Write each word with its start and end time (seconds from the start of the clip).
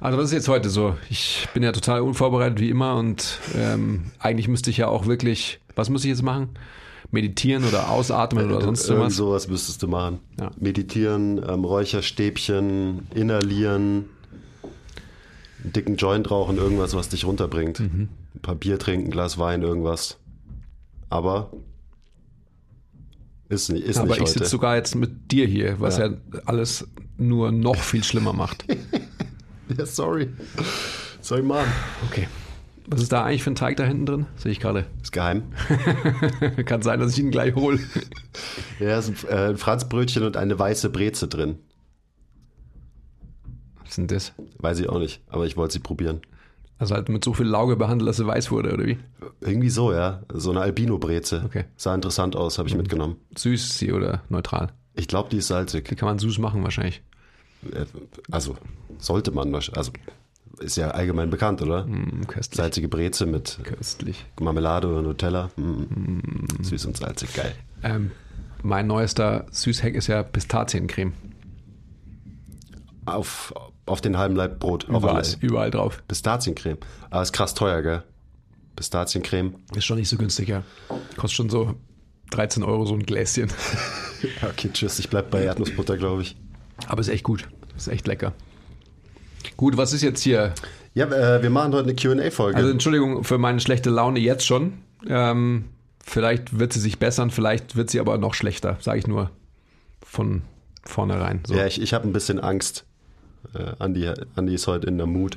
Also 0.00 0.18
was 0.18 0.26
ist 0.26 0.32
jetzt 0.32 0.48
heute 0.48 0.68
so? 0.68 0.96
Ich 1.08 1.48
bin 1.54 1.62
ja 1.62 1.72
total 1.72 2.00
unvorbereitet 2.02 2.60
wie 2.60 2.68
immer 2.68 2.96
und 2.96 3.38
ähm, 3.54 4.10
eigentlich 4.18 4.48
müsste 4.48 4.70
ich 4.70 4.76
ja 4.76 4.88
auch 4.88 5.06
wirklich, 5.06 5.60
was 5.74 5.88
muss 5.88 6.04
ich 6.04 6.10
jetzt 6.10 6.22
machen? 6.22 6.50
Meditieren 7.10 7.64
oder 7.64 7.90
ausatmen 7.90 8.50
oder 8.50 8.60
sonst 8.60 8.88
Irgend 8.88 9.06
was? 9.06 9.16
sowas 9.16 9.48
müsstest 9.48 9.82
du 9.82 9.88
machen. 9.88 10.18
Ja. 10.38 10.50
Meditieren, 10.58 11.38
ähm, 11.48 11.64
Räucherstäbchen, 11.64 13.06
inhalieren, 13.14 14.06
einen 15.62 15.72
dicken 15.72 15.96
Joint 15.96 16.30
rauchen, 16.30 16.56
irgendwas, 16.56 16.94
was 16.94 17.08
dich 17.08 17.24
runterbringt. 17.24 17.80
Mhm. 17.80 18.08
Ein 18.34 18.40
paar 18.42 18.56
Bier 18.56 18.78
trinken, 18.78 19.08
ein 19.08 19.10
Glas 19.10 19.38
Wein, 19.38 19.62
irgendwas. 19.62 20.18
Aber 21.08 21.50
ist 23.48 23.70
nicht, 23.70 23.84
ist 23.84 23.98
Aber 23.98 24.08
nicht 24.08 24.22
ich 24.22 24.28
sitze 24.28 24.46
sogar 24.46 24.76
jetzt 24.76 24.94
mit 24.96 25.30
dir 25.30 25.46
hier, 25.46 25.80
was 25.80 25.98
ja. 25.98 26.08
Ja. 26.08 26.16
alles 26.46 26.88
nur 27.16 27.52
noch 27.52 27.76
viel 27.76 28.02
schlimmer 28.02 28.32
macht. 28.32 28.64
ja, 29.78 29.86
sorry. 29.86 30.28
Ich 31.20 31.42
machen? 31.42 31.72
Okay. 32.10 32.28
Was 32.86 33.00
ist 33.00 33.12
da 33.12 33.24
eigentlich 33.24 33.42
für 33.42 33.50
ein 33.50 33.54
Teig 33.54 33.76
da 33.78 33.84
hinten 33.84 34.04
drin? 34.06 34.26
Sehe 34.36 34.52
ich 34.52 34.60
gerade. 34.60 34.84
Ist 35.02 35.12
geheim. 35.12 35.44
Kann 36.66 36.82
sein, 36.82 37.00
dass 37.00 37.12
ich 37.12 37.18
ihn 37.20 37.30
gleich 37.30 37.54
hole. 37.54 37.78
Ja, 38.80 38.98
ist 38.98 39.08
ein, 39.08 39.28
äh, 39.30 39.48
ein 39.50 39.56
Franzbrötchen 39.56 40.24
und 40.24 40.36
eine 40.36 40.58
weiße 40.58 40.90
Breze 40.90 41.28
drin. 41.28 41.58
Was 43.80 43.90
ist 43.90 43.98
denn 43.98 44.06
das? 44.08 44.32
Weiß 44.58 44.80
ich 44.80 44.88
auch 44.88 44.98
nicht, 44.98 45.22
aber 45.28 45.46
ich 45.46 45.56
wollte 45.56 45.74
sie 45.74 45.78
probieren. 45.78 46.20
Also 46.78 46.96
halt 46.96 47.08
mit 47.08 47.22
so 47.24 47.32
viel 47.32 47.46
Lauge 47.46 47.76
behandelt, 47.76 48.08
dass 48.08 48.16
sie 48.16 48.26
weiß 48.26 48.50
wurde, 48.50 48.72
oder 48.74 48.84
wie? 48.84 48.98
Irgendwie 49.40 49.70
so, 49.70 49.92
ja. 49.92 50.22
So 50.32 50.50
eine 50.50 50.60
Albino-Breze. 50.60 51.42
Okay. 51.46 51.64
Sah 51.76 51.94
interessant 51.94 52.34
aus, 52.34 52.58
habe 52.58 52.68
ich 52.68 52.74
mitgenommen. 52.74 53.16
Süß 53.36 53.64
ist 53.64 53.78
sie 53.78 53.92
oder 53.92 54.22
neutral? 54.28 54.72
Ich 54.94 55.06
glaube, 55.06 55.28
die 55.30 55.36
ist 55.38 55.46
salzig. 55.46 55.88
Die 55.88 55.94
kann 55.94 56.08
man 56.08 56.18
süß 56.18 56.38
machen 56.38 56.64
wahrscheinlich. 56.64 57.02
Äh, 57.72 57.84
Also, 58.32 58.56
sollte 59.04 59.30
man 59.30 59.52
wahrscheinlich. 59.52 59.78
Also, 59.78 59.92
ist 60.60 60.76
ja 60.76 60.88
allgemein 60.92 61.30
bekannt, 61.30 61.62
oder? 61.62 61.84
Mm, 61.84 62.26
köstlich. 62.26 62.56
Salzige 62.56 62.88
Breze 62.88 63.26
mit 63.26 63.58
Köstlich. 63.64 64.24
Marmelade 64.40 64.88
oder 64.88 65.02
Nutella. 65.02 65.50
Mm. 65.56 66.62
Süß 66.62 66.86
und 66.86 66.96
salzig, 66.96 67.34
geil. 67.34 67.52
Ähm, 67.82 68.12
mein 68.62 68.86
neuester 68.86 69.46
Süßhack 69.50 69.94
ist 69.94 70.06
ja 70.06 70.22
Pistaziencreme. 70.22 71.12
Auf, 73.06 73.52
auf 73.86 74.00
den 74.00 74.16
halben 74.16 74.36
Leib 74.36 74.60
Brot. 74.60 74.88
Auf 74.88 75.02
Überall, 75.02 75.16
alles. 75.16 75.34
überall 75.40 75.70
drauf. 75.70 76.02
Pistaziencreme. 76.08 76.78
Aber 77.10 77.22
ist 77.22 77.32
krass 77.32 77.54
teuer, 77.54 77.82
gell? 77.82 78.02
Pistaziencreme. 78.76 79.56
Ist 79.74 79.84
schon 79.84 79.98
nicht 79.98 80.08
so 80.08 80.16
günstig, 80.16 80.48
ja. 80.48 80.62
Kostet 81.16 81.32
schon 81.36 81.50
so 81.50 81.74
13 82.30 82.62
Euro 82.62 82.86
so 82.86 82.94
ein 82.94 83.02
Gläschen. 83.02 83.50
Okay, 84.42 84.70
tschüss. 84.72 84.98
Ich 84.98 85.10
bleib 85.10 85.30
bei 85.30 85.42
Erdnussbutter, 85.44 85.98
glaube 85.98 86.22
ich. 86.22 86.34
Aber 86.86 87.02
ist 87.02 87.08
echt 87.08 87.24
gut. 87.24 87.46
Ist 87.76 87.88
echt 87.88 88.06
lecker. 88.06 88.32
Gut, 89.56 89.76
was 89.76 89.92
ist 89.92 90.02
jetzt 90.02 90.22
hier? 90.22 90.54
Ja, 90.94 91.06
äh, 91.06 91.42
wir 91.42 91.50
machen 91.50 91.72
heute 91.72 91.88
eine 91.88 91.94
QA-Folge. 91.94 92.56
Also 92.56 92.70
Entschuldigung 92.70 93.24
für 93.24 93.38
meine 93.38 93.60
schlechte 93.60 93.90
Laune 93.90 94.20
jetzt 94.20 94.46
schon. 94.46 94.74
Ähm, 95.06 95.64
vielleicht 96.04 96.58
wird 96.58 96.72
sie 96.72 96.80
sich 96.80 96.98
bessern, 96.98 97.30
vielleicht 97.30 97.76
wird 97.76 97.90
sie 97.90 98.00
aber 98.00 98.18
noch 98.18 98.34
schlechter, 98.34 98.76
sage 98.80 99.00
ich 99.00 99.06
nur 99.06 99.30
von 100.04 100.42
vornherein. 100.84 101.40
So. 101.46 101.54
ja, 101.54 101.66
ich, 101.66 101.80
ich 101.80 101.94
habe 101.94 102.06
ein 102.06 102.12
bisschen 102.12 102.38
Angst. 102.38 102.84
Äh, 103.54 103.72
Andi, 103.78 104.10
Andi 104.36 104.54
ist 104.54 104.66
heute 104.66 104.86
in 104.86 104.98
der 104.98 105.06
Mut. 105.06 105.36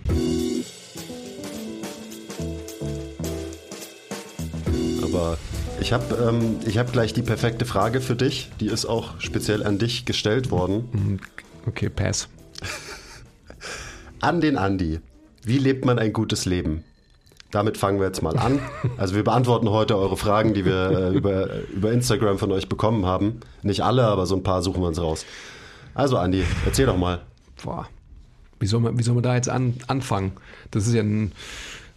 Aber 5.03 5.37
ich 5.79 5.93
habe 5.93 6.29
ähm, 6.29 6.57
ich 6.65 6.77
hab 6.77 6.91
gleich 6.91 7.13
die 7.13 7.21
perfekte 7.21 7.65
Frage 7.65 8.01
für 8.01 8.15
dich. 8.15 8.51
Die 8.59 8.67
ist 8.67 8.85
auch 8.85 9.19
speziell 9.19 9.63
an 9.63 9.77
dich 9.77 10.05
gestellt 10.05 10.51
worden. 10.51 11.19
Okay, 11.65 11.89
pass. 11.89 12.29
An 14.19 14.41
den 14.41 14.57
Andi. 14.57 14.99
Wie 15.43 15.59
lebt 15.59 15.85
man 15.85 15.99
ein 15.99 16.11
gutes 16.11 16.45
Leben? 16.45 16.83
Damit 17.51 17.77
fangen 17.77 17.99
wir 17.99 18.07
jetzt 18.07 18.21
mal 18.21 18.37
an. 18.37 18.59
Also 18.97 19.15
wir 19.15 19.23
beantworten 19.23 19.69
heute 19.69 19.97
eure 19.97 20.17
Fragen, 20.17 20.53
die 20.53 20.65
wir 20.65 20.89
äh, 20.89 21.15
über, 21.15 21.61
über 21.69 21.91
Instagram 21.91 22.39
von 22.39 22.51
euch 22.51 22.67
bekommen 22.67 23.05
haben. 23.05 23.39
Nicht 23.61 23.81
alle, 23.81 24.05
aber 24.05 24.25
so 24.25 24.35
ein 24.35 24.43
paar 24.43 24.63
suchen 24.63 24.81
wir 24.81 24.87
uns 24.87 24.99
raus. 24.99 25.25
Also 25.93 26.17
Andi, 26.17 26.43
erzähl 26.65 26.87
doch 26.87 26.97
mal. 26.97 27.21
Boah. 27.63 27.87
Wie 28.59 28.65
soll 28.65 28.81
man, 28.81 28.97
wie 28.97 29.03
soll 29.03 29.13
man 29.13 29.23
da 29.23 29.35
jetzt 29.35 29.49
an, 29.49 29.75
anfangen? 29.87 30.31
Das 30.71 30.87
ist 30.87 30.95
ja 30.95 31.03
ein, 31.03 31.31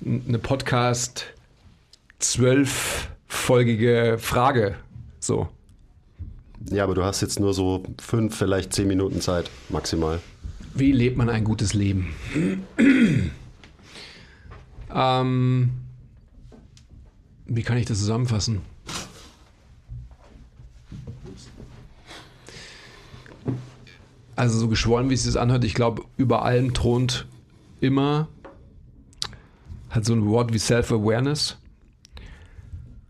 eine 0.04 0.38
Podcast 0.38 1.24
zwölffolgige 2.18 4.18
Frage. 4.20 4.74
So. 5.20 5.48
Ja, 6.70 6.84
aber 6.84 6.94
du 6.94 7.02
hast 7.02 7.22
jetzt 7.22 7.40
nur 7.40 7.54
so 7.54 7.82
fünf, 8.00 8.36
vielleicht 8.36 8.74
zehn 8.74 8.88
Minuten 8.88 9.22
Zeit, 9.22 9.50
maximal. 9.70 10.20
Wie 10.74 10.92
lebt 10.92 11.16
man 11.16 11.28
ein 11.28 11.44
gutes 11.44 11.74
Leben? 11.74 12.14
ähm, 14.94 15.70
wie 17.46 17.62
kann 17.62 17.76
ich 17.76 17.86
das 17.86 17.98
zusammenfassen? 17.98 18.60
Also 24.36 24.58
so 24.58 24.68
geschwollen, 24.68 25.10
wie 25.10 25.14
es 25.14 25.24
sich 25.24 25.38
anhört, 25.38 25.64
ich 25.64 25.74
glaube, 25.74 26.04
über 26.16 26.44
allem 26.44 26.72
thront 26.72 27.26
immer 27.80 28.28
hat 29.90 30.04
so 30.04 30.14
ein 30.14 30.24
Wort 30.26 30.54
wie 30.54 30.58
Self-Awareness. 30.58 31.58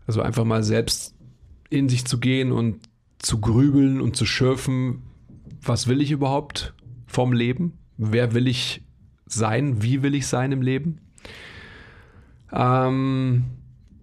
Also 0.07 0.21
einfach 0.21 0.43
mal 0.43 0.63
selbst 0.63 1.13
in 1.69 1.87
sich 1.87 2.05
zu 2.05 2.19
gehen 2.19 2.51
und 2.51 2.81
zu 3.19 3.39
grübeln 3.39 4.01
und 4.01 4.15
zu 4.17 4.25
schürfen, 4.25 5.03
was 5.61 5.87
will 5.87 6.01
ich 6.01 6.11
überhaupt 6.11 6.73
vom 7.11 7.33
Leben? 7.33 7.77
Wer 7.97 8.33
will 8.33 8.47
ich 8.47 8.81
sein? 9.27 9.81
Wie 9.81 10.01
will 10.01 10.15
ich 10.15 10.27
sein 10.27 10.51
im 10.51 10.61
Leben? 10.61 10.99
Ähm, 12.51 13.45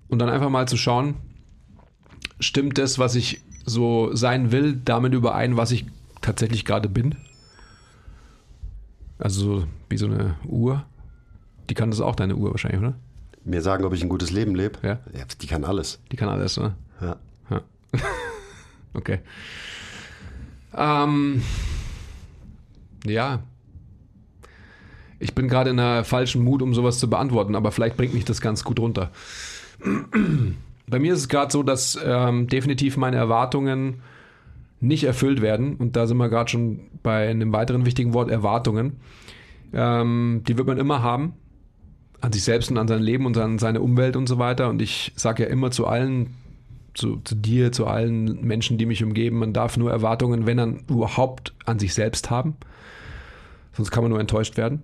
und 0.08 0.19
dann 0.19 0.28
einfach 0.28 0.50
mal 0.50 0.69
zu 0.69 0.76
schauen, 0.76 1.16
stimmt 2.41 2.78
das, 2.78 2.98
was 2.98 3.14
ich 3.14 3.41
so 3.64 4.14
sein 4.14 4.52
will, 4.52 4.76
damit 4.76 5.14
überein, 5.14 5.56
was 5.56 5.70
ich 5.70 5.86
tatsächlich 6.20 6.64
gerade 6.64 6.88
bin? 6.88 7.16
Also 9.18 9.41
so 9.41 9.66
wie 9.88 9.97
so 9.97 10.06
eine 10.06 10.36
Uhr. 10.47 10.84
Die 11.68 11.74
kann 11.74 11.91
das 11.91 12.00
auch, 12.00 12.14
deine 12.14 12.36
Uhr 12.36 12.50
wahrscheinlich, 12.50 12.80
oder? 12.80 12.94
Mir 13.44 13.62
sagen, 13.62 13.84
ob 13.84 13.92
ich 13.92 14.02
ein 14.02 14.08
gutes 14.08 14.30
Leben 14.30 14.54
lebe? 14.54 14.78
Ja. 14.82 14.98
ja 15.12 15.24
die 15.41 15.47
kann 15.47 15.64
alles. 15.64 16.00
Die 16.12 16.16
kann 16.16 16.28
alles, 16.28 16.56
oder? 16.58 16.76
Ja. 17.00 17.16
Ja. 17.50 17.62
okay. 18.94 19.20
Ähm, 20.74 21.42
ja. 23.06 23.42
Ich 25.20 25.34
bin 25.34 25.48
gerade 25.48 25.70
in 25.70 25.81
einer 25.81 26.04
falschen 26.04 26.44
Mut, 26.44 26.62
um 26.62 26.75
sowas 26.75 26.98
zu 26.98 27.10
beantworten, 27.10 27.56
aber 27.56 27.72
vielleicht 27.72 27.97
bringt 27.97 28.14
mich 28.14 28.25
das 28.25 28.41
ganz 28.41 28.62
gut 28.62 28.78
runter. 28.78 29.10
Bei 30.86 30.98
mir 30.98 31.12
ist 31.12 31.20
es 31.20 31.28
gerade 31.28 31.53
so, 31.53 31.62
dass 31.62 31.98
ähm, 32.03 32.47
definitiv 32.47 32.97
meine 32.97 33.16
Erwartungen 33.16 34.00
nicht 34.81 35.04
erfüllt 35.04 35.42
werden. 35.42 35.76
Und 35.76 35.97
da 35.97 36.06
sind 36.06 36.16
wir 36.16 36.28
gerade 36.28 36.50
schon 36.50 36.81
bei 37.03 37.28
einem 37.28 37.53
weiteren 37.53 37.84
wichtigen 37.84 38.14
Wort, 38.14 38.31
Erwartungen. 38.31 38.97
Ähm, 39.72 40.42
die 40.47 40.56
wird 40.56 40.66
man 40.66 40.78
immer 40.78 41.03
haben. 41.03 41.34
An 42.20 42.32
sich 42.32 42.42
selbst 42.42 42.70
und 42.70 42.78
an 42.78 42.88
sein 42.88 43.03
Leben 43.03 43.26
und 43.26 43.36
an 43.36 43.59
seine 43.59 43.80
Umwelt 43.80 44.16
und 44.16 44.28
so 44.28 44.38
weiter. 44.38 44.69
Und 44.69 44.82
ich 44.82 45.12
sage 45.15 45.44
ja 45.44 45.48
immer 45.50 45.70
zu 45.70 45.86
allen, 45.86 46.34
zu, 46.94 47.20
zu 47.22 47.34
dir, 47.34 47.70
zu 47.70 47.86
allen 47.86 48.44
Menschen, 48.44 48.78
die 48.78 48.86
mich 48.86 49.04
umgeben, 49.04 49.38
man 49.38 49.53
darf 49.53 49.76
nur 49.76 49.91
Erwartungen, 49.91 50.47
wenn 50.47 50.56
dann 50.56 50.80
überhaupt 50.88 51.47
an 51.68 51.78
sich 51.78 51.94
selbst 51.94 52.30
haben. 52.30 52.56
Sonst 53.72 53.90
kann 53.90 54.02
man 54.02 54.10
nur 54.10 54.20
enttäuscht 54.20 54.56
werden. 54.56 54.82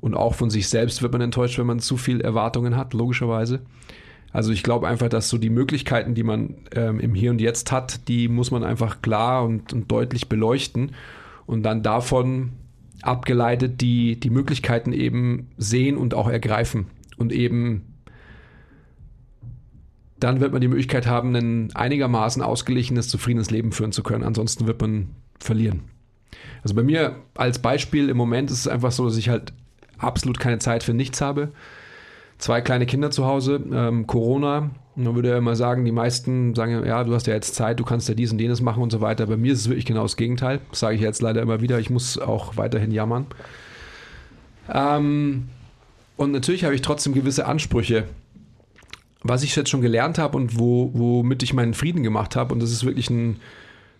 Und 0.00 0.14
auch 0.14 0.34
von 0.34 0.50
sich 0.50 0.68
selbst 0.68 1.00
wird 1.00 1.12
man 1.12 1.22
enttäuscht, 1.22 1.58
wenn 1.58 1.66
man 1.66 1.80
zu 1.80 1.96
viel 1.96 2.20
Erwartungen 2.20 2.76
hat, 2.76 2.92
logischerweise. 2.92 3.62
Also 4.32 4.52
ich 4.52 4.62
glaube 4.62 4.88
einfach, 4.88 5.08
dass 5.08 5.28
so 5.28 5.38
die 5.38 5.48
Möglichkeiten, 5.48 6.14
die 6.14 6.24
man 6.24 6.56
ähm, 6.72 7.00
im 7.00 7.14
Hier 7.14 7.30
und 7.30 7.40
Jetzt 7.40 7.72
hat, 7.72 8.08
die 8.08 8.28
muss 8.28 8.50
man 8.50 8.64
einfach 8.64 9.00
klar 9.00 9.44
und, 9.44 9.72
und 9.72 9.90
deutlich 9.90 10.28
beleuchten 10.28 10.90
und 11.46 11.62
dann 11.62 11.82
davon 11.82 12.52
abgeleitet 13.00 13.80
die, 13.80 14.18
die 14.18 14.30
Möglichkeiten 14.30 14.92
eben 14.92 15.48
sehen 15.56 15.96
und 15.96 16.14
auch 16.14 16.28
ergreifen 16.28 16.86
und 17.16 17.32
eben 17.32 17.94
dann 20.18 20.40
wird 20.40 20.52
man 20.52 20.60
die 20.60 20.68
Möglichkeit 20.68 21.06
haben, 21.06 21.34
ein 21.36 21.74
einigermaßen 21.74 22.42
ausgeglichenes, 22.42 23.08
zufriedenes 23.08 23.50
Leben 23.50 23.72
führen 23.72 23.92
zu 23.92 24.02
können. 24.02 24.24
Ansonsten 24.24 24.66
wird 24.66 24.80
man 24.80 25.10
verlieren. 25.38 25.82
Also 26.62 26.74
bei 26.74 26.82
mir 26.82 27.16
als 27.34 27.58
Beispiel 27.58 28.08
im 28.08 28.16
Moment 28.16 28.50
ist 28.50 28.60
es 28.60 28.68
einfach 28.68 28.92
so, 28.92 29.04
dass 29.06 29.16
ich 29.16 29.28
halt 29.28 29.52
absolut 29.98 30.38
keine 30.38 30.58
Zeit 30.58 30.82
für 30.82 30.94
nichts 30.94 31.20
habe. 31.20 31.52
Zwei 32.38 32.60
kleine 32.60 32.86
Kinder 32.86 33.10
zu 33.10 33.26
Hause, 33.26 33.60
ähm, 33.72 34.06
Corona. 34.06 34.70
Man 34.96 35.14
würde 35.14 35.30
ja 35.30 35.38
immer 35.38 35.56
sagen, 35.56 35.84
die 35.84 35.92
meisten 35.92 36.54
sagen, 36.54 36.84
ja, 36.86 37.02
du 37.04 37.14
hast 37.14 37.26
ja 37.26 37.34
jetzt 37.34 37.54
Zeit, 37.54 37.80
du 37.80 37.84
kannst 37.84 38.08
ja 38.08 38.14
dies 38.14 38.32
und 38.32 38.40
jenes 38.40 38.60
machen 38.60 38.82
und 38.82 38.90
so 38.90 39.00
weiter. 39.00 39.26
Bei 39.26 39.36
mir 39.36 39.52
ist 39.52 39.60
es 39.60 39.68
wirklich 39.68 39.86
genau 39.86 40.02
das 40.02 40.16
Gegenteil. 40.16 40.60
Das 40.70 40.80
sage 40.80 40.96
ich 40.96 41.00
jetzt 41.00 41.22
leider 41.22 41.42
immer 41.42 41.60
wieder. 41.60 41.78
Ich 41.80 41.90
muss 41.90 42.18
auch 42.18 42.56
weiterhin 42.56 42.90
jammern. 42.90 43.26
Ähm, 44.72 45.48
und 46.16 46.32
natürlich 46.32 46.64
habe 46.64 46.74
ich 46.74 46.82
trotzdem 46.82 47.12
gewisse 47.12 47.46
Ansprüche, 47.46 48.04
was 49.22 49.42
ich 49.42 49.54
jetzt 49.56 49.70
schon 49.70 49.80
gelernt 49.80 50.18
habe 50.18 50.36
und 50.36 50.58
wo, 50.58 50.90
womit 50.92 51.42
ich 51.42 51.54
meinen 51.54 51.74
Frieden 51.74 52.02
gemacht 52.02 52.36
habe. 52.36 52.52
Und 52.52 52.60
das 52.60 52.70
ist 52.70 52.84
wirklich 52.84 53.10
ein, 53.10 53.40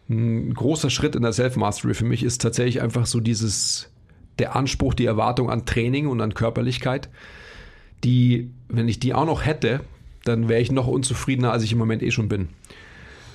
ein 0.09 0.53
großer 0.53 0.91
Schritt 0.91 1.17
in 1.17 1.23
der 1.23 1.33
Self-Mastery 1.33 1.95
für 1.95 2.05
mich, 2.05 2.23
ist 2.23 2.43
tatsächlich 2.43 2.83
einfach 2.83 3.07
so 3.07 3.21
dieses 3.21 3.91
der 4.39 4.57
Anspruch, 4.57 4.95
die 4.95 5.07
Erwartung 5.07 5.51
an 5.51 5.65
Training 5.65 6.09
und 6.09 6.21
an 6.21 6.35
Körperlichkeit, 6.35 7.09
die, 8.03 8.51
wenn 8.69 8.89
ich 8.89 8.99
die 8.99 9.15
auch 9.15 9.27
noch 9.27 9.45
hätte, 9.45 9.81
dann 10.25 10.49
wäre 10.49 10.61
ich 10.61 10.73
noch 10.73 10.87
unzufriedener, 10.87 11.53
als 11.53 11.63
ich 11.63 11.73
im 11.73 11.79
Moment 11.79 12.03
eh 12.03 12.11
schon 12.11 12.29
bin. 12.29 12.49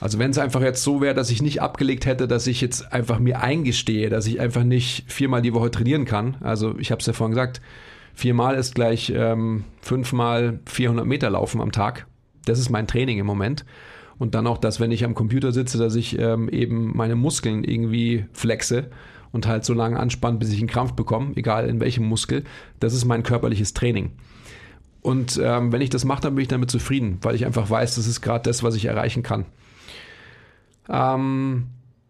Also 0.01 0.17
wenn 0.17 0.31
es 0.31 0.37
einfach 0.37 0.61
jetzt 0.61 0.83
so 0.83 1.01
wäre, 1.01 1.13
dass 1.13 1.29
ich 1.29 1.41
nicht 1.41 1.61
abgelegt 1.61 2.05
hätte, 2.05 2.27
dass 2.27 2.47
ich 2.47 2.61
jetzt 2.61 2.93
einfach 2.93 3.19
mir 3.19 3.41
eingestehe, 3.41 4.09
dass 4.09 4.27
ich 4.27 4.39
einfach 4.39 4.63
nicht 4.63 5.11
viermal 5.11 5.41
die 5.41 5.53
Woche 5.53 5.71
trainieren 5.71 6.05
kann. 6.05 6.37
Also 6.41 6.77
ich 6.77 6.91
habe 6.91 6.99
es 6.99 7.05
ja 7.05 7.13
vorhin 7.13 7.31
gesagt, 7.31 7.61
viermal 8.13 8.55
ist 8.55 8.75
gleich 8.75 9.11
ähm, 9.15 9.65
fünfmal 9.81 10.59
400 10.65 11.05
Meter 11.05 11.29
laufen 11.29 11.59
am 11.59 11.71
Tag. 11.71 12.07
Das 12.45 12.59
ist 12.59 12.69
mein 12.69 12.87
Training 12.87 13.19
im 13.19 13.25
Moment. 13.25 13.65
Und 14.19 14.35
dann 14.35 14.45
auch, 14.47 14.57
dass 14.57 14.79
wenn 14.79 14.91
ich 14.91 15.05
am 15.05 15.15
Computer 15.15 15.51
sitze, 15.51 15.77
dass 15.77 15.95
ich 15.95 16.19
ähm, 16.19 16.49
eben 16.49 16.95
meine 16.95 17.15
Muskeln 17.15 17.63
irgendwie 17.63 18.25
flexe 18.33 18.91
und 19.31 19.47
halt 19.47 19.63
so 19.63 19.73
lange 19.73 19.99
anspannt, 19.99 20.39
bis 20.39 20.51
ich 20.51 20.59
einen 20.59 20.67
Krampf 20.67 20.93
bekomme, 20.93 21.35
egal 21.35 21.69
in 21.69 21.79
welchem 21.79 22.05
Muskel. 22.05 22.43
Das 22.79 22.93
ist 22.93 23.05
mein 23.05 23.23
körperliches 23.23 23.73
Training. 23.73 24.11
Und 25.01 25.39
ähm, 25.41 25.71
wenn 25.71 25.81
ich 25.81 25.89
das 25.89 26.03
mache, 26.03 26.21
dann 26.21 26.35
bin 26.35 26.41
ich 26.41 26.49
damit 26.49 26.69
zufrieden, 26.69 27.19
weil 27.21 27.35
ich 27.35 27.45
einfach 27.45 27.69
weiß, 27.69 27.95
das 27.95 28.07
ist 28.07 28.21
gerade 28.21 28.43
das, 28.43 28.61
was 28.61 28.75
ich 28.75 28.85
erreichen 28.85 29.23
kann. 29.23 29.45
Ähm, 30.89 31.67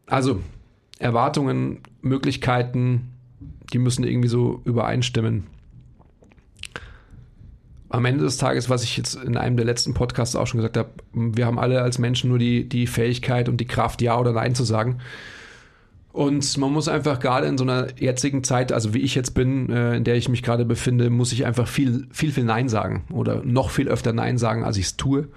also 0.07 0.41
Erwartungen, 0.97 1.81
Möglichkeiten, 2.01 3.11
die 3.71 3.77
müssen 3.77 4.03
irgendwie 4.03 4.27
so 4.27 4.61
übereinstimmen. 4.65 5.45
Am 7.89 8.05
Ende 8.05 8.23
des 8.23 8.37
Tages, 8.37 8.69
was 8.69 8.83
ich 8.83 8.97
jetzt 8.97 9.15
in 9.15 9.35
einem 9.35 9.57
der 9.57 9.65
letzten 9.65 9.93
Podcasts 9.93 10.35
auch 10.35 10.45
schon 10.45 10.59
gesagt 10.59 10.77
habe, 10.77 10.89
wir 11.13 11.45
haben 11.45 11.57
alle 11.57 11.81
als 11.81 11.97
Menschen 11.97 12.29
nur 12.29 12.37
die, 12.37 12.69
die 12.69 12.85
Fähigkeit 12.85 13.49
und 13.49 13.57
die 13.57 13.65
Kraft, 13.65 14.01
Ja 14.01 14.19
oder 14.19 14.31
Nein 14.31 14.53
zu 14.53 14.63
sagen. 14.63 14.99
Und 16.11 16.57
man 16.57 16.73
muss 16.73 16.87
einfach 16.87 17.19
gerade 17.19 17.47
in 17.47 17.57
so 17.57 17.63
einer 17.63 17.87
jetzigen 17.99 18.43
Zeit, 18.43 18.71
also 18.71 18.93
wie 18.93 18.99
ich 18.99 19.15
jetzt 19.15 19.31
bin, 19.31 19.69
äh, 19.69 19.95
in 19.95 20.03
der 20.03 20.15
ich 20.15 20.27
mich 20.27 20.41
gerade 20.41 20.65
befinde, 20.65 21.09
muss 21.09 21.31
ich 21.31 21.45
einfach 21.45 21.67
viel, 21.67 22.07
viel, 22.11 22.31
viel 22.31 22.43
Nein 22.43 22.67
sagen 22.67 23.03
oder 23.11 23.43
noch 23.43 23.69
viel 23.69 23.87
öfter 23.87 24.11
Nein 24.11 24.37
sagen, 24.37 24.63
als 24.63 24.77
ich 24.77 24.85
es 24.85 24.97
tue, 24.97 25.27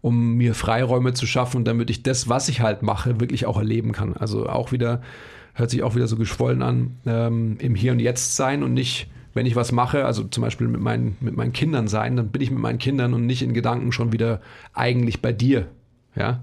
um 0.00 0.34
mir 0.34 0.54
Freiräume 0.54 1.14
zu 1.14 1.26
schaffen, 1.26 1.64
damit 1.64 1.88
ich 1.88 2.02
das, 2.02 2.28
was 2.28 2.48
ich 2.48 2.60
halt 2.60 2.82
mache, 2.82 3.20
wirklich 3.20 3.46
auch 3.46 3.58
erleben 3.58 3.92
kann. 3.92 4.16
Also 4.16 4.48
auch 4.48 4.72
wieder, 4.72 5.02
hört 5.54 5.70
sich 5.70 5.82
auch 5.82 5.94
wieder 5.94 6.08
so 6.08 6.16
geschwollen 6.16 6.62
an, 6.62 6.96
ähm, 7.06 7.56
im 7.60 7.74
Hier 7.74 7.92
und 7.92 8.00
Jetzt 8.00 8.34
sein 8.36 8.62
und 8.62 8.74
nicht, 8.74 9.08
wenn 9.34 9.46
ich 9.46 9.56
was 9.56 9.72
mache, 9.72 10.04
also 10.04 10.24
zum 10.24 10.42
Beispiel 10.42 10.68
mit 10.68 10.80
meinen, 10.80 11.16
mit 11.20 11.36
meinen 11.36 11.52
Kindern 11.52 11.88
sein, 11.88 12.16
dann 12.16 12.28
bin 12.28 12.42
ich 12.42 12.50
mit 12.50 12.60
meinen 12.60 12.78
Kindern 12.78 13.14
und 13.14 13.26
nicht 13.26 13.42
in 13.42 13.54
Gedanken 13.54 13.92
schon 13.92 14.12
wieder 14.12 14.40
eigentlich 14.72 15.22
bei 15.22 15.32
dir, 15.32 15.68
ja, 16.14 16.40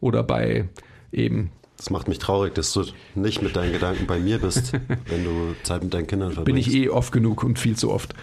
oder 0.00 0.22
bei 0.22 0.68
eben 1.12 1.50
das 1.80 1.88
macht 1.88 2.08
mich 2.08 2.18
traurig, 2.18 2.54
dass 2.54 2.74
du 2.74 2.84
nicht 3.14 3.40
mit 3.40 3.56
deinen 3.56 3.72
Gedanken 3.72 4.06
bei 4.06 4.18
mir 4.18 4.38
bist, 4.38 4.72
wenn 5.06 5.24
du 5.24 5.54
Zeit 5.62 5.82
mit 5.82 5.94
deinen 5.94 6.06
Kindern 6.06 6.32
verbringst. 6.32 6.66
Bin 6.66 6.74
ich 6.74 6.84
eh 6.84 6.90
oft 6.90 7.10
genug 7.10 7.42
und 7.42 7.58
viel 7.58 7.74
zu 7.74 7.90
oft. 7.90 8.14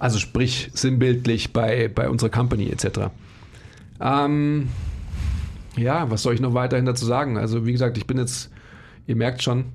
Also 0.00 0.18
sprich 0.18 0.68
sinnbildlich 0.74 1.52
bei, 1.52 1.86
bei 1.86 2.10
unserer 2.10 2.30
Company 2.30 2.70
etc. 2.70 3.12
Ähm, 4.00 4.68
ja, 5.76 6.10
was 6.10 6.24
soll 6.24 6.34
ich 6.34 6.40
noch 6.40 6.54
weiterhin 6.54 6.84
dazu 6.84 7.06
sagen? 7.06 7.38
Also 7.38 7.66
wie 7.66 7.70
gesagt, 7.70 7.96
ich 7.98 8.06
bin 8.08 8.18
jetzt, 8.18 8.50
ihr 9.06 9.14
merkt 9.14 9.44
schon, 9.44 9.66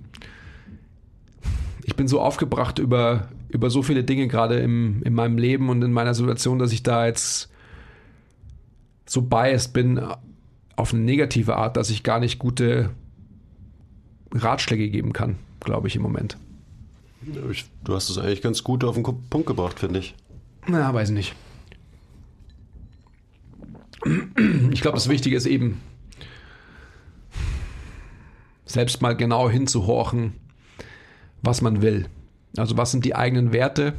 ich 1.85 1.95
bin 1.95 2.09
so 2.09 2.19
aufgebracht 2.19 2.77
über, 2.77 3.29
über 3.49 3.69
so 3.69 3.81
viele 3.81 4.03
Dinge 4.03 4.27
gerade 4.27 4.59
im, 4.59 5.01
in 5.03 5.13
meinem 5.13 5.37
Leben 5.37 5.69
und 5.69 5.81
in 5.81 5.91
meiner 5.91 6.13
Situation, 6.13 6.59
dass 6.59 6.71
ich 6.71 6.83
da 6.83 7.05
jetzt 7.05 7.49
so 9.05 9.21
biased 9.21 9.73
bin 9.73 10.01
auf 10.75 10.93
eine 10.93 11.03
negative 11.03 11.55
Art, 11.55 11.77
dass 11.77 11.89
ich 11.89 12.03
gar 12.03 12.19
nicht 12.19 12.39
gute 12.39 12.89
Ratschläge 14.33 14.89
geben 14.89 15.13
kann, 15.13 15.37
glaube 15.59 15.87
ich 15.87 15.95
im 15.95 16.01
Moment. 16.01 16.37
Ich, 17.51 17.65
du 17.83 17.95
hast 17.95 18.09
es 18.09 18.17
eigentlich 18.17 18.41
ganz 18.41 18.63
gut 18.63 18.83
auf 18.83 18.95
den 18.95 19.03
Punkt 19.03 19.47
gebracht, 19.47 19.79
finde 19.79 19.99
ich. 19.99 20.15
Na, 20.67 20.93
weiß 20.93 21.09
nicht. 21.11 21.35
Ich 24.71 24.81
glaube, 24.81 24.95
das 24.95 25.09
Wichtige 25.09 25.35
ist 25.35 25.45
eben, 25.45 25.81
selbst 28.65 29.01
mal 29.01 29.15
genau 29.15 29.49
hinzuhorchen, 29.49 30.33
was 31.41 31.61
man 31.61 31.81
will. 31.81 32.07
Also 32.57 32.77
was 32.77 32.91
sind 32.91 33.05
die 33.05 33.15
eigenen 33.15 33.53
Werte? 33.53 33.93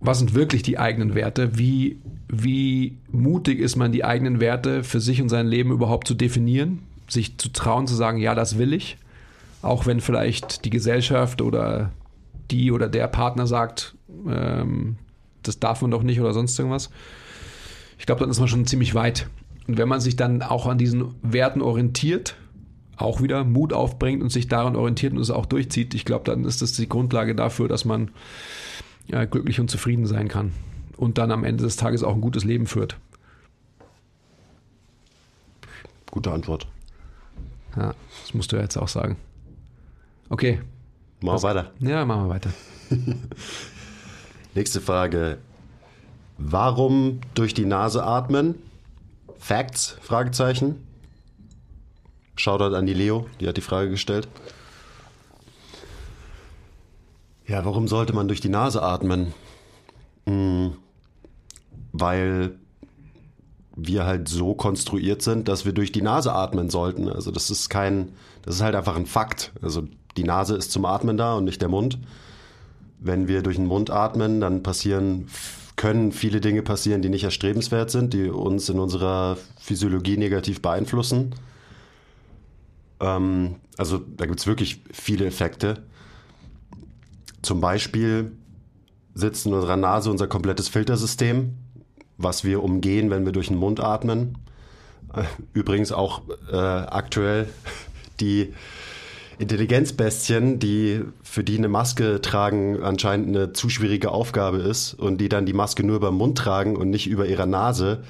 Was 0.00 0.18
sind 0.18 0.34
wirklich 0.34 0.62
die 0.62 0.78
eigenen 0.78 1.14
Werte? 1.14 1.58
Wie 1.58 2.00
wie 2.28 2.98
mutig 3.10 3.60
ist 3.60 3.76
man, 3.76 3.92
die 3.92 4.04
eigenen 4.04 4.40
Werte 4.40 4.82
für 4.82 5.00
sich 5.00 5.22
und 5.22 5.28
sein 5.28 5.46
Leben 5.46 5.70
überhaupt 5.70 6.08
zu 6.08 6.14
definieren, 6.14 6.82
sich 7.08 7.38
zu 7.38 7.50
trauen, 7.50 7.86
zu 7.86 7.94
sagen, 7.94 8.18
ja, 8.18 8.34
das 8.34 8.58
will 8.58 8.72
ich, 8.72 8.98
auch 9.62 9.86
wenn 9.86 10.00
vielleicht 10.00 10.64
die 10.64 10.70
Gesellschaft 10.70 11.40
oder 11.40 11.92
die 12.50 12.72
oder 12.72 12.88
der 12.88 13.06
Partner 13.08 13.46
sagt, 13.46 13.96
ähm, 14.28 14.96
das 15.42 15.60
darf 15.60 15.82
man 15.82 15.92
doch 15.92 16.02
nicht 16.02 16.20
oder 16.20 16.32
sonst 16.32 16.58
irgendwas. 16.58 16.90
Ich 17.98 18.06
glaube, 18.06 18.20
dann 18.20 18.30
ist 18.30 18.40
man 18.40 18.48
schon 18.48 18.66
ziemlich 18.66 18.94
weit. 18.94 19.28
Und 19.68 19.78
wenn 19.78 19.88
man 19.88 20.00
sich 20.00 20.16
dann 20.16 20.42
auch 20.42 20.66
an 20.66 20.78
diesen 20.78 21.14
Werten 21.22 21.62
orientiert, 21.62 22.36
auch 22.96 23.20
wieder 23.20 23.44
Mut 23.44 23.72
aufbringt 23.72 24.22
und 24.22 24.30
sich 24.30 24.48
daran 24.48 24.76
orientiert 24.76 25.12
und 25.12 25.20
es 25.20 25.30
auch 25.30 25.46
durchzieht, 25.46 25.94
ich 25.94 26.04
glaube, 26.04 26.24
dann 26.24 26.44
ist 26.44 26.62
das 26.62 26.72
die 26.72 26.88
Grundlage 26.88 27.34
dafür, 27.34 27.68
dass 27.68 27.84
man 27.84 28.10
ja, 29.06 29.24
glücklich 29.24 29.60
und 29.60 29.70
zufrieden 29.70 30.06
sein 30.06 30.28
kann 30.28 30.52
und 30.96 31.18
dann 31.18 31.30
am 31.30 31.44
Ende 31.44 31.64
des 31.64 31.76
Tages 31.76 32.02
auch 32.02 32.14
ein 32.14 32.20
gutes 32.20 32.44
Leben 32.44 32.66
führt. 32.66 32.96
Gute 36.10 36.32
Antwort. 36.32 36.66
Ja, 37.76 37.94
das 38.22 38.34
musst 38.34 38.52
du 38.52 38.56
ja 38.56 38.62
jetzt 38.62 38.76
auch 38.78 38.88
sagen. 38.88 39.16
Okay. 40.30 40.60
Machen 41.20 41.38
wir 41.38 41.42
weiter. 41.42 41.72
Ja, 41.78 42.04
machen 42.04 42.24
wir 42.24 42.28
weiter. 42.30 42.50
Nächste 44.54 44.80
Frage. 44.80 45.38
Warum 46.38 47.20
durch 47.34 47.54
die 47.54 47.64
Nase 47.64 48.02
atmen? 48.02 48.54
Facts? 49.38 49.98
Fragezeichen. 50.02 50.85
Shoutout 52.36 52.74
an 52.74 52.86
die 52.86 52.94
Leo, 52.94 53.26
die 53.40 53.48
hat 53.48 53.56
die 53.56 53.62
Frage 53.62 53.90
gestellt. 53.90 54.28
Ja, 57.46 57.64
warum 57.64 57.88
sollte 57.88 58.12
man 58.12 58.28
durch 58.28 58.40
die 58.40 58.48
Nase 58.48 58.82
atmen? 58.82 59.34
Hm 60.26 60.76
weil 62.00 62.56
wir 63.74 64.06
halt 64.06 64.28
so 64.28 64.54
konstruiert 64.54 65.22
sind, 65.22 65.48
dass 65.48 65.64
wir 65.64 65.72
durch 65.72 65.92
die 65.92 66.02
Nase 66.02 66.32
atmen 66.32 66.70
sollten. 66.70 67.08
Also 67.08 67.30
das 67.30 67.50
ist 67.50 67.68
kein, 67.68 68.12
das 68.42 68.56
ist 68.56 68.62
halt 68.62 68.74
einfach 68.74 68.96
ein 68.96 69.06
Fakt. 69.06 69.52
Also 69.60 69.82
die 70.16 70.24
Nase 70.24 70.56
ist 70.56 70.72
zum 70.72 70.86
Atmen 70.86 71.16
da 71.16 71.34
und 71.34 71.44
nicht 71.44 71.60
der 71.60 71.68
Mund. 71.68 71.98
Wenn 72.98 73.28
wir 73.28 73.42
durch 73.42 73.56
den 73.56 73.66
Mund 73.66 73.90
atmen, 73.90 74.40
dann 74.40 74.62
passieren, 74.62 75.28
können 75.76 76.10
viele 76.10 76.40
Dinge 76.40 76.62
passieren, 76.62 77.02
die 77.02 77.10
nicht 77.10 77.24
erstrebenswert 77.24 77.90
sind, 77.90 78.14
die 78.14 78.30
uns 78.30 78.70
in 78.70 78.78
unserer 78.78 79.36
Physiologie 79.60 80.16
negativ 80.16 80.62
beeinflussen. 80.62 81.34
Ähm, 83.00 83.56
also 83.76 83.98
da 83.98 84.26
gibt 84.26 84.40
es 84.40 84.46
wirklich 84.46 84.82
viele 84.92 85.26
Effekte. 85.26 85.84
Zum 87.42 87.60
Beispiel 87.60 88.32
sitzt 89.14 89.46
in 89.46 89.54
unserer 89.54 89.76
Nase 89.76 90.10
unser 90.10 90.26
komplettes 90.26 90.68
Filtersystem 90.68 91.52
was 92.18 92.44
wir 92.44 92.62
umgehen, 92.62 93.10
wenn 93.10 93.24
wir 93.24 93.32
durch 93.32 93.48
den 93.48 93.56
Mund 93.56 93.80
atmen. 93.80 94.38
Äh, 95.14 95.24
übrigens 95.52 95.92
auch 95.92 96.22
äh, 96.50 96.56
aktuell 96.56 97.48
die 98.20 98.54
Intelligenzbestien, 99.38 100.58
die 100.58 101.02
für 101.22 101.44
die 101.44 101.58
eine 101.58 101.68
Maske 101.68 102.22
tragen 102.22 102.82
anscheinend 102.82 103.28
eine 103.28 103.52
zu 103.52 103.68
schwierige 103.68 104.10
Aufgabe 104.10 104.58
ist 104.58 104.94
und 104.94 105.18
die 105.18 105.28
dann 105.28 105.44
die 105.44 105.52
Maske 105.52 105.84
nur 105.84 105.96
über 105.96 106.08
den 106.08 106.16
Mund 106.16 106.38
tragen 106.38 106.76
und 106.76 106.88
nicht 106.88 107.06
über 107.06 107.26
ihrer 107.26 107.44
Nase. 107.44 108.02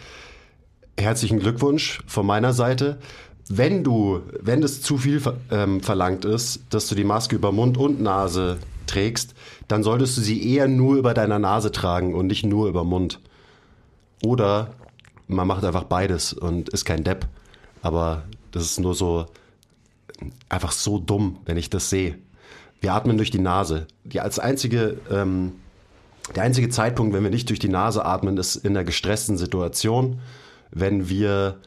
Herzlichen 0.97 1.41
Glückwunsch 1.41 2.01
von 2.07 2.25
meiner 2.25 2.53
Seite. 2.53 2.99
Wenn 3.49 3.85
du, 3.85 4.23
wenn 4.41 4.63
es 4.63 4.83
zu 4.83 4.99
viel 4.99 5.23
ähm, 5.51 5.81
verlangt 5.81 6.25
ist, 6.25 6.61
dass 6.71 6.89
du 6.89 6.95
die 6.95 7.05
Maske 7.05 7.37
über 7.37 7.53
Mund 7.53 7.79
und 7.79 8.01
Nase 8.01 8.59
trägst, 8.87 9.35
dann 9.69 9.83
solltest 9.83 10.17
du 10.17 10.21
sie 10.21 10.53
eher 10.53 10.67
nur 10.69 10.97
über 10.97 11.15
deiner 11.15 11.39
Nase 11.39 11.71
tragen 11.71 12.15
und 12.15 12.27
nicht 12.27 12.45
nur 12.45 12.69
über 12.69 12.83
Mund. 12.85 13.21
Oder 14.25 14.75
man 15.29 15.47
macht 15.47 15.65
einfach 15.65 15.85
beides 15.85 16.33
und 16.33 16.69
ist 16.71 16.85
kein 16.85 17.05
Depp. 17.05 17.27
Aber 17.83 18.25
das 18.51 18.65
ist 18.65 18.81
nur 18.81 18.95
so 18.95 19.27
einfach 20.49 20.73
so 20.73 20.99
dumm, 20.99 21.39
wenn 21.45 21.57
ich 21.57 21.71
das 21.71 21.91
sehe. 21.91 22.19
Wir 22.81 22.95
atmen 22.95 23.17
durch 23.17 23.31
die 23.31 23.39
Nase. 23.39 23.87
Die 24.05 24.21
als 24.21 24.39
einzige, 24.39 24.99
ähm, 25.11 25.53
der 26.35 26.43
einzige 26.43 26.69
Zeitpunkt, 26.69 27.15
wenn 27.15 27.23
wir 27.23 27.31
nicht 27.31 27.49
durch 27.49 27.59
die 27.59 27.69
Nase 27.69 28.05
atmen, 28.05 28.37
ist 28.39 28.57
in 28.57 28.77
einer 28.77 28.85
gestressten 28.85 29.37
Situation, 29.37 30.21
wenn 30.71 31.09
wir 31.09 31.59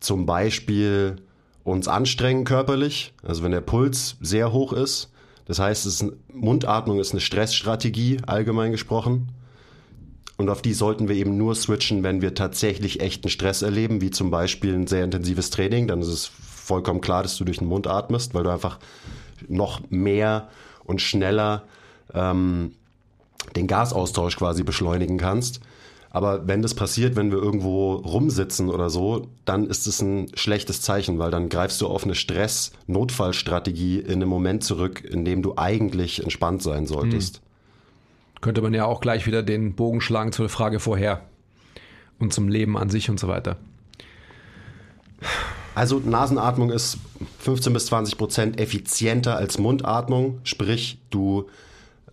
zum 0.00 0.26
Beispiel 0.26 1.16
uns 1.64 1.88
anstrengen 1.88 2.44
körperlich, 2.44 3.12
also 3.22 3.42
wenn 3.42 3.52
der 3.52 3.60
Puls 3.60 4.16
sehr 4.20 4.52
hoch 4.52 4.72
ist. 4.72 5.10
Das 5.44 5.58
heißt, 5.58 5.86
ist, 5.86 6.04
Mundatmung 6.32 7.00
ist 7.00 7.12
eine 7.12 7.20
Stressstrategie, 7.20 8.18
allgemein 8.26 8.72
gesprochen. 8.72 9.32
Und 10.36 10.50
auf 10.50 10.62
die 10.62 10.72
sollten 10.72 11.08
wir 11.08 11.16
eben 11.16 11.36
nur 11.36 11.54
switchen, 11.54 12.04
wenn 12.04 12.22
wir 12.22 12.34
tatsächlich 12.34 13.00
echten 13.00 13.28
Stress 13.28 13.62
erleben, 13.62 14.00
wie 14.00 14.10
zum 14.10 14.30
Beispiel 14.30 14.74
ein 14.74 14.86
sehr 14.86 15.04
intensives 15.04 15.50
Training. 15.50 15.88
Dann 15.88 16.00
ist 16.00 16.08
es 16.08 16.26
vollkommen 16.26 17.00
klar, 17.00 17.22
dass 17.22 17.36
du 17.36 17.44
durch 17.44 17.58
den 17.58 17.66
Mund 17.66 17.86
atmest, 17.86 18.34
weil 18.34 18.44
du 18.44 18.50
einfach 18.50 18.78
noch 19.48 19.80
mehr 19.90 20.48
und 20.84 21.02
schneller 21.02 21.64
ähm, 22.14 22.72
den 23.56 23.66
Gasaustausch 23.66 24.36
quasi 24.36 24.62
beschleunigen 24.62 25.18
kannst. 25.18 25.60
Aber 26.10 26.48
wenn 26.48 26.62
das 26.62 26.74
passiert, 26.74 27.16
wenn 27.16 27.30
wir 27.30 27.38
irgendwo 27.38 27.94
rumsitzen 27.94 28.70
oder 28.70 28.88
so, 28.88 29.28
dann 29.44 29.66
ist 29.66 29.86
es 29.86 30.00
ein 30.00 30.28
schlechtes 30.34 30.80
Zeichen, 30.80 31.18
weil 31.18 31.30
dann 31.30 31.48
greifst 31.48 31.80
du 31.80 31.86
auf 31.86 32.04
eine 32.04 32.14
Stress-Notfallstrategie 32.14 33.98
in 33.98 34.14
einem 34.14 34.28
Moment 34.28 34.64
zurück, 34.64 35.04
in 35.04 35.24
dem 35.24 35.42
du 35.42 35.54
eigentlich 35.56 36.22
entspannt 36.22 36.62
sein 36.62 36.86
solltest. 36.86 37.36
Hm. 37.36 37.42
Könnte 38.40 38.62
man 38.62 38.72
ja 38.72 38.84
auch 38.86 39.00
gleich 39.00 39.26
wieder 39.26 39.42
den 39.42 39.74
Bogen 39.74 40.00
schlagen 40.00 40.32
zur 40.32 40.48
Frage 40.48 40.80
vorher 40.80 41.22
und 42.18 42.32
zum 42.32 42.48
Leben 42.48 42.78
an 42.78 42.88
sich 42.88 43.10
und 43.10 43.20
so 43.20 43.28
weiter. 43.28 43.56
Also 45.74 46.00
Nasenatmung 46.04 46.70
ist 46.70 46.98
15 47.40 47.72
bis 47.72 47.86
20 47.86 48.18
Prozent 48.18 48.60
effizienter 48.60 49.36
als 49.36 49.58
Mundatmung, 49.58 50.40
sprich 50.44 50.98
du 51.10 51.48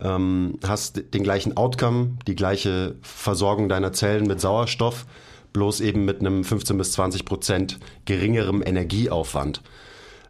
ähm, 0.02 0.60
hast 0.66 1.14
den 1.14 1.24
gleichen 1.24 1.58
Outcome, 1.58 2.18
die 2.28 2.36
gleiche 2.36 2.96
Versorgung 3.02 3.70
deiner 3.70 3.94
Zellen 3.94 4.28
mit 4.28 4.42
Sauerstoff, 4.42 5.06
bloß 5.54 5.82
eben 5.82 6.06
mit 6.06 6.20
einem 6.20 6.44
15 6.44 6.78
bis 6.78 6.92
20 6.94 7.26
Prozent 7.26 7.80
geringerem 8.06 8.62
Energieaufwand. 8.66 9.62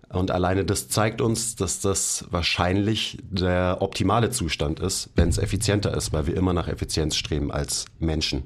Und 0.10 0.32
alleine 0.32 0.64
das 0.64 0.88
zeigt 0.88 1.20
uns, 1.20 1.56
dass 1.56 1.80
das 1.80 2.26
wahrscheinlich 2.30 3.18
der 3.24 3.78
optimale 3.82 4.30
Zustand 4.30 4.80
ist, 4.80 5.10
wenn 5.16 5.30
es 5.30 5.38
effizienter 5.38 5.96
ist, 5.96 6.14
weil 6.14 6.28
wir 6.28 6.38
immer 6.38 6.54
nach 6.54 6.68
Effizienz 6.68 7.16
streben 7.16 7.52
als 7.52 7.86
Menschen. 8.00 8.44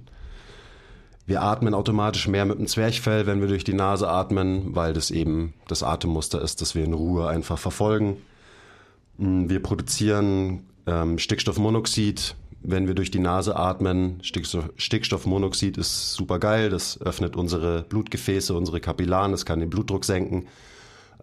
Wir 1.25 1.43
atmen 1.43 1.75
automatisch 1.75 2.27
mehr 2.27 2.45
mit 2.45 2.57
dem 2.57 2.65
Zwerchfell, 2.65 3.27
wenn 3.27 3.39
wir 3.39 3.47
durch 3.47 3.63
die 3.63 3.75
Nase 3.75 4.09
atmen, 4.09 4.75
weil 4.75 4.93
das 4.93 5.11
eben 5.11 5.53
das 5.67 5.83
Atemmuster 5.83 6.41
ist, 6.41 6.61
das 6.61 6.73
wir 6.73 6.83
in 6.83 6.93
Ruhe 6.93 7.27
einfach 7.27 7.59
verfolgen. 7.59 8.17
Wir 9.17 9.61
produzieren 9.61 10.68
ähm, 10.87 11.17
Stickstoffmonoxid, 11.17 12.35
wenn 12.61 12.87
wir 12.87 12.95
durch 12.95 13.11
die 13.11 13.19
Nase 13.19 13.55
atmen. 13.55 14.19
Stickstoff, 14.21 14.69
Stickstoffmonoxid 14.77 15.77
ist 15.77 16.13
super 16.13 16.39
geil, 16.39 16.69
das 16.69 17.01
öffnet 17.01 17.35
unsere 17.35 17.83
Blutgefäße, 17.83 18.53
unsere 18.53 18.79
Kapillaren, 18.79 19.31
das 19.31 19.45
kann 19.45 19.59
den 19.59 19.69
Blutdruck 19.69 20.05
senken. 20.05 20.47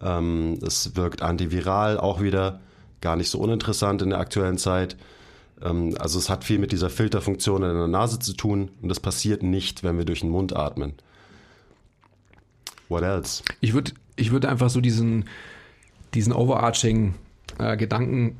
Ähm, 0.01 0.59
es 0.65 0.95
wirkt 0.95 1.21
antiviral, 1.21 1.99
auch 1.99 2.21
wieder 2.21 2.59
gar 3.01 3.15
nicht 3.15 3.29
so 3.29 3.39
uninteressant 3.39 4.01
in 4.01 4.09
der 4.09 4.19
aktuellen 4.19 4.57
Zeit. 4.57 4.97
Ähm, 5.61 5.95
also 5.99 6.19
es 6.19 6.29
hat 6.29 6.43
viel 6.43 6.59
mit 6.59 6.71
dieser 6.71 6.89
Filterfunktion 6.89 7.63
in 7.63 7.73
der 7.73 7.87
Nase 7.87 8.19
zu 8.19 8.33
tun 8.33 8.69
und 8.81 8.89
das 8.89 8.99
passiert 8.99 9.43
nicht, 9.43 9.83
wenn 9.83 9.97
wir 9.97 10.05
durch 10.05 10.21
den 10.21 10.29
Mund 10.29 10.55
atmen. 10.55 10.93
What 12.89 13.03
else? 13.03 13.43
Ich 13.59 13.73
würde 13.73 13.91
ich 14.15 14.31
würd 14.31 14.45
einfach 14.45 14.69
so 14.69 14.81
diesen, 14.81 15.25
diesen 16.13 16.33
overarching 16.33 17.13
äh, 17.59 17.77
Gedanken 17.77 18.37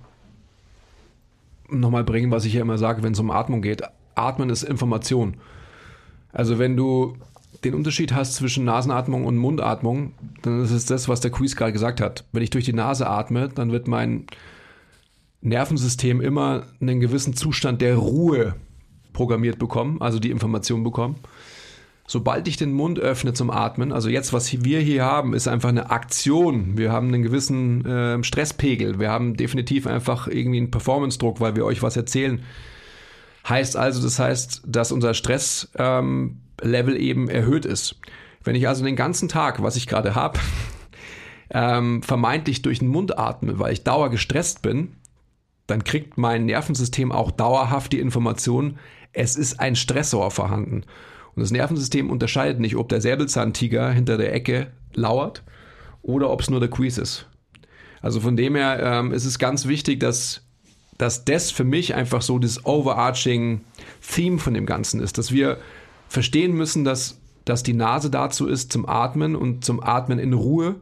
nochmal 1.70 2.04
bringen, 2.04 2.32
was 2.32 2.46
ich 2.46 2.54
ja 2.54 2.62
immer 2.62 2.78
sage, 2.78 3.04
wenn 3.04 3.14
es 3.14 3.20
um 3.20 3.32
Atmung 3.32 3.62
geht. 3.62 3.82
Atmen 4.16 4.50
ist 4.50 4.64
Information. 4.64 5.38
Also 6.32 6.60
wenn 6.60 6.76
du 6.76 7.18
den 7.64 7.74
Unterschied 7.74 8.14
hast 8.14 8.36
zwischen 8.36 8.66
Nasenatmung 8.66 9.26
und 9.26 9.38
Mundatmung, 9.38 10.14
dann 10.42 10.64
ist 10.64 10.72
es 10.72 10.86
das, 10.86 11.10
was 11.10 11.22
der 11.22 11.32
Quiz 11.32 11.56
gerade 11.56 11.74
gesagt 11.74 12.02
hat. 12.02 12.26
Wenn 12.32 12.44
ich 12.44 12.50
durch 12.50 12.66
die 12.66 12.74
Nase 12.74 13.08
atme, 13.08 13.50
dann 13.50 13.72
wird 13.72 13.88
mein 13.88 14.28
Nervensystem 15.42 16.22
immer 16.22 16.64
einen 16.80 17.00
gewissen 17.00 17.36
Zustand 17.36 17.82
der 17.82 17.96
Ruhe 17.96 18.56
programmiert 19.14 19.60
bekommen, 19.60 20.02
also 20.02 20.20
die 20.20 20.32
Information 20.32 20.84
bekommen. 20.84 21.16
Sobald 22.10 22.48
ich 22.48 22.56
den 22.56 22.72
Mund 22.72 23.00
öffne 23.00 23.34
zum 23.34 23.50
Atmen, 23.50 23.92
also 23.92 24.08
jetzt, 24.08 24.32
was 24.32 24.64
wir 24.64 24.80
hier 24.80 25.04
haben, 25.04 25.34
ist 25.34 25.50
einfach 25.50 25.68
eine 25.68 25.92
Aktion. 25.92 26.78
Wir 26.78 26.90
haben 26.90 27.10
einen 27.10 27.22
gewissen 27.22 27.86
äh, 27.86 28.24
Stresspegel. 28.24 28.98
Wir 28.98 29.12
haben 29.12 29.36
definitiv 29.36 29.86
einfach 29.86 30.30
irgendwie 30.30 30.60
einen 30.60 30.72
Performance-Druck, 30.72 31.42
weil 31.42 31.58
wir 31.58 31.66
euch 31.66 31.84
was 31.84 31.98
erzählen. 31.98 32.42
Heißt 33.48 33.76
also, 33.76 34.02
das 34.02 34.20
heißt, 34.20 34.62
dass 34.66 34.94
unser 34.94 35.14
Stresslevel 35.14 36.38
ähm, 36.64 36.96
eben 36.96 37.30
erhöht 37.30 37.66
ist. 37.66 38.00
Wenn 38.42 38.56
ich 38.56 38.70
also 38.70 38.86
den 38.86 38.96
ganzen 38.96 39.28
Tag, 39.28 39.62
was 39.62 39.76
ich 39.76 39.86
gerade 39.86 40.16
habe, 40.16 40.40
ähm, 41.50 42.02
vermeintlich 42.04 42.62
durch 42.62 42.80
den 42.80 42.88
Mund 42.88 43.20
atme, 43.20 43.60
weil 43.60 43.74
ich 43.74 43.84
dauer 43.84 44.10
gestresst 44.12 44.62
bin, 44.62 44.96
dann 45.68 45.84
kriegt 45.84 46.18
mein 46.18 46.46
Nervensystem 46.46 47.12
auch 47.12 47.32
dauerhaft 47.32 47.92
die 47.92 48.00
Information, 48.00 48.80
es 49.12 49.36
ist 49.36 49.60
ein 49.60 49.76
Stressor 49.76 50.32
vorhanden. 50.32 50.86
Und 51.38 51.42
das 51.42 51.52
Nervensystem 51.52 52.10
unterscheidet 52.10 52.60
nicht, 52.60 52.78
ob 52.78 52.90
der 52.90 53.00
Säbelzahntiger 53.00 53.92
hinter 53.92 54.18
der 54.18 54.34
Ecke 54.34 54.72
lauert 54.96 55.44
oder 56.02 56.32
ob 56.32 56.42
es 56.42 56.50
nur 56.50 56.60
der 56.60 56.72
Quiz 56.72 56.98
ist. 56.98 57.28
Also 58.02 58.20
von 58.22 58.36
dem 58.36 58.56
her 58.56 58.80
ähm, 58.82 59.12
ist 59.12 59.24
es 59.24 59.38
ganz 59.38 59.68
wichtig, 59.68 60.00
dass, 60.00 60.42
dass 60.98 61.26
das 61.26 61.52
für 61.52 61.64
mich 61.64 61.94
einfach 61.94 62.24
so 62.24 62.40
das 62.40 62.66
overarching 62.66 63.62
Theme 64.02 64.40
von 64.40 64.56
dem 64.56 64.66
Ganzen 64.66 65.00
ist, 65.00 65.20
dass 65.20 65.32
wir 65.32 65.60
verstehen 66.08 66.54
müssen, 66.54 66.84
dass, 66.84 67.20
dass 67.46 67.62
die 67.62 67.74
Nase 67.76 68.10
dazu 68.10 68.48
ist 68.48 68.72
zum 68.72 68.90
Atmen 68.90 69.36
und 69.36 69.64
zum 69.64 69.80
Atmen 69.84 70.18
in 70.18 70.34
Ruhe, 70.34 70.78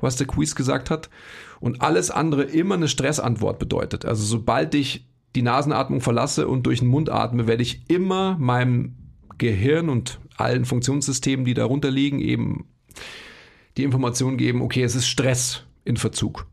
was 0.00 0.16
der 0.16 0.26
Quiz 0.26 0.56
gesagt 0.56 0.90
hat, 0.90 1.08
und 1.60 1.82
alles 1.82 2.10
andere 2.10 2.42
immer 2.42 2.74
eine 2.74 2.88
Stressantwort 2.88 3.60
bedeutet. 3.60 4.04
Also 4.04 4.24
sobald 4.24 4.74
ich 4.74 5.06
die 5.36 5.42
Nasenatmung 5.42 6.00
verlasse 6.00 6.48
und 6.48 6.64
durch 6.64 6.80
den 6.80 6.88
Mund 6.88 7.10
atme, 7.10 7.46
werde 7.46 7.62
ich 7.62 7.88
immer 7.88 8.36
meinem 8.40 8.96
Gehirn 9.40 9.88
und 9.88 10.20
allen 10.36 10.64
Funktionssystemen, 10.64 11.44
die 11.44 11.54
darunter 11.54 11.90
liegen, 11.90 12.20
eben 12.20 12.66
die 13.76 13.82
Information 13.82 14.36
geben, 14.36 14.62
okay, 14.62 14.82
es 14.82 14.94
ist 14.94 15.08
Stress 15.08 15.64
in 15.84 15.96
Verzug. 15.96 16.46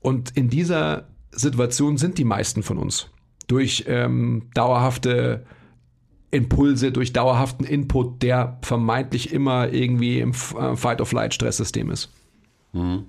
Und 0.00 0.30
in 0.36 0.48
dieser 0.48 1.08
Situation 1.32 1.98
sind 1.98 2.16
die 2.16 2.24
meisten 2.24 2.62
von 2.62 2.78
uns. 2.78 3.10
Durch 3.48 3.84
ähm, 3.88 4.48
dauerhafte 4.54 5.44
Impulse, 6.30 6.92
durch 6.92 7.12
dauerhaften 7.12 7.66
Input, 7.66 8.22
der 8.22 8.58
vermeintlich 8.62 9.32
immer 9.32 9.72
irgendwie 9.72 10.20
im 10.20 10.30
äh, 10.30 10.76
Fight-of-Flight-Stresssystem 10.76 11.90
ist. 11.90 12.10
Mhm. 12.72 13.04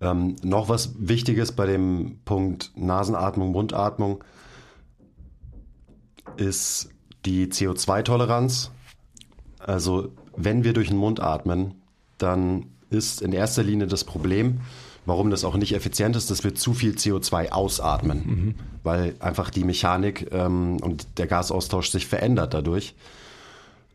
Ähm, 0.00 0.36
noch 0.42 0.68
was 0.68 0.94
Wichtiges 0.98 1.52
bei 1.52 1.66
dem 1.66 2.18
Punkt 2.24 2.72
Nasenatmung, 2.76 3.52
Mundatmung 3.52 4.22
ist 6.38 6.90
die 7.24 7.46
CO2-Toleranz. 7.46 8.70
Also 9.58 10.12
wenn 10.36 10.64
wir 10.64 10.72
durch 10.72 10.88
den 10.88 10.98
Mund 10.98 11.20
atmen, 11.20 11.74
dann 12.18 12.66
ist 12.90 13.22
in 13.22 13.32
erster 13.32 13.62
Linie 13.62 13.86
das 13.86 14.04
Problem, 14.04 14.60
warum 15.06 15.30
das 15.30 15.44
auch 15.44 15.56
nicht 15.56 15.74
effizient 15.74 16.16
ist, 16.16 16.30
dass 16.30 16.44
wir 16.44 16.54
zu 16.54 16.74
viel 16.74 16.92
CO2 16.92 17.50
ausatmen, 17.50 18.22
mhm. 18.26 18.54
weil 18.82 19.14
einfach 19.20 19.50
die 19.50 19.64
Mechanik 19.64 20.28
ähm, 20.32 20.78
und 20.80 21.18
der 21.18 21.26
Gasaustausch 21.26 21.90
sich 21.90 22.06
verändert 22.06 22.54
dadurch. 22.54 22.94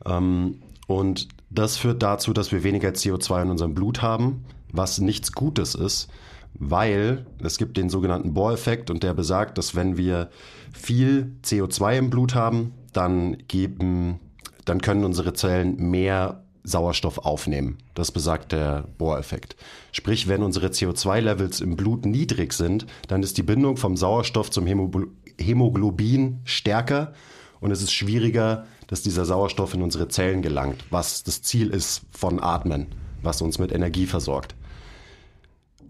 Ähm, 0.05 0.61
und 0.87 1.27
das 1.49 1.77
führt 1.77 2.01
dazu, 2.01 2.33
dass 2.33 2.51
wir 2.51 2.63
weniger 2.63 2.89
CO2 2.89 3.43
in 3.43 3.49
unserem 3.51 3.75
Blut 3.75 4.01
haben, 4.01 4.45
was 4.71 4.99
nichts 4.99 5.33
Gutes 5.33 5.75
ist, 5.75 6.09
weil 6.53 7.25
es 7.43 7.57
gibt 7.57 7.77
den 7.77 7.89
sogenannten 7.89 8.33
Bohr-Effekt 8.33 8.89
und 8.89 9.03
der 9.03 9.13
besagt, 9.13 9.57
dass 9.57 9.75
wenn 9.75 9.97
wir 9.97 10.29
viel 10.73 11.35
CO2 11.43 11.97
im 11.97 12.09
Blut 12.09 12.35
haben, 12.35 12.73
dann 12.93 13.37
geben, 13.47 14.19
dann 14.65 14.81
können 14.81 15.03
unsere 15.03 15.33
Zellen 15.33 15.77
mehr 15.77 16.43
Sauerstoff 16.63 17.17
aufnehmen. 17.17 17.77
Das 17.95 18.11
besagt 18.11 18.51
der 18.51 18.85
Bohr-Effekt. 18.97 19.55
Sprich, 19.91 20.27
wenn 20.27 20.43
unsere 20.43 20.67
CO2-Levels 20.67 21.61
im 21.61 21.75
Blut 21.75 22.05
niedrig 22.05 22.53
sind, 22.53 22.85
dann 23.07 23.23
ist 23.23 23.37
die 23.37 23.43
Bindung 23.43 23.77
vom 23.77 23.97
Sauerstoff 23.97 24.51
zum 24.51 24.67
Hämoglobin 24.67 26.41
stärker 26.43 27.13
und 27.59 27.71
es 27.71 27.81
ist 27.81 27.93
schwieriger, 27.93 28.65
dass 28.87 29.01
dieser 29.01 29.25
Sauerstoff 29.25 29.73
in 29.73 29.81
unsere 29.81 30.07
Zellen 30.07 30.41
gelangt, 30.41 30.83
was 30.89 31.23
das 31.23 31.41
Ziel 31.41 31.69
ist 31.69 32.01
von 32.11 32.41
Atmen, 32.41 32.87
was 33.21 33.41
uns 33.41 33.57
mit 33.57 33.71
Energie 33.71 34.05
versorgt. 34.05 34.55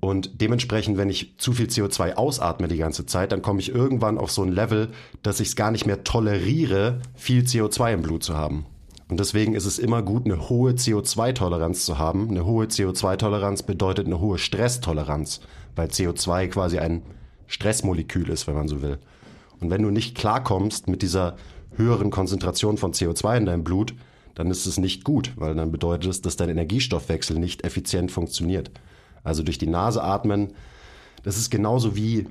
Und 0.02 0.42
dementsprechend, 0.42 0.98
wenn 0.98 1.10
ich 1.10 1.38
zu 1.38 1.54
viel 1.54 1.68
CO2 1.68 2.16
ausatme 2.16 2.68
die 2.68 2.78
ganze 2.78 3.06
Zeit, 3.06 3.32
dann 3.32 3.44
komme 3.44 3.60
ich 3.60 3.70
irgendwann 3.70 4.18
auf 4.18 4.32
so 4.32 4.42
ein 4.42 4.52
Level, 4.52 4.90
dass 5.22 5.40
ich 5.40 5.50
es 5.50 5.56
gar 5.56 5.70
nicht 5.70 5.86
mehr 5.86 6.04
toleriere, 6.04 7.00
viel 7.16 7.44
CO2 7.44 7.94
im 7.94 8.02
Blut 8.02 8.24
zu 8.24 8.36
haben. 8.36 8.66
Und 9.10 9.20
deswegen 9.20 9.54
ist 9.54 9.66
es 9.66 9.78
immer 9.78 10.02
gut, 10.02 10.26
eine 10.26 10.50
hohe 10.50 10.72
CO2-Toleranz 10.72 11.86
zu 11.86 12.00
haben. 12.00 12.30
Eine 12.30 12.46
hohe 12.46 12.66
CO2-Toleranz 12.66 13.62
bedeutet 13.62 14.08
eine 14.08 14.20
hohe 14.20 14.40
Stresstoleranz, 14.40 15.42
weil 15.76 15.90
CO2 15.90 16.48
quasi 16.48 16.80
ein 16.80 17.04
Stressmolekül 17.46 18.30
ist, 18.30 18.48
wenn 18.48 18.56
man 18.56 18.68
so 18.68 18.82
will. 18.82 18.98
Und 19.60 19.70
wenn 19.70 19.84
du 19.84 19.92
nicht 19.92 20.18
klarkommst 20.18 20.88
mit 20.88 21.04
dieser 21.04 21.36
höheren 21.76 22.10
Konzentration 22.10 22.78
von 22.78 22.94
CO2 22.94 23.38
in 23.38 23.46
deinem 23.46 23.64
Blut, 23.64 23.94
dann 24.34 24.50
ist 24.50 24.66
es 24.66 24.80
nicht 24.80 25.04
gut, 25.04 25.34
weil 25.36 25.54
dann 25.54 25.72
bedeutet 25.72 26.10
es, 26.10 26.22
dass 26.22 26.38
dein 26.38 26.50
Energiestoffwechsel 26.50 27.38
nicht 27.38 27.64
effizient 27.64 28.12
funktioniert. 28.12 28.72
Also 29.24 29.44
durch 29.44 29.58
die 29.58 29.68
Nase 29.68 30.04
atmen. 30.04 30.54
Das 31.24 31.38
ist 31.38 31.50
genauso 31.50 31.96
wie 31.96 32.28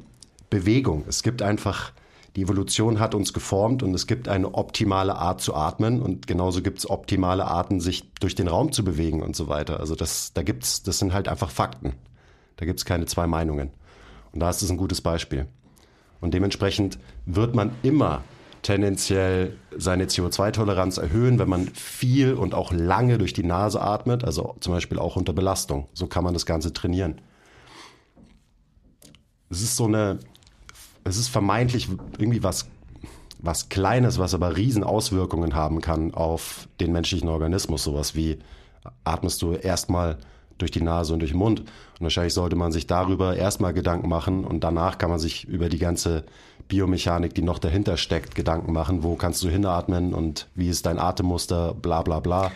Bewegung. 0.49 1.05
Es 1.09 1.23
gibt 1.23 1.43
einfach, 1.43 1.93
die 2.37 2.43
Evolution 2.43 2.99
hat 2.99 3.15
uns 3.15 3.33
geformt 3.33 3.83
und 3.83 3.95
es 3.95 4.07
gibt 4.07 4.29
eine 4.29 4.55
optimale 4.55 5.15
Art 5.15 5.41
zu 5.41 5.55
atmen 5.55 6.03
und 6.03 6.27
genauso 6.27 6.63
gibt 6.63 6.79
es 6.79 6.91
optimale 6.91 7.45
Arten, 7.45 7.81
sich 7.81 8.13
durch 8.15 8.35
den 8.35 8.49
Raum 8.49 8.73
zu 8.73 8.85
bewegen 8.85 9.23
und 9.23 9.37
so 9.37 9.49
weiter. 9.49 9.81
Also 9.81 9.95
das, 9.95 10.33
da 10.33 10.43
gibt's, 10.43 10.83
das 10.83 10.99
sind 10.99 11.13
halt 11.13 11.29
einfach 11.29 11.51
Fakten. 11.51 11.95
Da 12.57 12.67
gibt 12.67 12.79
es 12.81 12.85
keine 12.85 13.07
zwei 13.07 13.27
Meinungen. 13.27 13.71
Und 14.33 14.41
da 14.41 14.51
ist 14.51 14.63
es 14.63 14.71
ein 14.71 14.77
gutes 14.77 15.01
Beispiel. 15.01 15.47
Und 16.21 16.35
dementsprechend 16.35 16.99
wird 17.27 17.55
man 17.55 17.73
immer 17.83 18.23
tendenziell 18.62 19.57
seine 19.76 20.07
CO2-Toleranz 20.07 20.99
erhöhen, 20.99 21.38
wenn 21.38 21.49
man 21.49 21.69
viel 21.69 22.35
und 22.35 22.55
auch 22.55 22.73
lange 22.73 23.19
durch 23.19 23.33
die 23.33 23.43
Nase 23.43 23.81
atmet, 23.81 24.25
also 24.25 24.57
zum 24.61 24.75
Beispiel 24.75 24.99
auch 24.99 25.17
unter 25.17 25.33
Belastung. 25.33 25.88
So 25.95 26.07
kann 26.07 26.25
man 26.25 26.35
das 26.35 26.47
Ganze 26.47 26.73
trainieren. 26.73 27.21
Es 29.49 29.62
ist 29.62 29.76
so 29.76 29.87
eine, 29.87 30.19
es 31.05 31.17
ist 31.17 31.29
vermeintlich 31.29 31.88
irgendwie 32.19 32.43
was, 32.43 32.69
was 33.38 33.69
Kleines, 33.69 34.19
was 34.19 34.35
aber 34.35 34.57
riesen 34.57 34.85
Auswirkungen 34.85 35.55
haben 35.55 35.81
kann 35.81 36.14
auf 36.14 36.69
den 36.79 36.93
menschlichen 36.93 37.29
Organismus. 37.29 37.83
Sowas 37.83 38.14
wie 38.14 38.38
atmest 39.05 39.40
du 39.43 39.52
erstmal 39.52 40.19
durch 40.59 40.71
die 40.71 40.83
Nase 40.83 41.12
und 41.12 41.21
durch 41.21 41.33
den 41.33 41.38
Mund. 41.38 41.61
Und 41.61 42.00
wahrscheinlich 42.00 42.35
sollte 42.35 42.57
man 42.57 42.73
sich 42.73 42.87
darüber 42.87 43.37
erstmal 43.37 43.73
Gedanken 43.73 44.09
machen 44.09 44.45
und 44.45 44.62
danach 44.62 44.99
kann 44.99 45.11
man 45.11 45.19
sich 45.19 45.49
über 45.49 45.69
die 45.69 45.79
ganze 45.79 46.25
Biomechanik, 46.71 47.35
die 47.35 47.43
noch 47.43 47.59
dahinter 47.59 47.99
steckt, 47.99 48.35
Gedanken 48.35 48.73
machen. 48.73 49.03
Wo 49.03 49.17
kannst 49.17 49.43
du 49.43 49.50
hinatmen 49.50 50.15
und 50.15 50.49
wie 50.55 50.69
ist 50.69 50.87
dein 50.87 50.99
Atemmuster, 50.99 51.75
bla 51.75 52.00
bla 52.03 52.21
bla. 52.21 52.50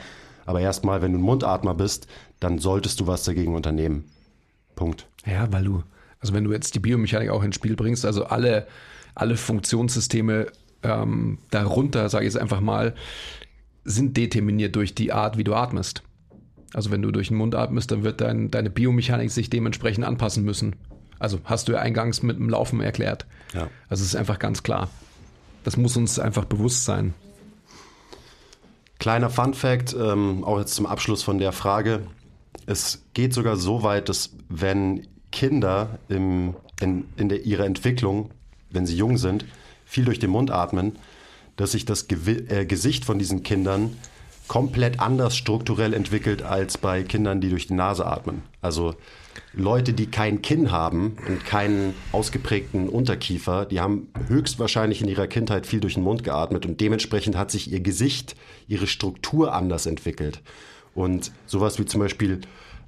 Aber 0.47 0.61
erstmal, 0.61 1.03
wenn 1.03 1.13
du 1.13 1.19
ein 1.19 1.23
Mundatmer 1.23 1.75
bist, 1.75 2.07
dann 2.41 2.59
solltest 2.59 3.01
du 3.01 3.07
was 3.07 3.25
dagegen 3.25 3.55
unternehmen. 3.55 4.05
Punkt. 4.75 5.07
Ja, 5.27 5.53
weil 5.53 5.65
du, 5.65 5.83
also 6.21 6.33
wenn 6.33 6.45
du 6.45 6.53
jetzt 6.53 6.75
die 6.75 6.81
Biomechanik 6.81 7.31
auch 7.31 7.43
ins 7.43 7.57
Spiel 7.57 7.77
bringst, 7.77 8.05
also 8.05 8.25
alle, 8.25 8.67
alle 9.15 9.37
Funktionssysteme 9.37 10.47
ähm, 10.83 11.39
darunter, 11.51 12.09
sage 12.09 12.27
ich 12.27 12.33
jetzt 12.33 12.41
einfach 12.41 12.61
mal, 12.61 12.95
sind 13.85 14.17
determiniert 14.17 14.77
durch 14.77 14.95
die 14.95 15.13
Art, 15.13 15.37
wie 15.37 15.45
du 15.45 15.55
atmest. 15.55 16.03
Also 16.73 16.91
wenn 16.91 17.03
du 17.03 17.11
durch 17.11 17.29
den 17.29 17.37
Mund 17.37 17.55
atmest, 17.55 17.91
dann 17.93 18.03
wird 18.03 18.21
dein, 18.21 18.51
deine 18.51 18.71
Biomechanik 18.71 19.31
sich 19.31 19.49
dementsprechend 19.51 20.05
anpassen 20.05 20.45
müssen. 20.45 20.77
Also 21.25 21.41
hast 21.45 21.69
du 21.69 21.73
ja 21.73 21.81
eingangs 21.81 22.23
mit 22.23 22.39
dem 22.39 22.49
Laufen 22.49 22.81
erklärt. 22.81 23.27
Ja. 23.55 23.69
Also 23.89 24.03
es 24.03 24.09
ist 24.09 24.17
einfach 24.17 24.39
ganz 24.39 24.63
klar. 24.63 24.89
Das 25.65 25.77
muss 25.77 25.97
uns 25.97 26.19
einfach 26.19 26.45
bewusst 26.45 26.85
sein. 26.85 27.15
Kleiner 28.99 29.31
Fun 29.31 29.55
Fact, 29.55 29.95
ähm, 29.99 30.45
auch 30.45 30.59
jetzt 30.59 30.75
zum 30.75 30.87
Abschluss 30.87 31.23
von 31.23 31.39
der 31.39 31.53
Frage. 31.53 32.07
Es 32.67 33.03
geht 33.15 33.35
sogar 33.35 33.57
so 33.57 33.83
weit, 33.83 34.09
dass 34.09 34.31
wenn 34.49 35.07
Kinder 35.33 35.99
im, 36.09 36.55
in, 36.81 37.07
in 37.17 37.29
der, 37.29 37.45
ihrer 37.45 37.65
Entwicklung, 37.65 38.31
wenn 38.71 38.87
sie 38.87 38.97
jung 38.97 39.19
sind, 39.19 39.45
viel 39.85 40.05
durch 40.05 40.19
den 40.19 40.31
Mund 40.31 40.51
atmen, 40.51 40.97
dass 41.57 41.73
sich 41.73 41.85
das 41.85 42.09
Gewi 42.09 42.47
äh, 42.49 42.67
Gesicht 42.67 43.05
von 43.05 43.19
diesen 43.19 43.43
Kindern 43.43 43.97
komplett 44.49 45.01
anders 45.01 45.37
strukturell 45.37 45.95
entwickelt 45.95 46.43
als 46.43 46.79
bei 46.79 47.03
Kindern, 47.03 47.41
die 47.41 47.49
durch 47.49 47.67
die 47.67 47.75
Nase 47.75 48.07
atmen. 48.07 48.43
Also 48.61 48.95
Leute, 49.53 49.93
die 49.93 50.07
kein 50.07 50.43
Kinn 50.43 50.71
haben 50.73 51.17
und 51.29 51.45
keinen 51.45 51.95
ausgeprägten 52.13 52.89
Unterkiefer, 52.89 53.67
die 53.67 53.81
haben 53.81 54.09
höchstwahrscheinlich 54.29 55.03
in 55.03 55.09
ihrer 55.09 55.27
Kindheit 55.27 55.67
viel 55.67 55.81
durch 55.81 55.95
den 55.95 56.03
Mund 56.03 56.25
geatmet 56.25 56.67
und 56.67 56.81
dementsprechend 56.81 57.37
hat 57.37 57.51
sich 57.51 57.71
ihr 57.71 57.81
Gesicht, 57.81 58.35
ihre 58.69 58.87
Struktur 58.87 59.53
anders 59.55 59.87
entwickelt. 59.87 60.41
Und 60.95 61.33
sowas 61.47 61.79
wie 61.79 61.87
zum 61.87 62.01
Beispiel 62.01 62.41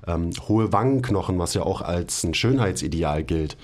ähm, 0.06 0.30
hohe 0.48 0.72
Wangenknochen, 0.72 1.38
was 1.38 1.54
ja 1.54 1.62
auch 1.62 1.82
als 1.82 2.24
ein 2.24 2.34
Schönheitsideal 2.34 3.24
gilt, 3.24 3.56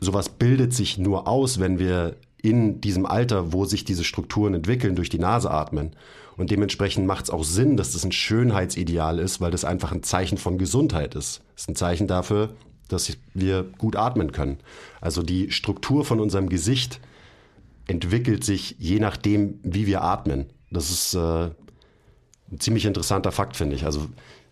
sowas 0.00 0.28
bildet 0.28 0.74
sich 0.74 0.98
nur 0.98 1.28
aus, 1.28 1.60
wenn 1.60 1.78
wir 1.78 2.16
in 2.42 2.80
diesem 2.80 3.06
Alter, 3.06 3.52
wo 3.52 3.64
sich 3.64 3.84
diese 3.84 4.04
Strukturen 4.04 4.54
entwickeln, 4.54 4.96
durch 4.96 5.08
die 5.08 5.20
Nase 5.20 5.50
atmen. 5.50 5.92
Und 6.36 6.50
dementsprechend 6.50 7.06
macht 7.06 7.24
es 7.24 7.30
auch 7.30 7.44
Sinn, 7.44 7.76
dass 7.76 7.92
das 7.92 8.04
ein 8.04 8.12
Schönheitsideal 8.12 9.18
ist, 9.18 9.40
weil 9.40 9.50
das 9.50 9.64
einfach 9.64 9.92
ein 9.92 10.02
Zeichen 10.02 10.38
von 10.38 10.58
Gesundheit 10.58 11.14
ist. 11.14 11.42
Es 11.56 11.62
ist 11.62 11.68
ein 11.68 11.76
Zeichen 11.76 12.06
dafür, 12.06 12.50
dass 12.88 13.12
wir 13.34 13.64
gut 13.78 13.96
atmen 13.96 14.32
können. 14.32 14.58
Also 15.00 15.22
die 15.22 15.50
Struktur 15.50 16.04
von 16.04 16.20
unserem 16.20 16.48
Gesicht 16.48 17.00
entwickelt 17.86 18.44
sich 18.44 18.76
je 18.78 18.98
nachdem, 18.98 19.58
wie 19.62 19.86
wir 19.86 20.02
atmen. 20.02 20.46
Das 20.70 20.90
ist 20.90 21.14
äh, 21.14 21.50
ein 22.50 22.60
ziemlich 22.60 22.86
interessanter 22.86 23.32
Fakt, 23.32 23.56
finde 23.56 23.76
ich. 23.76 23.84
Also 23.84 24.06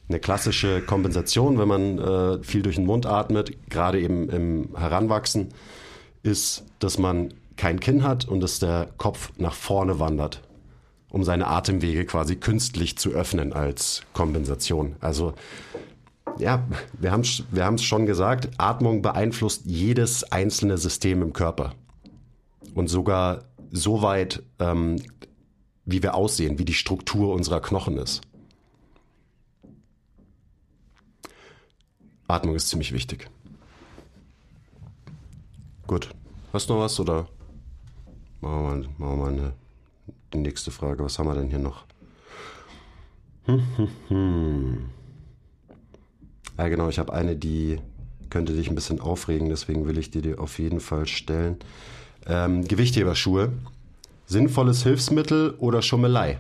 eine 0.09 0.21
klassische 0.21 0.83
Kompensation, 0.83 1.59
wenn 1.59 1.69
man 1.69 1.99
äh, 1.99 2.43
viel 2.43 2.63
durch 2.63 2.77
den 2.77 2.87
Mund 2.87 3.07
atmet, 3.07 3.71
gerade 3.71 4.01
eben 4.01 4.29
im 4.29 4.77
Heranwachsen, 4.77 5.49
ist, 6.23 6.65
dass 6.79 6.99
man 6.99 7.33
kein 7.57 7.81
Kinn 7.81 8.03
hat 8.03 8.27
und 8.27 8.41
dass 8.41 8.59
der 8.59 8.89
Kopf 8.97 9.33
nach 9.39 9.55
vorne 9.55 9.99
wandert 9.99 10.43
um 11.11 11.25
seine 11.25 11.49
Atemwege 11.49 12.05
quasi 12.07 12.37
künstlich 12.37 12.97
zu 12.97 13.11
öffnen 13.11 13.53
als 13.53 14.03
Kompensation. 14.13 14.97
Also 15.01 15.35
ja, 16.39 16.67
wir 16.99 17.11
haben 17.11 17.21
es 17.23 17.43
wir 17.51 17.79
schon 17.79 18.07
gesagt, 18.07 18.51
Atmung 18.59 19.03
beeinflusst 19.03 19.63
jedes 19.67 20.25
einzelne 20.33 20.79
System 20.79 21.23
im 21.23 21.33
Körper. 21.33 21.75
Und 22.75 22.89
sogar 22.89 23.45
so 23.73 24.03
weit, 24.03 24.43
ähm, 24.59 25.03
wie 25.85 26.03
wir 26.03 26.15
aussehen, 26.15 26.59
wie 26.59 26.65
die 26.65 26.75
Struktur 26.75 27.35
unserer 27.35 27.61
Knochen 27.61 27.97
ist. 27.97 28.23
Atmung 32.29 32.55
ist 32.55 32.69
ziemlich 32.69 32.93
wichtig. 32.93 33.29
Gut. 35.87 36.11
Hast 36.53 36.69
du 36.69 36.75
noch 36.75 36.81
was 36.81 36.99
oder 37.01 37.29
machen 38.41 38.63
wir 38.63 38.63
mal, 38.63 38.79
machen 38.99 38.99
wir 38.99 39.17
mal 39.17 39.33
eine 39.33 39.53
die 40.33 40.39
nächste 40.39 40.71
Frage. 40.71 41.05
Was 41.05 41.19
haben 41.19 41.29
wir 41.29 41.35
denn 41.35 41.49
hier 41.49 41.59
noch? 41.59 41.85
Hm, 43.45 43.63
hm, 43.77 43.89
hm. 44.09 44.91
Ja, 46.59 46.69
genau, 46.69 46.89
ich 46.89 46.99
habe 46.99 47.13
eine, 47.13 47.37
die 47.37 47.81
könnte 48.29 48.53
dich 48.53 48.69
ein 48.69 48.75
bisschen 48.75 49.01
aufregen, 49.01 49.49
deswegen 49.49 49.87
will 49.87 49.99
ich 49.99 50.11
dir 50.11 50.23
die 50.23 50.37
auf 50.37 50.59
jeden 50.59 50.81
Fall 50.81 51.07
stellen. 51.07 51.57
Ähm, 52.27 52.67
Gewichtheberschuhe. 52.67 53.53
Sinnvolles 54.27 54.85
Hilfsmittel 54.85 55.55
oder 55.59 55.83
Schummelei? 55.83 56.39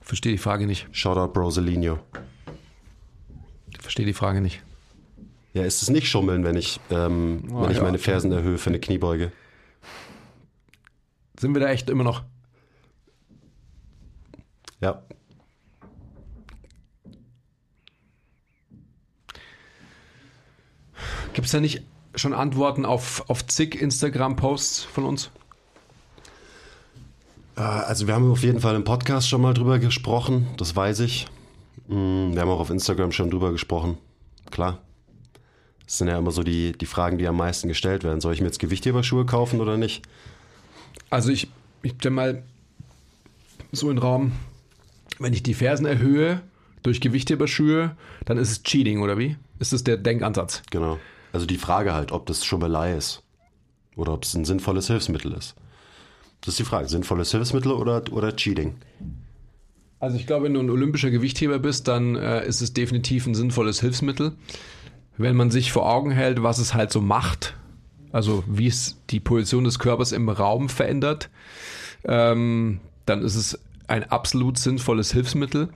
Verstehe 0.00 0.32
die 0.32 0.38
Frage 0.38 0.66
nicht. 0.66 0.88
Shoutout 0.90 1.32
Broselinho. 1.32 2.00
Verstehe 3.78 4.06
die 4.06 4.12
Frage 4.12 4.40
nicht. 4.40 4.60
Ja, 5.52 5.64
ist 5.64 5.82
es 5.82 5.90
nicht 5.90 6.08
Schummeln, 6.08 6.42
wenn 6.44 6.56
ich, 6.56 6.80
ähm, 6.90 7.44
oh, 7.52 7.62
wenn 7.62 7.70
ich 7.70 7.80
meine 7.80 7.98
Fersen 7.98 8.32
erhöhe 8.32 8.58
für 8.58 8.70
eine 8.70 8.80
Kniebeuge? 8.80 9.30
Sind 11.40 11.54
wir 11.54 11.60
da 11.62 11.70
echt 11.70 11.88
immer 11.88 12.04
noch? 12.04 12.22
Ja. 14.78 15.02
Gibt 21.32 21.46
es 21.46 21.52
da 21.52 21.60
nicht 21.60 21.82
schon 22.14 22.34
Antworten 22.34 22.84
auf, 22.84 23.24
auf 23.30 23.46
zig 23.46 23.80
Instagram-Posts 23.80 24.84
von 24.84 25.04
uns? 25.04 25.30
Äh, 27.56 27.62
also 27.62 28.06
wir 28.06 28.12
haben 28.12 28.30
auf 28.30 28.42
jeden 28.42 28.60
Fall 28.60 28.74
im 28.74 28.84
Podcast 28.84 29.26
schon 29.26 29.40
mal 29.40 29.54
drüber 29.54 29.78
gesprochen, 29.78 30.46
das 30.58 30.76
weiß 30.76 31.00
ich. 31.00 31.26
Mm, 31.88 32.34
wir 32.34 32.42
haben 32.42 32.50
auch 32.50 32.60
auf 32.60 32.68
Instagram 32.68 33.12
schon 33.12 33.30
drüber 33.30 33.50
gesprochen, 33.50 33.96
klar. 34.50 34.82
Das 35.86 35.96
sind 35.96 36.08
ja 36.08 36.18
immer 36.18 36.32
so 36.32 36.42
die, 36.42 36.72
die 36.72 36.84
Fragen, 36.84 37.16
die 37.16 37.26
am 37.26 37.38
meisten 37.38 37.66
gestellt 37.66 38.04
werden. 38.04 38.20
Soll 38.20 38.34
ich 38.34 38.42
mir 38.42 38.48
jetzt 38.48 38.58
Gewichtheberschuhe 38.58 39.24
kaufen 39.24 39.62
oder 39.62 39.78
nicht? 39.78 40.02
Also 41.10 41.30
ich, 41.30 41.48
ich 41.82 41.94
stelle 41.98 42.14
mal 42.14 42.42
so 43.72 43.90
in 43.90 43.96
den 43.96 44.02
Raum, 44.02 44.32
wenn 45.18 45.32
ich 45.32 45.42
die 45.42 45.54
Fersen 45.54 45.86
erhöhe 45.86 46.40
durch 46.82 47.00
Gewichtheberschuhe, 47.00 47.94
dann 48.24 48.38
ist 48.38 48.50
es 48.50 48.62
Cheating, 48.62 49.02
oder 49.02 49.18
wie? 49.18 49.36
Ist 49.58 49.72
das 49.72 49.84
der 49.84 49.96
Denkansatz? 49.96 50.62
Genau. 50.70 50.98
Also 51.32 51.46
die 51.46 51.58
Frage 51.58 51.92
halt, 51.92 52.12
ob 52.12 52.26
das 52.26 52.44
Schummelei 52.44 52.96
ist 52.96 53.22
oder 53.96 54.12
ob 54.12 54.24
es 54.24 54.34
ein 54.34 54.44
sinnvolles 54.44 54.86
Hilfsmittel 54.86 55.32
ist. 55.32 55.54
Das 56.40 56.54
ist 56.54 56.58
die 56.58 56.64
Frage, 56.64 56.88
sinnvolles 56.88 57.30
Hilfsmittel 57.32 57.72
oder, 57.72 58.02
oder 58.12 58.34
Cheating? 58.34 58.76
Also 59.98 60.16
ich 60.16 60.26
glaube, 60.26 60.46
wenn 60.46 60.54
du 60.54 60.60
ein 60.60 60.70
olympischer 60.70 61.10
Gewichtheber 61.10 61.58
bist, 61.58 61.86
dann 61.86 62.16
äh, 62.16 62.46
ist 62.46 62.62
es 62.62 62.72
definitiv 62.72 63.26
ein 63.26 63.34
sinnvolles 63.34 63.80
Hilfsmittel. 63.80 64.32
Wenn 65.18 65.36
man 65.36 65.50
sich 65.50 65.70
vor 65.70 65.86
Augen 65.86 66.10
hält, 66.10 66.42
was 66.42 66.58
es 66.58 66.72
halt 66.72 66.90
so 66.90 67.02
macht, 67.02 67.54
also 68.12 68.44
wie 68.46 68.66
es 68.66 69.00
die 69.10 69.20
Position 69.20 69.64
des 69.64 69.78
Körpers 69.78 70.12
im 70.12 70.28
Raum 70.28 70.68
verändert, 70.68 71.30
ähm, 72.04 72.80
dann 73.06 73.22
ist 73.22 73.36
es 73.36 73.58
ein 73.86 74.04
absolut 74.04 74.58
sinnvolles 74.58 75.12
Hilfsmittel. 75.12 75.68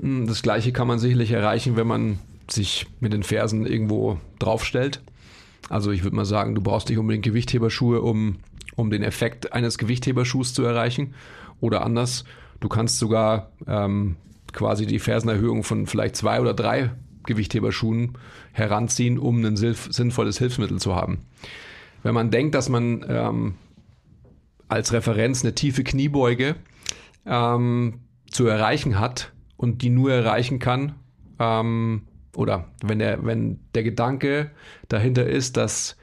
Hm, 0.00 0.26
das 0.26 0.42
gleiche 0.42 0.72
kann 0.72 0.88
man 0.88 0.98
sicherlich 0.98 1.32
erreichen, 1.32 1.76
wenn 1.76 1.86
man 1.86 2.18
sich 2.48 2.86
mit 3.00 3.12
den 3.12 3.22
Fersen 3.22 3.66
irgendwo 3.66 4.18
draufstellt. 4.38 5.00
Also 5.68 5.90
ich 5.92 6.02
würde 6.02 6.16
mal 6.16 6.24
sagen, 6.24 6.54
du 6.54 6.60
brauchst 6.60 6.88
nicht 6.88 6.98
unbedingt 6.98 7.24
Gewichtheberschuhe, 7.24 8.00
um, 8.00 8.36
um 8.74 8.90
den 8.90 9.02
Effekt 9.02 9.52
eines 9.52 9.78
Gewichtheberschuhs 9.78 10.52
zu 10.52 10.64
erreichen. 10.64 11.14
Oder 11.60 11.84
anders, 11.84 12.24
du 12.60 12.68
kannst 12.68 12.98
sogar 12.98 13.52
ähm, 13.66 14.16
quasi 14.52 14.86
die 14.86 14.98
Fersenerhöhung 14.98 15.62
von 15.62 15.86
vielleicht 15.86 16.16
zwei 16.16 16.40
oder 16.40 16.54
drei 16.54 16.90
Gewichtheberschuhen 17.24 18.18
heranziehen, 18.52 19.18
um 19.18 19.44
ein 19.44 19.56
sinnvolles 19.56 20.38
Hilfsmittel 20.38 20.78
zu 20.78 20.94
haben. 20.94 21.26
Wenn 22.02 22.14
man 22.14 22.30
denkt, 22.30 22.54
dass 22.54 22.68
man 22.68 23.04
ähm, 23.08 23.54
als 24.68 24.92
Referenz 24.92 25.42
eine 25.42 25.54
tiefe 25.54 25.84
Kniebeuge 25.84 26.56
ähm, 27.26 28.00
zu 28.30 28.46
erreichen 28.46 28.98
hat 28.98 29.32
und 29.56 29.82
die 29.82 29.90
nur 29.90 30.12
erreichen 30.12 30.58
kann, 30.58 30.94
ähm, 31.38 32.02
oder 32.36 32.68
wenn 32.82 33.00
der, 33.00 33.24
wenn 33.24 33.60
der 33.74 33.82
Gedanke 33.82 34.50
dahinter 34.88 35.26
ist, 35.26 35.56
dass 35.56 35.96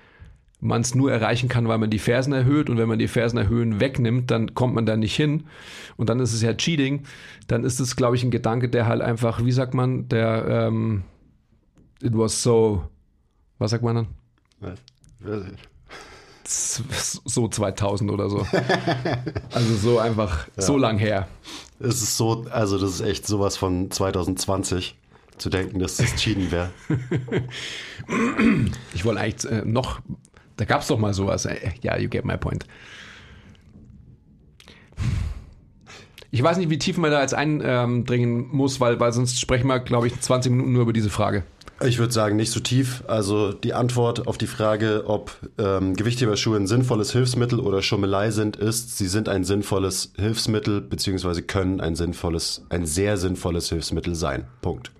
man 0.60 0.82
es 0.82 0.96
nur 0.96 1.12
erreichen 1.12 1.50
kann, 1.50 1.68
weil 1.68 1.78
man 1.78 1.90
die 1.90 2.00
Fersen 2.00 2.34
erhöht 2.34 2.70
und 2.70 2.78
wenn 2.78 2.88
man 2.88 3.00
die 3.00 3.08
Fersen 3.08 3.38
erhöhen 3.38 3.80
wegnimmt, 3.80 4.32
dann 4.32 4.56
kommt 4.56 4.74
man 4.74 4.86
da 4.86 4.98
nicht 4.98 5.16
hin 5.16 5.44
und 5.98 6.10
dann 6.10 6.20
ist 6.20 6.34
es 6.34 6.42
ja 6.42 6.54
Cheating, 6.54 7.04
dann 7.48 7.64
ist 7.64 7.80
es, 7.80 7.96
glaube 7.96 8.16
ich, 8.16 8.24
ein 8.24 8.32
Gedanke, 8.32 8.70
der 8.70 8.88
halt 8.88 9.02
einfach, 9.02 9.44
wie 9.44 9.52
sagt 9.52 9.74
man, 9.74 10.10
der 10.10 10.46
ähm, 10.48 11.04
it 12.02 12.18
was 12.18 12.42
so, 12.42 12.84
was 13.60 13.72
sagt 13.72 13.84
man 13.84 13.96
dann? 13.96 14.08
Was? 14.60 14.80
So 17.26 17.48
2000 17.48 18.10
oder 18.10 18.30
so. 18.30 18.46
also 19.52 19.76
so 19.76 20.00
einfach, 20.00 20.48
ja. 20.56 20.62
so 20.62 20.78
lang 20.78 20.98
her. 20.98 21.28
Es 21.80 22.02
ist 22.02 22.18
so, 22.18 22.46
also 22.50 22.80
das 22.80 22.92
ist 22.92 23.02
echt 23.02 23.28
sowas 23.28 23.58
von 23.58 23.92
2020 23.92 24.96
zu 25.38 25.50
denken, 25.50 25.80
dass 25.80 25.98
das 25.98 26.16
Cheating 26.16 26.52
wäre. 26.52 26.72
ich 28.94 29.06
wollte 29.06 29.20
eigentlich 29.20 29.52
äh, 29.52 29.66
noch 29.66 30.00
da 30.58 30.66
gab 30.66 30.82
es 30.82 30.88
doch 30.88 31.00
mal 31.00 31.14
sowas. 31.14 31.46
Äh, 31.46 31.72
ja, 31.82 31.98
you 31.98 32.10
get 32.10 32.26
my 32.26 32.38
point. 32.38 32.66
Ich 36.30 36.44
weiß 36.44 36.58
nicht, 36.58 36.70
wie 36.70 36.78
tief 36.78 36.98
man 36.98 37.12
da 37.12 37.22
jetzt 37.22 37.34
eindringen 37.34 38.48
muss, 38.52 38.82
weil, 38.82 39.00
weil 39.00 39.14
sonst 39.14 39.40
sprechen 39.40 39.68
wir, 39.68 39.80
glaube 39.80 40.08
ich, 40.08 40.20
20 40.20 40.52
Minuten 40.52 40.74
nur 40.74 40.82
über 40.82 40.94
diese 40.94 41.10
Frage. 41.10 41.44
Ich 41.86 42.00
würde 42.00 42.12
sagen, 42.12 42.36
nicht 42.36 42.52
so 42.52 42.60
tief. 42.60 43.04
Also 43.08 43.54
die 43.54 43.74
Antwort 43.74 44.28
auf 44.28 44.38
die 44.38 44.48
Frage, 44.48 45.04
ob 45.06 45.32
ähm, 45.60 45.96
Gewichtheberschuhe 45.96 46.58
ein 46.58 46.66
sinnvolles 46.66 47.12
Hilfsmittel 47.12 47.60
oder 47.60 47.84
Schummelei 47.84 48.32
sind, 48.32 48.58
ist, 48.58 48.98
sie 48.98 49.08
sind 49.08 49.30
ein 49.30 49.44
sinnvolles 49.44 50.12
Hilfsmittel 50.18 50.82
beziehungsweise 50.82 51.44
können 51.44 51.80
ein 51.80 51.96
sinnvolles, 51.96 52.66
ein 52.70 52.86
sehr 52.86 53.18
sinnvolles 53.18 53.70
Hilfsmittel 53.70 54.16
sein. 54.16 54.48
Punkt. 54.62 54.92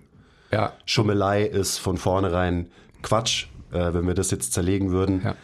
Ja. 0.52 0.72
Schummelei 0.86 1.44
ist 1.44 1.78
von 1.78 1.96
vornherein 1.98 2.68
Quatsch, 3.02 3.46
äh, 3.72 3.92
wenn 3.94 4.06
wir 4.06 4.14
das 4.14 4.30
jetzt 4.30 4.52
zerlegen 4.52 4.90
würden. 4.90 5.22
Ja. 5.24 5.36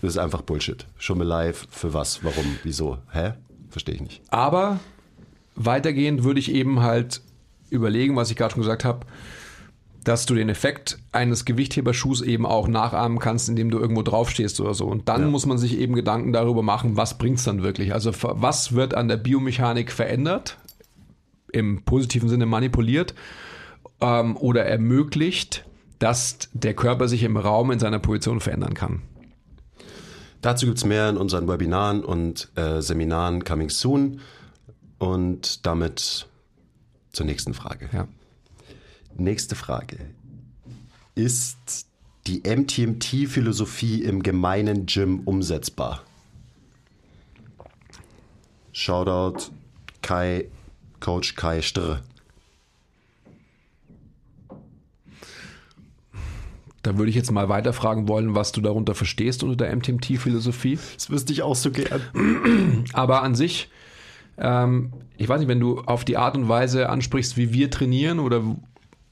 Das 0.00 0.12
ist 0.12 0.18
einfach 0.18 0.42
Bullshit. 0.42 0.86
Schummelei 0.98 1.52
für 1.52 1.92
was, 1.92 2.24
warum, 2.24 2.58
wieso, 2.62 2.98
hä? 3.12 3.32
Verstehe 3.70 3.96
ich 3.96 4.00
nicht. 4.00 4.22
Aber 4.30 4.78
weitergehend 5.56 6.24
würde 6.24 6.40
ich 6.40 6.52
eben 6.52 6.82
halt 6.82 7.20
überlegen, 7.70 8.16
was 8.16 8.30
ich 8.30 8.36
gerade 8.36 8.52
schon 8.52 8.62
gesagt 8.62 8.84
habe, 8.84 9.06
dass 10.04 10.26
du 10.26 10.34
den 10.34 10.50
Effekt 10.50 10.98
eines 11.12 11.44
Gewichtheberschuhs 11.44 12.20
eben 12.20 12.44
auch 12.46 12.68
nachahmen 12.68 13.18
kannst, 13.18 13.48
indem 13.48 13.70
du 13.70 13.78
irgendwo 13.78 14.02
draufstehst 14.02 14.60
oder 14.60 14.74
so. 14.74 14.86
Und 14.86 15.08
dann 15.08 15.22
ja. 15.22 15.28
muss 15.28 15.46
man 15.46 15.58
sich 15.58 15.78
eben 15.78 15.94
Gedanken 15.94 16.32
darüber 16.32 16.62
machen, 16.62 16.96
was 16.96 17.16
bringt 17.16 17.38
es 17.38 17.44
dann 17.44 17.62
wirklich? 17.62 17.94
Also 17.94 18.12
was 18.22 18.74
wird 18.74 18.94
an 18.94 19.08
der 19.08 19.16
Biomechanik 19.16 19.90
verändert, 19.90 20.58
im 21.52 21.82
positiven 21.84 22.28
Sinne 22.28 22.46
manipuliert 22.46 23.14
ähm, 24.00 24.36
oder 24.36 24.66
ermöglicht, 24.66 25.64
dass 25.98 26.38
der 26.52 26.74
Körper 26.74 27.08
sich 27.08 27.22
im 27.22 27.36
Raum 27.36 27.70
in 27.70 27.78
seiner 27.78 27.98
Position 27.98 28.40
verändern 28.40 28.74
kann. 28.74 29.02
Dazu 30.42 30.66
gibt 30.66 30.78
es 30.78 30.84
mehr 30.84 31.08
in 31.08 31.16
unseren 31.16 31.48
Webinaren 31.48 32.04
und 32.04 32.50
äh, 32.56 32.82
Seminaren 32.82 33.44
coming 33.44 33.70
soon. 33.70 34.20
Und 34.98 35.66
damit 35.66 36.26
zur 37.12 37.26
nächsten 37.26 37.54
Frage. 37.54 37.88
Ja. 37.92 38.08
Nächste 39.16 39.54
Frage. 39.54 39.98
Ist 41.14 41.86
die 42.26 42.42
MTMT-Philosophie 42.44 44.02
im 44.02 44.22
gemeinen 44.22 44.86
Gym 44.86 45.20
umsetzbar? 45.24 46.02
Shoutout 48.72 49.50
Kai, 50.02 50.48
Coach 51.00 51.36
Kai 51.36 51.62
Strr. 51.62 52.02
Da 56.84 56.98
würde 56.98 57.08
ich 57.08 57.16
jetzt 57.16 57.32
mal 57.32 57.48
weiterfragen 57.48 58.08
wollen, 58.08 58.34
was 58.34 58.52
du 58.52 58.60
darunter 58.60 58.94
verstehst 58.94 59.42
unter 59.42 59.56
der 59.56 59.74
MTMT-Philosophie. 59.74 60.78
Das 60.94 61.08
wüsste 61.08 61.32
ich 61.32 61.42
auch 61.42 61.56
so 61.56 61.70
gern. 61.70 62.84
Aber 62.92 63.22
an 63.22 63.34
sich, 63.34 63.70
ähm, 64.36 64.92
ich 65.16 65.26
weiß 65.26 65.40
nicht, 65.40 65.48
wenn 65.48 65.60
du 65.60 65.80
auf 65.80 66.04
die 66.04 66.18
Art 66.18 66.36
und 66.36 66.48
Weise 66.48 66.90
ansprichst, 66.90 67.38
wie 67.38 67.54
wir 67.54 67.70
trainieren 67.70 68.20
oder 68.20 68.42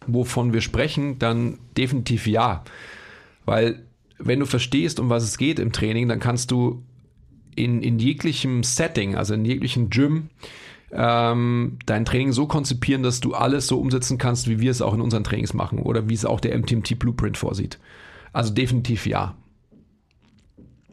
wovon 0.07 0.53
wir 0.53 0.61
sprechen, 0.61 1.19
dann 1.19 1.61
definitiv 1.77 2.27
ja. 2.27 2.63
Weil 3.47 3.83
wenn 4.19 4.39
du 4.39 4.47
verstehst, 4.47 5.01
um 5.01 5.09
was 5.09 5.25
es 5.25 5.39
geht 5.39 5.59
im 5.59 5.73
Training, 5.73 6.09
dann 6.09 6.21
kannst 6.21 6.51
du 6.51 6.83
in, 7.57 7.83
in 7.83 7.99
jeglichem 7.99 8.65
Setting, 8.65 9.17
also 9.17 9.33
in 9.33 9.47
jeglichem 9.47 9.89
Gym, 9.89 10.29
ähm, 10.93 11.79
dein 11.87 12.05
Training 12.05 12.33
so 12.33 12.47
konzipieren, 12.47 13.03
dass 13.03 13.21
du 13.21 13.35
alles 13.35 13.67
so 13.67 13.79
umsetzen 13.81 14.19
kannst, 14.19 14.49
wie 14.49 14.61
wir 14.61 14.71
es 14.71 14.83
auch 14.83 14.95
in 14.95 15.01
unseren 15.01 15.25
Trainings 15.25 15.55
machen 15.55 15.79
oder 15.79 16.09
wie 16.09 16.15
es 16.15 16.25
auch 16.25 16.41
der 16.41 16.57
MTMT 16.57 16.99
Blueprint 16.99 17.39
vorsieht. 17.39 17.79
Also 18.33 18.53
definitiv 18.53 19.07
ja. 19.07 19.35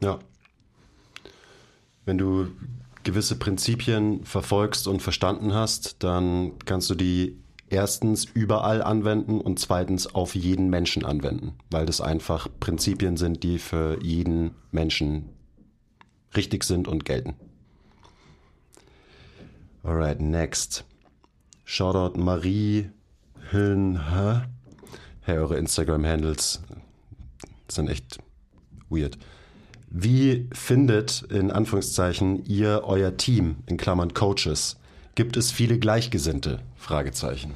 Ja. 0.02 0.20
Wenn 2.06 2.18
du 2.18 2.48
gewisse 3.04 3.38
Prinzipien 3.38 4.24
verfolgst 4.26 4.88
und 4.88 5.02
verstanden 5.02 5.54
hast, 5.54 6.04
dann 6.04 6.54
kannst 6.66 6.90
du 6.90 6.96
die 6.96 7.38
erstens 7.70 8.26
überall 8.26 8.82
anwenden 8.82 9.42
und 9.42 9.60
zweitens 9.60 10.14
auf 10.14 10.36
jeden 10.36 10.70
Menschen 10.70 11.06
anwenden, 11.06 11.54
weil 11.70 11.86
das 11.86 12.02
einfach 12.02 12.48
Prinzipien 12.60 13.16
sind, 13.16 13.44
die 13.44 13.60
für 13.60 14.02
jeden 14.02 14.52
Menschen 14.72 15.30
richtig 16.36 16.64
sind 16.64 16.88
und 16.88 17.06
gelten. 17.06 17.36
Alright, 19.84 20.20
next. 20.20 20.84
Shoutout 21.64 22.18
Marie 22.20 22.90
Hillen. 23.50 24.00
Hey, 25.22 25.38
eure 25.38 25.56
Instagram-Handles 25.58 26.62
sind 27.70 27.90
echt 27.90 28.20
weird. 28.90 29.18
Wie 29.90 30.50
findet 30.52 31.22
in 31.32 31.50
Anführungszeichen 31.50 32.44
ihr 32.46 32.84
euer 32.86 33.16
Team 33.16 33.58
in 33.68 33.78
Klammern 33.78 34.14
Coaches? 34.14 34.78
Gibt 35.16 35.38
es 35.38 35.52
viele 35.52 35.80
Gleichgesinnte? 35.80 36.60
Fragezeichen. 36.76 37.56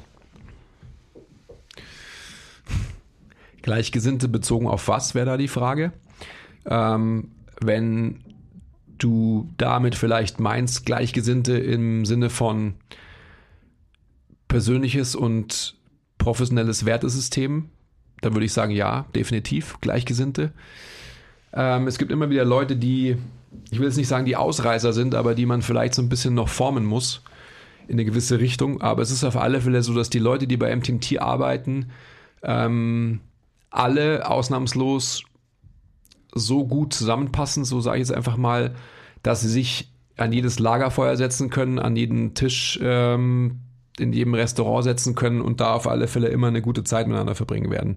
Gleichgesinnte 3.60 4.28
bezogen 4.28 4.66
auf 4.66 4.88
was 4.88 5.14
wäre 5.14 5.26
da 5.26 5.36
die 5.36 5.48
Frage? 5.48 5.92
Ähm, 6.66 7.32
wenn 7.60 8.24
du 8.98 9.48
damit 9.56 9.94
vielleicht 9.94 10.40
meinst, 10.40 10.86
Gleichgesinnte 10.86 11.56
im 11.56 12.04
Sinne 12.04 12.30
von 12.30 12.74
persönliches 14.48 15.14
und 15.14 15.76
professionelles 16.18 16.84
Wertesystem, 16.84 17.70
dann 18.20 18.34
würde 18.34 18.46
ich 18.46 18.52
sagen, 18.52 18.72
ja, 18.72 19.06
definitiv, 19.14 19.78
Gleichgesinnte. 19.80 20.52
Ähm, 21.52 21.86
es 21.86 21.98
gibt 21.98 22.10
immer 22.10 22.30
wieder 22.30 22.44
Leute, 22.44 22.76
die, 22.76 23.16
ich 23.70 23.78
will 23.78 23.86
jetzt 23.86 23.96
nicht 23.96 24.08
sagen, 24.08 24.24
die 24.24 24.36
Ausreißer 24.36 24.92
sind, 24.92 25.14
aber 25.14 25.34
die 25.34 25.46
man 25.46 25.62
vielleicht 25.62 25.94
so 25.94 26.02
ein 26.02 26.08
bisschen 26.08 26.34
noch 26.34 26.48
formen 26.48 26.84
muss 26.84 27.22
in 27.86 27.94
eine 27.94 28.04
gewisse 28.04 28.38
Richtung. 28.38 28.80
Aber 28.80 29.02
es 29.02 29.10
ist 29.10 29.24
auf 29.24 29.36
alle 29.36 29.60
Fälle 29.60 29.82
so, 29.82 29.94
dass 29.94 30.10
die 30.10 30.18
Leute, 30.18 30.46
die 30.46 30.56
bei 30.56 30.74
MTMT 30.74 31.20
arbeiten, 31.20 31.90
ähm, 32.42 33.20
alle 33.70 34.28
ausnahmslos 34.28 35.24
so 36.34 36.66
gut 36.66 36.92
zusammenpassen, 36.92 37.64
so 37.64 37.80
sage 37.80 37.98
ich 37.98 38.08
jetzt 38.08 38.16
einfach 38.16 38.36
mal, 38.36 38.74
dass 39.22 39.40
sie 39.40 39.48
sich 39.48 39.90
an 40.16 40.32
jedes 40.32 40.58
Lagerfeuer 40.58 41.16
setzen 41.16 41.50
können, 41.50 41.78
an 41.78 41.96
jeden 41.96 42.34
Tisch 42.34 42.78
ähm, 42.82 43.60
in 43.98 44.12
jedem 44.12 44.34
Restaurant 44.34 44.84
setzen 44.84 45.14
können 45.14 45.40
und 45.40 45.60
da 45.60 45.72
auf 45.74 45.86
alle 45.86 46.08
Fälle 46.08 46.28
immer 46.28 46.48
eine 46.48 46.62
gute 46.62 46.84
Zeit 46.84 47.06
miteinander 47.06 47.34
verbringen 47.34 47.70
werden. 47.70 47.96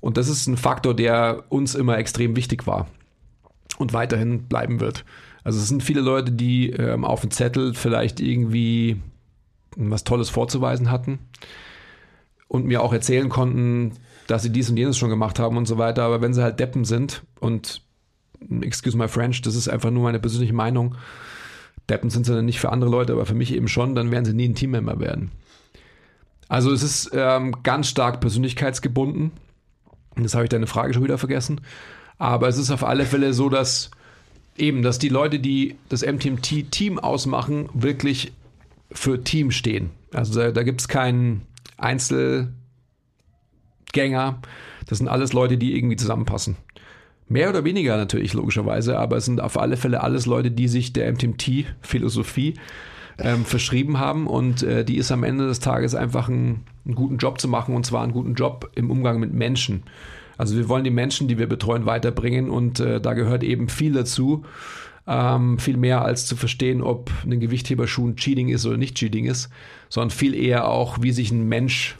Und 0.00 0.16
das 0.16 0.28
ist 0.28 0.46
ein 0.46 0.56
Faktor, 0.56 0.94
der 0.94 1.44
uns 1.48 1.74
immer 1.74 1.98
extrem 1.98 2.36
wichtig 2.36 2.66
war 2.66 2.88
und 3.78 3.92
weiterhin 3.92 4.44
bleiben 4.44 4.80
wird. 4.80 5.04
Also 5.42 5.60
es 5.60 5.68
sind 5.68 5.82
viele 5.82 6.00
Leute, 6.00 6.32
die 6.32 6.70
ähm, 6.70 7.04
auf 7.04 7.20
dem 7.20 7.30
Zettel 7.30 7.74
vielleicht 7.74 8.20
irgendwie 8.20 9.00
was 9.76 10.04
Tolles 10.04 10.30
vorzuweisen 10.30 10.90
hatten 10.90 11.18
und 12.48 12.66
mir 12.66 12.82
auch 12.82 12.92
erzählen 12.92 13.28
konnten, 13.28 13.92
dass 14.26 14.42
sie 14.42 14.50
dies 14.50 14.70
und 14.70 14.76
jenes 14.76 14.96
schon 14.98 15.10
gemacht 15.10 15.38
haben 15.38 15.56
und 15.56 15.66
so 15.66 15.78
weiter. 15.78 16.02
Aber 16.02 16.20
wenn 16.20 16.34
sie 16.34 16.42
halt 16.42 16.60
Deppen 16.60 16.84
sind 16.84 17.22
und 17.40 17.82
excuse 18.60 18.96
my 18.96 19.08
French, 19.08 19.42
das 19.42 19.54
ist 19.54 19.68
einfach 19.68 19.90
nur 19.90 20.02
meine 20.02 20.20
persönliche 20.20 20.52
Meinung. 20.52 20.96
Deppen 21.88 22.10
sind 22.10 22.26
sie 22.26 22.34
dann 22.34 22.44
nicht 22.44 22.60
für 22.60 22.70
andere 22.72 22.90
Leute, 22.90 23.12
aber 23.12 23.26
für 23.26 23.34
mich 23.34 23.54
eben 23.54 23.68
schon, 23.68 23.94
dann 23.94 24.10
werden 24.10 24.24
sie 24.24 24.34
nie 24.34 24.48
ein 24.48 24.54
Teammember 24.54 24.98
werden. 24.98 25.30
Also 26.48 26.72
es 26.72 26.82
ist 26.82 27.10
ähm, 27.12 27.62
ganz 27.62 27.88
stark 27.88 28.20
persönlichkeitsgebunden. 28.20 29.32
Das 30.16 30.34
habe 30.34 30.44
ich 30.44 30.50
deine 30.50 30.66
Frage 30.66 30.94
schon 30.94 31.04
wieder 31.04 31.18
vergessen. 31.18 31.60
Aber 32.18 32.48
es 32.48 32.56
ist 32.56 32.70
auf 32.70 32.84
alle 32.84 33.04
Fälle 33.04 33.34
so, 33.34 33.48
dass 33.48 33.90
eben, 34.56 34.82
dass 34.82 34.98
die 34.98 35.08
Leute, 35.08 35.38
die 35.38 35.76
das 35.88 36.04
MTMT-Team 36.04 36.98
ausmachen, 36.98 37.68
wirklich 37.74 38.32
für 38.90 39.22
Team 39.22 39.50
stehen. 39.50 39.90
Also 40.12 40.40
da, 40.40 40.50
da 40.50 40.62
gibt 40.62 40.80
es 40.80 40.88
keinen 40.88 41.42
Einzelgänger. 43.96 44.40
Das 44.86 44.98
sind 44.98 45.08
alles 45.08 45.32
Leute, 45.32 45.56
die 45.56 45.76
irgendwie 45.76 45.96
zusammenpassen. 45.96 46.56
Mehr 47.28 47.48
oder 47.50 47.64
weniger 47.64 47.96
natürlich, 47.96 48.34
logischerweise, 48.34 48.98
aber 48.98 49.16
es 49.16 49.24
sind 49.24 49.40
auf 49.40 49.58
alle 49.58 49.76
Fälle 49.76 50.02
alles 50.02 50.26
Leute, 50.26 50.52
die 50.52 50.68
sich 50.68 50.92
der 50.92 51.10
MTMT-Philosophie 51.12 52.54
ähm, 53.18 53.44
verschrieben 53.44 53.98
haben 53.98 54.28
und 54.28 54.62
äh, 54.62 54.84
die 54.84 54.96
ist 54.96 55.10
am 55.10 55.24
Ende 55.24 55.48
des 55.48 55.58
Tages 55.58 55.96
einfach 55.96 56.28
ein, 56.28 56.62
einen 56.84 56.94
guten 56.94 57.16
Job 57.16 57.40
zu 57.40 57.48
machen 57.48 57.74
und 57.74 57.84
zwar 57.84 58.04
einen 58.04 58.12
guten 58.12 58.34
Job 58.34 58.70
im 58.76 58.90
Umgang 58.90 59.18
mit 59.18 59.32
Menschen. 59.32 59.82
Also 60.38 60.56
wir 60.56 60.68
wollen 60.68 60.84
die 60.84 60.90
Menschen, 60.90 61.26
die 61.26 61.38
wir 61.38 61.48
betreuen, 61.48 61.86
weiterbringen 61.86 62.48
und 62.48 62.78
äh, 62.78 63.00
da 63.00 63.14
gehört 63.14 63.42
eben 63.42 63.68
viel 63.68 63.92
dazu. 63.92 64.44
Ähm, 65.08 65.58
viel 65.58 65.76
mehr 65.76 66.02
als 66.02 66.26
zu 66.26 66.36
verstehen, 66.36 66.82
ob 66.82 67.10
ein 67.24 67.38
Gewichtheberschuh 67.40 68.08
ein 68.08 68.16
Cheating 68.16 68.48
ist 68.48 68.66
oder 68.66 68.76
nicht 68.76 68.96
Cheating 68.96 69.24
ist, 69.24 69.50
sondern 69.88 70.10
viel 70.10 70.34
eher 70.34 70.68
auch, 70.68 71.00
wie 71.00 71.12
sich 71.12 71.30
ein 71.30 71.48
Mensch 71.48 71.96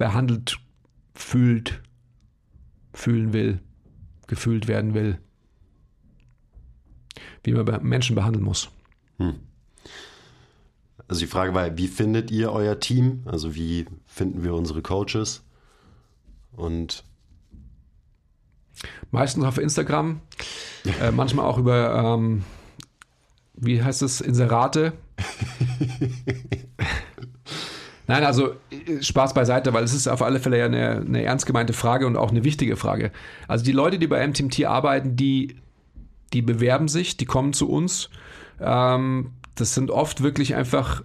behandelt 0.00 0.58
fühlt, 1.14 1.82
fühlen 2.94 3.34
will, 3.34 3.60
gefühlt 4.26 4.66
werden 4.66 4.94
will, 4.94 5.18
wie 7.44 7.52
man 7.52 7.82
Menschen 7.86 8.16
behandeln 8.16 8.42
muss. 8.42 8.70
Hm. 9.18 9.40
Also 11.06 11.20
die 11.20 11.26
Frage 11.26 11.52
war, 11.52 11.76
wie 11.76 11.86
findet 11.86 12.30
ihr 12.30 12.50
euer 12.50 12.80
Team? 12.80 13.24
Also 13.26 13.54
wie 13.54 13.84
finden 14.06 14.42
wir 14.42 14.54
unsere 14.54 14.80
Coaches? 14.80 15.44
Und 16.52 17.04
meistens 19.10 19.44
auf 19.44 19.58
Instagram, 19.58 20.22
äh, 21.02 21.10
manchmal 21.10 21.44
auch 21.44 21.58
über, 21.58 22.16
ähm, 22.16 22.42
wie 23.52 23.82
heißt 23.82 24.00
es, 24.00 24.22
Inserate. 24.22 24.94
Nein, 28.10 28.24
also 28.24 28.54
äh, 28.70 29.02
Spaß 29.02 29.34
beiseite, 29.34 29.72
weil 29.72 29.84
es 29.84 29.94
ist 29.94 30.08
auf 30.08 30.22
alle 30.22 30.40
Fälle 30.40 30.58
ja 30.58 30.66
eine, 30.66 31.04
eine 31.06 31.22
ernst 31.22 31.46
gemeinte 31.46 31.72
Frage 31.72 32.06
und 32.06 32.16
auch 32.16 32.30
eine 32.30 32.44
wichtige 32.44 32.76
Frage. 32.76 33.10
Also 33.48 33.64
die 33.64 33.72
Leute, 33.72 33.98
die 33.98 34.06
bei 34.06 34.26
MTMT 34.26 34.64
arbeiten, 34.64 35.16
die, 35.16 35.56
die 36.32 36.42
bewerben 36.42 36.88
sich, 36.88 37.16
die 37.16 37.26
kommen 37.26 37.52
zu 37.52 37.68
uns. 37.68 38.10
Ähm, 38.60 39.32
das 39.54 39.74
sind 39.74 39.90
oft 39.90 40.22
wirklich 40.22 40.54
einfach 40.54 41.02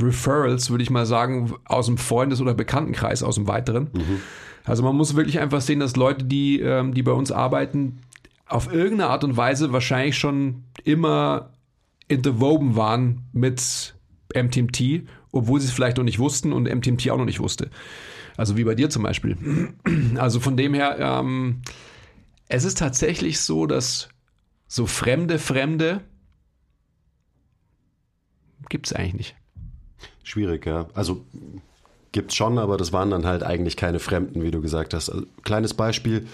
Referrals, 0.00 0.70
würde 0.70 0.82
ich 0.82 0.90
mal 0.90 1.06
sagen, 1.06 1.54
aus 1.64 1.86
dem 1.86 1.98
Freundes- 1.98 2.40
oder 2.40 2.54
Bekanntenkreis, 2.54 3.22
aus 3.22 3.36
dem 3.36 3.48
Weiteren. 3.48 3.90
Mhm. 3.92 4.20
Also 4.64 4.82
man 4.82 4.96
muss 4.96 5.14
wirklich 5.16 5.38
einfach 5.38 5.60
sehen, 5.60 5.80
dass 5.80 5.96
Leute, 5.96 6.24
die, 6.24 6.60
ähm, 6.60 6.92
die 6.92 7.02
bei 7.02 7.12
uns 7.12 7.32
arbeiten, 7.32 8.00
auf 8.46 8.72
irgendeine 8.72 9.10
Art 9.10 9.24
und 9.24 9.36
Weise 9.36 9.72
wahrscheinlich 9.72 10.18
schon 10.18 10.64
immer 10.84 11.50
interwoben 12.08 12.76
waren 12.76 13.22
mit 13.32 13.94
MTMT, 14.34 15.06
obwohl 15.36 15.60
sie 15.60 15.66
es 15.66 15.72
vielleicht 15.72 15.96
noch 15.96 16.04
nicht 16.04 16.18
wussten 16.18 16.52
und 16.52 16.64
MTMT 16.64 17.10
auch 17.10 17.18
noch 17.18 17.24
nicht 17.24 17.40
wusste. 17.40 17.70
Also 18.36 18.56
wie 18.56 18.64
bei 18.64 18.74
dir 18.74 18.90
zum 18.90 19.02
Beispiel. 19.02 19.36
Also 20.16 20.40
von 20.40 20.56
dem 20.56 20.74
her, 20.74 20.96
ähm, 20.98 21.62
es 22.48 22.64
ist 22.64 22.78
tatsächlich 22.78 23.40
so, 23.40 23.66
dass 23.66 24.08
so 24.66 24.86
fremde 24.86 25.38
Fremde 25.38 26.00
gibt 28.68 28.86
es 28.86 28.92
eigentlich 28.92 29.14
nicht. 29.14 29.36
Schwierig, 30.22 30.66
ja. 30.66 30.88
Also 30.94 31.24
gibt 32.12 32.30
es 32.30 32.36
schon, 32.36 32.58
aber 32.58 32.76
das 32.76 32.92
waren 32.92 33.10
dann 33.10 33.26
halt 33.26 33.42
eigentlich 33.42 33.76
keine 33.76 33.98
Fremden, 33.98 34.42
wie 34.42 34.50
du 34.50 34.60
gesagt 34.60 34.94
hast. 34.94 35.10
Also, 35.10 35.26
kleines 35.44 35.74
Beispiel. 35.74 36.26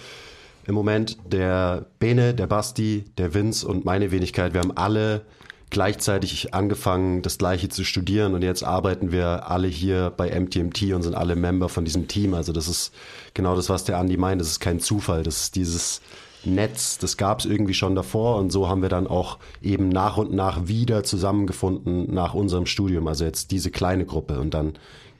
Im 0.65 0.75
Moment 0.75 1.17
der 1.29 1.85
Bene, 1.99 2.33
der 2.33 2.47
Basti, 2.47 3.03
der 3.17 3.33
Vince 3.33 3.67
und 3.67 3.83
meine 3.83 4.11
Wenigkeit, 4.11 4.53
wir 4.53 4.61
haben 4.61 4.75
alle 4.77 5.25
gleichzeitig 5.73 6.53
angefangen, 6.53 7.21
das 7.21 7.37
Gleiche 7.37 7.67
zu 7.67 7.83
studieren 7.83 8.33
und 8.33 8.43
jetzt 8.43 8.63
arbeiten 8.63 9.11
wir 9.11 9.49
alle 9.49 9.67
hier 9.67 10.13
bei 10.15 10.39
MTMT 10.39 10.93
und 10.93 11.03
sind 11.03 11.15
alle 11.15 11.35
Member 11.35 11.67
von 11.67 11.83
diesem 11.83 12.07
Team. 12.07 12.33
Also 12.33 12.53
das 12.53 12.69
ist 12.69 12.93
genau 13.33 13.57
das, 13.57 13.69
was 13.69 13.83
der 13.83 13.97
Andi 13.97 14.15
meint. 14.15 14.39
Das 14.39 14.47
ist 14.47 14.61
kein 14.61 14.79
Zufall. 14.79 15.23
Das 15.23 15.41
ist 15.41 15.55
dieses 15.55 16.01
Netz, 16.45 16.97
das 16.97 17.17
gab 17.17 17.39
es 17.39 17.45
irgendwie 17.45 17.73
schon 17.73 17.95
davor 17.95 18.37
und 18.37 18.51
so 18.51 18.67
haben 18.67 18.81
wir 18.81 18.89
dann 18.89 19.07
auch 19.07 19.39
eben 19.61 19.89
nach 19.89 20.17
und 20.17 20.33
nach 20.33 20.67
wieder 20.67 21.03
zusammengefunden 21.03 22.13
nach 22.13 22.33
unserem 22.33 22.65
Studium. 22.65 23.07
Also 23.07 23.25
jetzt 23.25 23.51
diese 23.51 23.71
kleine 23.71 24.05
Gruppe 24.05 24.39
und 24.39 24.53
dann 24.53 24.73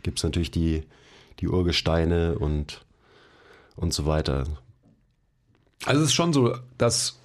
gibt 0.03 0.19
es 0.19 0.23
natürlich 0.23 0.51
die, 0.51 0.83
die 1.39 1.47
Urgesteine 1.47 2.37
und, 2.37 2.85
und 3.75 3.93
so 3.93 4.05
weiter. 4.05 4.45
Also 5.85 6.01
es 6.01 6.07
ist 6.09 6.13
schon 6.13 6.33
so, 6.33 6.55
dass 6.77 7.19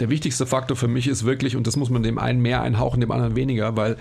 der 0.00 0.10
wichtigste 0.10 0.46
Faktor 0.46 0.76
für 0.76 0.88
mich 0.88 1.08
ist 1.08 1.24
wirklich, 1.24 1.56
und 1.56 1.66
das 1.66 1.76
muss 1.76 1.90
man 1.90 2.02
dem 2.02 2.18
einen 2.18 2.40
mehr 2.40 2.62
einhauchen, 2.62 3.00
dem 3.00 3.10
anderen 3.10 3.36
weniger, 3.36 3.76
weil 3.76 3.96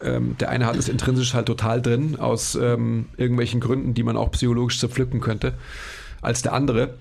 ähm, 0.00 0.36
der 0.38 0.50
eine 0.50 0.66
hat 0.66 0.76
es 0.76 0.88
intrinsisch 0.88 1.34
halt 1.34 1.46
total 1.46 1.82
drin, 1.82 2.16
aus 2.18 2.54
ähm, 2.54 3.06
irgendwelchen 3.16 3.60
Gründen, 3.60 3.94
die 3.94 4.02
man 4.02 4.16
auch 4.16 4.30
psychologisch 4.32 4.78
zerpflücken 4.78 5.20
könnte, 5.20 5.54
als 6.20 6.42
der 6.42 6.52
andere. 6.52 6.94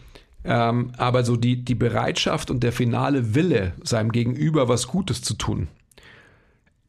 Ähm, 0.44 0.92
aber 0.98 1.24
so 1.24 1.36
die, 1.36 1.64
die 1.64 1.76
Bereitschaft 1.76 2.50
und 2.50 2.64
der 2.64 2.72
finale 2.72 3.36
Wille, 3.36 3.74
seinem 3.84 4.12
Gegenüber 4.12 4.68
was 4.68 4.88
Gutes 4.88 5.22
zu 5.22 5.36
tun, 5.36 5.68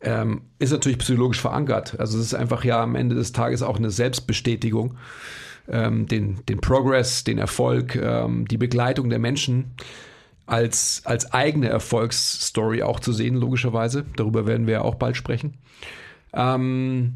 ähm, 0.01 0.43
ist 0.59 0.73
natürlich 0.73 0.99
psychologisch 0.99 1.41
verankert. 1.41 1.99
Also 2.01 2.19
es 2.19 2.27
ist 2.27 2.35
einfach 2.35 2.65
ja 2.65 2.83
am 2.83 2.95
Ende 2.95 3.15
des 3.15 3.33
Tages 3.33 3.63
auch 3.63 3.77
eine 3.77 3.91
Selbstbestätigung. 3.91 4.97
Ähm, 5.69 6.09
den, 6.09 6.45
den 6.49 6.61
Progress, 6.61 7.23
den 7.23 7.39
Erfolg, 7.39 7.95
ähm, 7.95 8.49
die 8.49 8.57
Begleitung 8.57 9.11
der 9.11 9.21
Menschen 9.21 9.75
als, 10.47 11.03
als 11.05 11.33
eigene 11.33 11.69
Erfolgsstory 11.69 12.83
auch 12.83 13.01
zu 13.01 13.13
sehen, 13.13 13.37
logischerweise. 13.37 14.05
Darüber 14.17 14.47
werden 14.47 14.67
wir 14.67 14.75
ja 14.75 14.83
auch 14.83 14.97
bald 14.97 15.17
sprechen. 15.17 15.55
Ähm, 16.33 17.15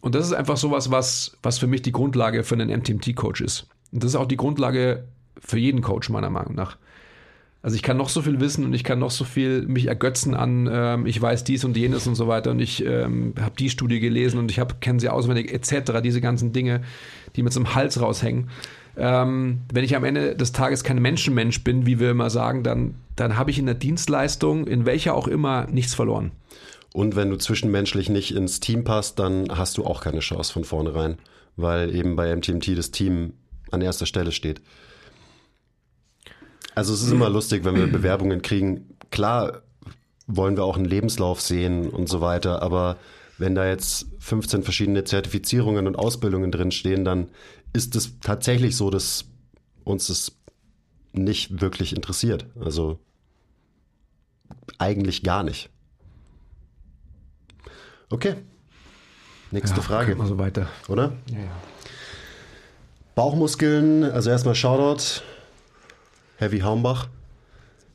und 0.00 0.14
das 0.14 0.26
ist 0.26 0.32
einfach 0.32 0.56
sowas, 0.56 0.90
was, 0.90 1.36
was 1.42 1.58
für 1.58 1.66
mich 1.66 1.82
die 1.82 1.92
Grundlage 1.92 2.44
für 2.44 2.54
einen 2.54 2.70
MTMT-Coach 2.70 3.40
ist. 3.40 3.66
Und 3.92 4.02
das 4.02 4.12
ist 4.12 4.16
auch 4.16 4.26
die 4.26 4.36
Grundlage 4.36 5.04
für 5.38 5.58
jeden 5.58 5.80
Coach, 5.80 6.08
meiner 6.10 6.30
Meinung 6.30 6.54
nach. 6.54 6.76
Also 7.62 7.76
ich 7.76 7.82
kann 7.82 7.96
noch 7.96 8.08
so 8.08 8.22
viel 8.22 8.40
wissen 8.40 8.64
und 8.64 8.74
ich 8.74 8.82
kann 8.82 8.98
noch 8.98 9.12
so 9.12 9.22
viel 9.22 9.62
mich 9.62 9.86
ergötzen 9.86 10.34
an, 10.34 10.68
ähm, 10.70 11.06
ich 11.06 11.22
weiß 11.22 11.44
dies 11.44 11.64
und 11.64 11.76
jenes 11.76 12.08
und 12.08 12.16
so 12.16 12.26
weiter 12.26 12.50
und 12.50 12.58
ich 12.58 12.84
ähm, 12.84 13.34
habe 13.40 13.54
die 13.56 13.70
Studie 13.70 14.00
gelesen 14.00 14.38
und 14.38 14.50
ich 14.50 14.60
kenne 14.80 14.98
sie 14.98 15.08
auswendig 15.08 15.52
etc., 15.52 16.00
diese 16.02 16.20
ganzen 16.20 16.52
Dinge, 16.52 16.82
die 17.36 17.44
so 17.48 17.60
einem 17.60 17.76
Hals 17.76 18.00
raushängen. 18.00 18.50
Ähm, 18.96 19.62
wenn 19.72 19.84
ich 19.84 19.96
am 19.96 20.04
Ende 20.04 20.36
des 20.36 20.52
Tages 20.52 20.84
kein 20.84 21.00
Menschenmensch 21.00 21.64
bin, 21.64 21.86
wie 21.86 21.98
wir 21.98 22.10
immer 22.10 22.30
sagen, 22.30 22.62
dann, 22.62 22.94
dann 23.16 23.36
habe 23.36 23.50
ich 23.50 23.58
in 23.58 23.66
der 23.66 23.74
Dienstleistung, 23.74 24.66
in 24.66 24.84
welcher 24.84 25.14
auch 25.14 25.28
immer, 25.28 25.66
nichts 25.66 25.94
verloren. 25.94 26.32
Und 26.92 27.16
wenn 27.16 27.30
du 27.30 27.36
zwischenmenschlich 27.36 28.10
nicht 28.10 28.34
ins 28.34 28.60
Team 28.60 28.84
passt, 28.84 29.18
dann 29.18 29.46
hast 29.50 29.78
du 29.78 29.84
auch 29.84 30.02
keine 30.02 30.20
Chance 30.20 30.52
von 30.52 30.64
vornherein, 30.64 31.16
weil 31.56 31.94
eben 31.94 32.16
bei 32.16 32.34
MTMT 32.34 32.76
das 32.76 32.90
Team 32.90 33.32
an 33.70 33.80
erster 33.80 34.06
Stelle 34.06 34.32
steht. 34.32 34.60
Also 36.74 36.92
es 36.92 37.02
ist 37.02 37.12
immer 37.12 37.30
lustig, 37.30 37.64
wenn 37.64 37.76
wir 37.76 37.86
Bewerbungen 37.92 38.42
kriegen. 38.42 38.96
Klar 39.10 39.62
wollen 40.26 40.56
wir 40.56 40.64
auch 40.64 40.76
einen 40.76 40.84
Lebenslauf 40.84 41.40
sehen 41.40 41.88
und 41.88 42.08
so 42.08 42.20
weiter, 42.20 42.62
aber 42.62 42.96
wenn 43.38 43.54
da 43.54 43.66
jetzt 43.66 44.06
15 44.20 44.62
verschiedene 44.62 45.04
Zertifizierungen 45.04 45.86
und 45.86 45.96
Ausbildungen 45.96 46.52
drin 46.52 46.70
stehen, 46.70 47.04
dann 47.04 47.28
ist 47.72 47.96
es 47.96 48.18
tatsächlich 48.20 48.76
so, 48.76 48.90
dass 48.90 49.24
uns 49.84 50.08
das 50.08 50.32
nicht 51.12 51.60
wirklich 51.60 51.94
interessiert. 51.94 52.46
Also 52.60 52.98
eigentlich 54.78 55.22
gar 55.22 55.42
nicht. 55.42 55.70
Okay. 58.10 58.36
Nächste 59.50 59.78
ja, 59.78 59.82
Frage. 59.82 60.16
Mal 60.16 60.26
so 60.26 60.38
weiter. 60.38 60.68
Oder? 60.88 61.12
Ja, 61.30 61.38
ja. 61.38 61.50
Bauchmuskeln, 63.14 64.04
also 64.04 64.30
erstmal 64.30 64.54
Shoutout, 64.54 65.22
Heavy 66.36 66.60
Haumbach. 66.60 67.08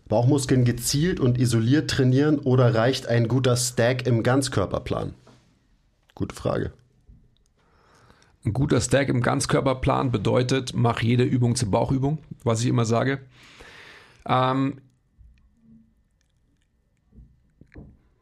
Bauchmuskeln 0.08 0.64
gezielt 0.64 1.20
und 1.20 1.38
isoliert 1.38 1.90
trainieren 1.90 2.40
oder 2.40 2.74
reicht 2.74 3.08
ein 3.08 3.28
guter 3.28 3.58
Stack 3.58 4.08
im 4.08 4.24
Ganzkörperplan? 4.24 5.14
Gute 6.16 6.36
Frage. 6.36 6.72
Ein 8.48 8.54
guter 8.54 8.80
Stack 8.80 9.10
im 9.10 9.20
Ganzkörperplan 9.20 10.10
bedeutet, 10.10 10.72
mach 10.74 11.02
jede 11.02 11.26
Übung 11.26 11.58
zur 11.58 11.70
Bauchübung, 11.70 12.20
was 12.46 12.62
ich 12.62 12.68
immer 12.68 12.86
sage. 12.86 13.20
Ähm, 14.26 14.80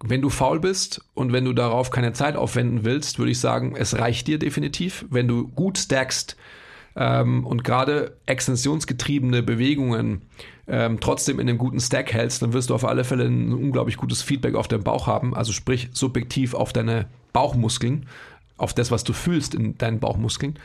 wenn 0.04 0.24
du 0.24 0.32
faul 0.32 0.60
bist 0.60 1.06
und 1.14 1.32
wenn 1.32 1.46
du 1.46 1.54
darauf 1.54 1.92
keine 1.92 2.14
Zeit 2.14 2.38
aufwenden 2.38 2.84
willst, 2.84 3.20
würde 3.20 3.34
ich 3.34 3.40
sagen, 3.40 3.76
es 3.78 4.00
reicht 4.00 4.26
dir 4.26 4.40
definitiv. 4.40 5.06
Wenn 5.12 5.28
du 5.28 5.48
gut 5.48 5.78
stackst 5.78 6.38
ähm, 6.96 7.46
und 7.46 7.64
gerade 7.64 8.18
extensionsgetriebene 8.26 9.44
Bewegungen 9.44 10.24
ähm, 10.68 11.00
trotzdem 11.00 11.40
in 11.40 11.48
einem 11.48 11.60
guten 11.60 11.80
Stack 11.80 12.14
hältst, 12.14 12.42
dann 12.42 12.54
wirst 12.54 12.72
du 12.72 12.74
auf 12.74 12.84
alle 12.84 13.04
Fälle 13.04 13.26
ein 13.26 13.54
unglaublich 13.54 13.98
gutes 13.98 14.24
Feedback 14.24 14.56
auf 14.56 14.68
deinen 14.68 14.84
Bauch 14.84 15.06
haben, 15.06 15.36
also 15.36 15.52
sprich 15.52 15.90
subjektiv 15.92 16.56
auf 16.56 16.74
deine 16.74 17.10
Bauchmuskeln, 17.32 18.08
auf 18.58 18.74
das, 18.74 18.92
was 18.92 19.04
du 19.04 19.14
fühlst 19.14 19.56
in 19.56 19.78
deinen 19.78 20.00
Bauchmuskeln. 20.00 20.60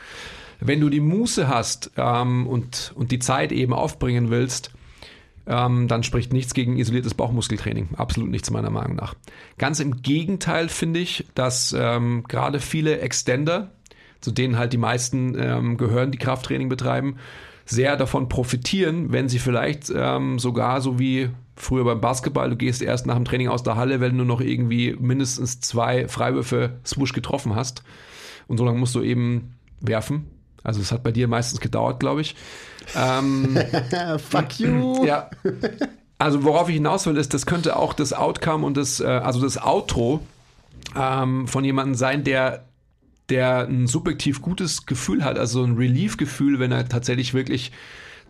Wenn 0.59 0.79
du 0.79 0.89
die 0.89 0.99
Muße 0.99 1.47
hast 1.47 1.91
ähm, 1.97 2.47
und, 2.47 2.93
und 2.95 3.11
die 3.11 3.19
Zeit 3.19 3.51
eben 3.51 3.73
aufbringen 3.73 4.29
willst, 4.29 4.71
ähm, 5.47 5.87
dann 5.87 6.03
spricht 6.03 6.33
nichts 6.33 6.53
gegen 6.53 6.77
isoliertes 6.77 7.15
Bauchmuskeltraining. 7.15 7.89
Absolut 7.95 8.29
nichts 8.29 8.51
meiner 8.51 8.69
Meinung 8.69 8.95
nach. 8.95 9.15
Ganz 9.57 9.79
im 9.79 10.01
Gegenteil 10.01 10.69
finde 10.69 10.99
ich, 10.99 11.25
dass 11.33 11.75
ähm, 11.77 12.23
gerade 12.27 12.59
viele 12.59 12.99
Extender, 12.99 13.71
zu 14.21 14.31
denen 14.31 14.57
halt 14.57 14.71
die 14.71 14.77
meisten 14.77 15.35
ähm, 15.37 15.77
gehören, 15.77 16.11
die 16.11 16.19
Krafttraining 16.19 16.69
betreiben, 16.69 17.17
sehr 17.65 17.97
davon 17.97 18.29
profitieren, 18.29 19.11
wenn 19.11 19.29
sie 19.29 19.39
vielleicht 19.39 19.91
ähm, 19.95 20.37
sogar 20.37 20.81
so 20.81 20.99
wie 20.99 21.29
früher 21.61 21.83
beim 21.83 22.01
Basketball, 22.01 22.49
du 22.49 22.55
gehst 22.55 22.81
erst 22.81 23.05
nach 23.05 23.15
dem 23.15 23.25
Training 23.25 23.47
aus 23.47 23.63
der 23.63 23.75
Halle, 23.75 23.99
wenn 23.99 24.17
du 24.17 24.23
noch 24.23 24.41
irgendwie 24.41 24.95
mindestens 24.99 25.59
zwei 25.59 26.07
Freiwürfe 26.07 26.79
swoosh 26.85 27.13
getroffen 27.13 27.55
hast. 27.55 27.83
Und 28.47 28.57
so 28.57 28.65
lange 28.65 28.79
musst 28.79 28.95
du 28.95 29.01
eben 29.01 29.53
werfen. 29.79 30.27
Also 30.63 30.81
es 30.81 30.91
hat 30.91 31.03
bei 31.03 31.11
dir 31.11 31.27
meistens 31.27 31.59
gedauert, 31.59 31.99
glaube 31.99 32.21
ich. 32.21 32.35
Ähm, 32.95 33.57
Fuck 34.29 34.59
you. 34.59 35.05
ja. 35.05 35.29
Also 36.17 36.43
worauf 36.43 36.67
ich 36.69 36.75
hinaus 36.75 37.05
will, 37.05 37.17
ist, 37.17 37.33
das 37.33 37.45
könnte 37.45 37.77
auch 37.77 37.93
das 37.93 38.13
Outcome 38.13 38.65
und 38.65 38.77
das, 38.77 38.99
äh, 38.99 39.05
also 39.05 39.41
das 39.41 39.61
Outro 39.61 40.19
ähm, 40.95 41.47
von 41.47 41.63
jemandem 41.63 41.95
sein, 41.95 42.23
der 42.23 42.65
der 43.29 43.65
ein 43.65 43.87
subjektiv 43.87 44.41
gutes 44.41 44.85
Gefühl 44.85 45.23
hat, 45.23 45.39
also 45.39 45.63
ein 45.63 45.77
Relief-Gefühl, 45.77 46.59
wenn 46.59 46.73
er 46.73 46.89
tatsächlich 46.89 47.33
wirklich 47.33 47.71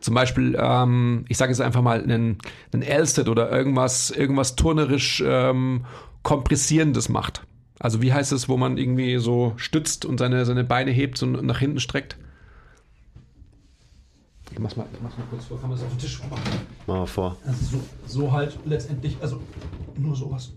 zum 0.01 0.15
Beispiel, 0.15 0.57
ähm, 0.59 1.25
ich 1.29 1.37
sage 1.37 1.51
jetzt 1.51 1.61
einfach 1.61 1.81
mal, 1.81 2.01
einen, 2.01 2.37
einen 2.73 2.83
Elsted 2.83 3.29
oder 3.29 3.51
irgendwas, 3.51 4.11
irgendwas 4.11 4.55
turnerisch 4.55 5.23
ähm, 5.25 5.85
kompressierendes 6.23 7.09
macht. 7.09 7.43
Also 7.79 8.01
wie 8.01 8.13
heißt 8.13 8.31
es, 8.31 8.49
wo 8.49 8.57
man 8.57 8.77
irgendwie 8.77 9.17
so 9.17 9.53
stützt 9.55 10.05
und 10.05 10.19
seine, 10.19 10.45
seine 10.45 10.63
Beine 10.63 10.91
hebt 10.91 11.21
und 11.23 11.43
nach 11.43 11.59
hinten 11.59 11.79
streckt? 11.79 12.17
Ich 14.51 14.59
mach's 14.59 14.75
mal, 14.75 14.85
ich 14.93 15.01
mach's 15.01 15.17
mal 15.17 15.23
kurz 15.29 15.45
vor, 15.45 15.59
kann 15.59 15.69
man 15.69 15.79
das 15.79 15.85
auf 15.87 15.93
den 15.93 15.99
Tisch 15.99 16.21
machen? 16.29 16.43
Mal 16.85 16.97
mal 16.97 17.05
vor. 17.07 17.37
Also 17.45 17.77
so, 17.77 17.83
so 18.05 18.31
halt 18.31 18.57
letztendlich, 18.65 19.17
also 19.21 19.39
nur 19.97 20.15
sowas. 20.15 20.51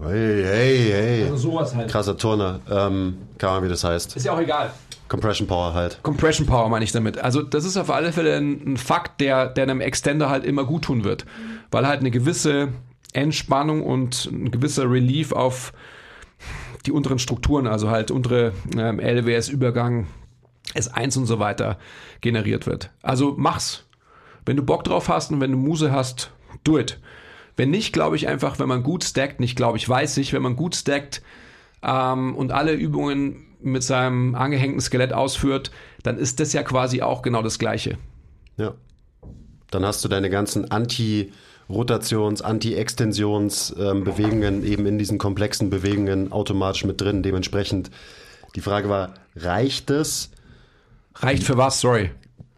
Hey, 0.00 0.42
hey, 0.44 0.88
hey. 0.90 1.22
Also 1.24 1.36
sowas 1.36 1.74
halt. 1.74 1.90
Krasser 1.90 2.16
Turner. 2.16 2.60
Ähm, 2.70 3.18
keine 3.38 3.52
Ahnung, 3.52 3.64
wie 3.64 3.68
das 3.68 3.84
heißt. 3.84 4.16
Ist 4.16 4.24
ja 4.24 4.32
auch 4.32 4.40
egal. 4.40 4.70
Compression 5.14 5.46
Power 5.46 5.74
halt. 5.74 6.00
Compression 6.02 6.46
Power 6.46 6.68
meine 6.68 6.84
ich 6.84 6.90
damit. 6.90 7.18
Also 7.18 7.40
das 7.42 7.64
ist 7.64 7.76
auf 7.76 7.88
alle 7.90 8.12
Fälle 8.12 8.36
ein, 8.36 8.76
Fakt, 8.76 9.20
der, 9.20 9.48
der 9.48 9.62
einem 9.62 9.80
Extender 9.80 10.28
halt 10.28 10.44
immer 10.44 10.64
gut 10.64 10.82
tun 10.82 11.04
wird. 11.04 11.24
Weil 11.70 11.86
halt 11.86 12.00
eine 12.00 12.10
gewisse 12.10 12.68
Entspannung 13.12 13.82
und 13.82 14.28
ein 14.32 14.50
gewisser 14.50 14.90
Relief 14.90 15.30
auf 15.30 15.72
die 16.84 16.90
unteren 16.90 17.20
Strukturen, 17.20 17.68
also 17.68 17.90
halt 17.90 18.10
untere 18.10 18.52
ähm, 18.76 18.98
LWS-Übergang, 18.98 20.08
S1 20.74 21.18
und 21.18 21.26
so 21.26 21.38
weiter 21.38 21.78
generiert 22.20 22.66
wird. 22.66 22.90
Also 23.00 23.34
mach's. 23.36 23.84
Wenn 24.44 24.56
du 24.56 24.64
Bock 24.64 24.82
drauf 24.82 25.08
hast 25.08 25.30
und 25.30 25.40
wenn 25.40 25.52
du 25.52 25.56
Muse 25.56 25.92
hast, 25.92 26.32
do 26.64 26.76
it. 26.76 26.98
Wenn 27.56 27.70
nicht, 27.70 27.92
glaube 27.92 28.16
ich 28.16 28.26
einfach, 28.26 28.58
wenn 28.58 28.68
man 28.68 28.82
gut 28.82 29.04
stackt, 29.04 29.38
nicht 29.38 29.54
glaube 29.54 29.78
ich, 29.78 29.88
weiß 29.88 30.16
ich, 30.16 30.32
wenn 30.32 30.42
man 30.42 30.56
gut 30.56 30.74
stackt 30.74 31.22
ähm, 31.84 32.34
und 32.34 32.50
alle 32.50 32.72
Übungen 32.72 33.46
mit 33.64 33.82
seinem 33.82 34.34
angehängten 34.34 34.80
Skelett 34.80 35.12
ausführt, 35.12 35.70
dann 36.02 36.18
ist 36.18 36.40
das 36.40 36.52
ja 36.52 36.62
quasi 36.62 37.02
auch 37.02 37.22
genau 37.22 37.42
das 37.42 37.58
Gleiche. 37.58 37.98
Ja. 38.56 38.74
Dann 39.70 39.84
hast 39.84 40.04
du 40.04 40.08
deine 40.08 40.30
ganzen 40.30 40.70
Anti-Rotations-, 40.70 42.42
Anti-Extensions-Bewegungen 42.42 44.64
eben 44.64 44.86
in 44.86 44.98
diesen 44.98 45.18
komplexen 45.18 45.70
Bewegungen 45.70 46.30
automatisch 46.30 46.84
mit 46.84 47.00
drin. 47.00 47.22
Dementsprechend, 47.22 47.90
die 48.54 48.60
Frage 48.60 48.88
war, 48.88 49.14
reicht 49.34 49.90
es? 49.90 50.30
Reicht 51.16 51.42
für 51.42 51.56
was? 51.56 51.80
Sorry. 51.80 52.10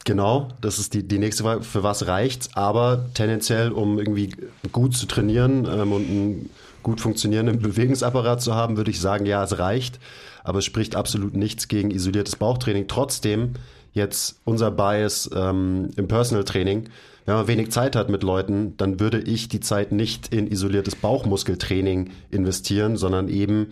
Genau, 0.04 0.48
das 0.60 0.78
ist 0.78 0.94
die, 0.94 1.02
die 1.02 1.18
nächste 1.18 1.42
Frage. 1.42 1.64
Für 1.64 1.82
was 1.82 2.06
reicht's? 2.06 2.50
Aber 2.54 3.06
tendenziell, 3.14 3.72
um 3.72 3.98
irgendwie 3.98 4.30
gut 4.70 4.96
zu 4.96 5.06
trainieren 5.06 5.66
ähm, 5.66 5.92
und 5.92 6.08
einen 6.08 6.50
gut 6.84 7.00
funktionierenden 7.00 7.58
Bewegungsapparat 7.58 8.40
zu 8.40 8.54
haben, 8.54 8.76
würde 8.76 8.92
ich 8.92 9.00
sagen, 9.00 9.26
ja, 9.26 9.42
es 9.42 9.58
reicht. 9.58 9.98
Aber 10.46 10.60
es 10.60 10.64
spricht 10.64 10.94
absolut 10.94 11.34
nichts 11.34 11.66
gegen 11.66 11.90
isoliertes 11.90 12.36
Bauchtraining. 12.36 12.86
Trotzdem, 12.86 13.54
jetzt 13.92 14.40
unser 14.44 14.70
Bias 14.70 15.28
ähm, 15.34 15.90
im 15.96 16.06
Personal 16.06 16.44
Training, 16.44 16.88
wenn 17.24 17.34
man 17.34 17.48
wenig 17.48 17.72
Zeit 17.72 17.96
hat 17.96 18.08
mit 18.08 18.22
Leuten, 18.22 18.76
dann 18.76 19.00
würde 19.00 19.18
ich 19.18 19.48
die 19.48 19.58
Zeit 19.58 19.90
nicht 19.90 20.32
in 20.32 20.46
isoliertes 20.46 20.94
Bauchmuskeltraining 20.94 22.10
investieren, 22.30 22.96
sondern 22.96 23.28
eben 23.28 23.70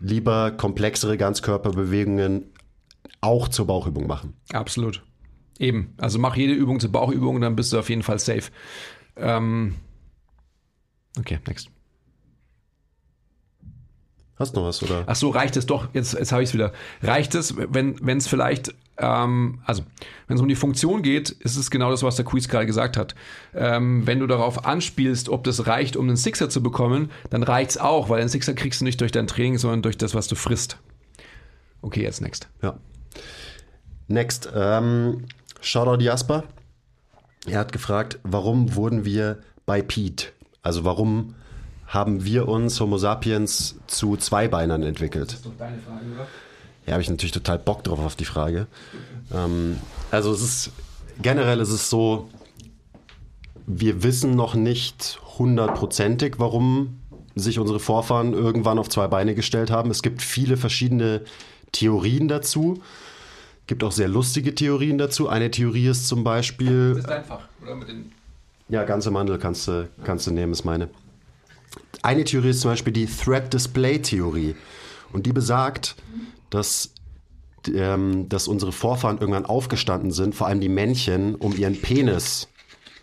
lieber 0.00 0.50
komplexere 0.50 1.16
Ganzkörperbewegungen 1.16 2.46
auch 3.20 3.46
zur 3.46 3.68
Bauchübung 3.68 4.08
machen. 4.08 4.34
Absolut. 4.52 5.04
Eben. 5.60 5.94
Also 5.98 6.18
mach 6.18 6.34
jede 6.34 6.52
Übung 6.52 6.80
zur 6.80 6.90
Bauchübung, 6.90 7.40
dann 7.40 7.54
bist 7.54 7.72
du 7.72 7.78
auf 7.78 7.88
jeden 7.88 8.02
Fall 8.02 8.18
safe. 8.18 8.50
Ähm 9.16 9.76
okay, 11.16 11.38
next. 11.46 11.70
Hast 14.36 14.54
du 14.54 14.60
noch 14.60 14.66
was, 14.66 14.82
oder? 14.82 15.04
Ach 15.06 15.14
so, 15.14 15.30
reicht 15.30 15.56
es 15.56 15.66
doch, 15.66 15.88
jetzt, 15.92 16.14
jetzt 16.14 16.32
habe 16.32 16.42
ich 16.42 16.48
es 16.48 16.54
wieder. 16.54 16.72
Reicht 17.02 17.34
es, 17.36 17.54
wenn 17.56 18.18
es 18.18 18.26
vielleicht, 18.26 18.74
ähm, 18.98 19.60
also 19.64 19.84
wenn 20.26 20.36
es 20.36 20.42
um 20.42 20.48
die 20.48 20.56
Funktion 20.56 21.02
geht, 21.02 21.30
ist 21.30 21.56
es 21.56 21.70
genau 21.70 21.90
das, 21.90 22.02
was 22.02 22.16
der 22.16 22.24
Quiz 22.24 22.48
gerade 22.48 22.66
gesagt 22.66 22.96
hat. 22.96 23.14
Ähm, 23.54 24.06
wenn 24.06 24.18
du 24.18 24.26
darauf 24.26 24.64
anspielst, 24.64 25.28
ob 25.28 25.44
das 25.44 25.68
reicht, 25.68 25.96
um 25.96 26.08
einen 26.08 26.16
Sixer 26.16 26.50
zu 26.50 26.62
bekommen, 26.62 27.12
dann 27.30 27.44
reicht 27.44 27.70
es 27.70 27.78
auch, 27.78 28.08
weil 28.08 28.20
einen 28.20 28.28
Sixer 28.28 28.54
kriegst 28.54 28.80
du 28.80 28.84
nicht 28.84 29.00
durch 29.00 29.12
dein 29.12 29.28
Training, 29.28 29.58
sondern 29.58 29.82
durch 29.82 29.96
das, 29.96 30.14
was 30.14 30.26
du 30.26 30.34
frisst. 30.34 30.78
Okay, 31.80 32.02
jetzt 32.02 32.20
next. 32.20 32.48
Ja. 32.60 32.76
Next. 34.08 34.48
Ähm, 34.52 35.26
Shoutout 35.60 36.02
Jasper. 36.02 36.44
Er 37.46 37.60
hat 37.60 37.72
gefragt, 37.72 38.18
warum 38.22 38.74
wurden 38.74 39.04
wir 39.04 39.38
bei 39.64 39.80
Pete? 39.80 40.28
Also 40.62 40.84
warum 40.84 41.34
haben 41.86 42.24
wir 42.24 42.48
uns 42.48 42.80
Homo 42.80 42.98
sapiens 42.98 43.76
zu 43.86 44.16
Zweibeinern 44.16 44.82
entwickelt? 44.82 45.28
Das 45.28 45.34
ist 45.36 45.46
doch 45.46 45.52
deine 45.58 45.78
Frage, 45.78 46.04
oder? 46.14 46.26
Ja, 46.86 46.92
habe 46.92 47.02
ich 47.02 47.08
natürlich 47.10 47.32
total 47.32 47.58
Bock 47.58 47.82
drauf 47.84 47.98
auf 48.00 48.16
die 48.16 48.24
Frage. 48.24 48.66
Ähm, 49.32 49.78
also 50.10 50.32
es 50.32 50.42
ist 50.42 50.70
generell 51.22 51.60
ist 51.60 51.70
es 51.70 51.88
so, 51.88 52.28
wir 53.66 54.02
wissen 54.02 54.34
noch 54.36 54.54
nicht 54.54 55.20
hundertprozentig, 55.38 56.34
warum 56.38 56.98
sich 57.34 57.58
unsere 57.58 57.80
Vorfahren 57.80 58.32
irgendwann 58.32 58.78
auf 58.78 58.88
zwei 58.88 59.08
Beine 59.08 59.34
gestellt 59.34 59.70
haben. 59.70 59.90
Es 59.90 60.02
gibt 60.02 60.22
viele 60.22 60.56
verschiedene 60.56 61.22
Theorien 61.72 62.28
dazu. 62.28 62.82
Gibt 63.66 63.82
auch 63.82 63.92
sehr 63.92 64.08
lustige 64.08 64.54
Theorien 64.54 64.98
dazu. 64.98 65.28
Eine 65.28 65.50
Theorie 65.50 65.88
ist 65.88 66.06
zum 66.06 66.22
Beispiel. 66.22 66.90
Das 66.94 67.04
ist 67.04 67.10
einfach, 67.10 67.40
oder? 67.62 67.74
Mit 67.74 67.88
den 67.88 68.12
Ja, 68.68 68.84
ganze 68.84 69.10
Mandel 69.10 69.38
kannst 69.38 69.66
du, 69.66 69.88
kannst 70.04 70.26
du 70.26 70.30
nehmen, 70.32 70.52
ist 70.52 70.64
meine. 70.64 70.90
Eine 72.02 72.24
Theorie 72.24 72.50
ist 72.50 72.60
zum 72.60 72.70
Beispiel 72.70 72.92
die 72.92 73.06
Threat 73.06 73.52
Display 73.52 74.00
Theorie. 74.00 74.54
Und 75.12 75.26
die 75.26 75.32
besagt, 75.32 75.96
dass, 76.50 76.90
ähm, 77.72 78.28
dass 78.28 78.48
unsere 78.48 78.72
Vorfahren 78.72 79.18
irgendwann 79.18 79.46
aufgestanden 79.46 80.10
sind, 80.10 80.34
vor 80.34 80.48
allem 80.48 80.60
die 80.60 80.68
Männchen, 80.68 81.34
um 81.34 81.56
ihren 81.56 81.80
Penis 81.80 82.48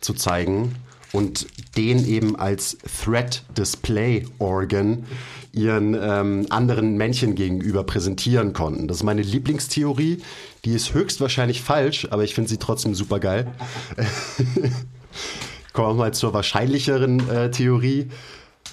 zu 0.02 0.14
zeigen 0.14 0.76
und 1.12 1.48
den 1.78 2.06
eben 2.08 2.36
als 2.36 2.78
Threat 3.04 3.44
Display 3.58 4.26
Organ 4.40 5.06
ihren 5.54 5.98
ähm, 6.00 6.48
anderen 6.50 6.96
Männchen 6.96 7.36
gegenüber 7.36 7.84
präsentieren 7.84 8.54
konnten. 8.54 8.88
Das 8.88 8.98
ist 8.98 9.04
meine 9.04 9.22
Lieblingstheorie. 9.22 10.22
Die 10.64 10.72
ist 10.72 10.94
höchstwahrscheinlich 10.94 11.62
falsch, 11.62 12.08
aber 12.10 12.24
ich 12.24 12.34
finde 12.34 12.50
sie 12.50 12.58
trotzdem 12.58 12.96
super 12.96 13.20
geil. 13.20 13.52
Kommen 15.74 15.90
wir 15.90 15.94
mal 15.94 16.14
zur 16.14 16.34
wahrscheinlicheren 16.34 17.30
äh, 17.30 17.52
Theorie. 17.52 18.10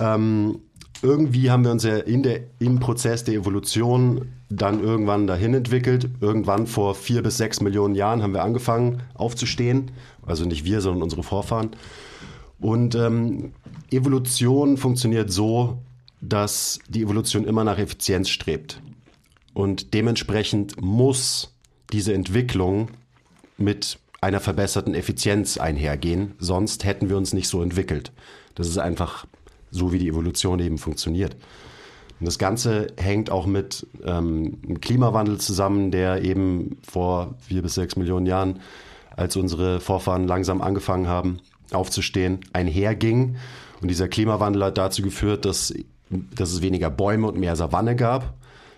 Ähm, 0.00 0.60
irgendwie 1.02 1.50
haben 1.50 1.64
wir 1.64 1.70
uns 1.70 1.84
ja 1.84 1.96
in 1.98 2.22
der, 2.22 2.40
im 2.58 2.80
Prozess 2.80 3.24
der 3.24 3.34
Evolution 3.34 4.32
dann 4.48 4.82
irgendwann 4.82 5.26
dahin 5.26 5.54
entwickelt. 5.54 6.10
Irgendwann 6.20 6.66
vor 6.66 6.94
vier 6.94 7.22
bis 7.22 7.36
sechs 7.36 7.60
Millionen 7.60 7.94
Jahren 7.94 8.22
haben 8.22 8.34
wir 8.34 8.42
angefangen 8.42 9.02
aufzustehen. 9.14 9.90
Also 10.26 10.44
nicht 10.44 10.64
wir, 10.64 10.80
sondern 10.80 11.02
unsere 11.02 11.22
Vorfahren. 11.22 11.70
Und 12.58 12.94
ähm, 12.94 13.52
Evolution 13.90 14.76
funktioniert 14.76 15.30
so, 15.30 15.78
dass 16.20 16.80
die 16.88 17.02
Evolution 17.02 17.44
immer 17.44 17.62
nach 17.62 17.78
Effizienz 17.78 18.28
strebt. 18.28 18.80
Und 19.54 19.94
dementsprechend 19.94 20.80
muss 20.80 21.54
diese 21.92 22.12
Entwicklung 22.12 22.88
mit 23.56 23.98
einer 24.20 24.40
verbesserten 24.40 24.94
Effizienz 24.94 25.58
einhergehen, 25.58 26.34
sonst 26.38 26.84
hätten 26.84 27.08
wir 27.08 27.16
uns 27.16 27.32
nicht 27.32 27.48
so 27.48 27.62
entwickelt. 27.62 28.12
Das 28.56 28.66
ist 28.66 28.78
einfach 28.78 29.26
so, 29.70 29.92
wie 29.92 29.98
die 29.98 30.08
Evolution 30.08 30.58
eben 30.60 30.78
funktioniert. 30.78 31.36
Und 32.20 32.26
das 32.26 32.38
Ganze 32.38 32.88
hängt 32.96 33.30
auch 33.30 33.46
mit 33.46 33.86
ähm, 34.04 34.80
Klimawandel 34.80 35.38
zusammen, 35.38 35.90
der 35.90 36.24
eben 36.24 36.78
vor 36.82 37.34
vier 37.40 37.62
bis 37.62 37.74
sechs 37.74 37.96
Millionen 37.96 38.26
Jahren, 38.26 38.60
als 39.16 39.36
unsere 39.36 39.80
Vorfahren 39.80 40.26
langsam 40.26 40.60
angefangen 40.60 41.08
haben 41.08 41.40
aufzustehen, 41.72 42.40
einherging. 42.52 43.36
Und 43.80 43.88
dieser 43.88 44.08
Klimawandel 44.08 44.64
hat 44.64 44.78
dazu 44.78 45.02
geführt, 45.02 45.44
dass, 45.44 45.74
dass 46.10 46.52
es 46.52 46.62
weniger 46.62 46.90
Bäume 46.90 47.28
und 47.28 47.38
mehr 47.38 47.56
Savanne 47.56 47.96
gab. 47.96 48.34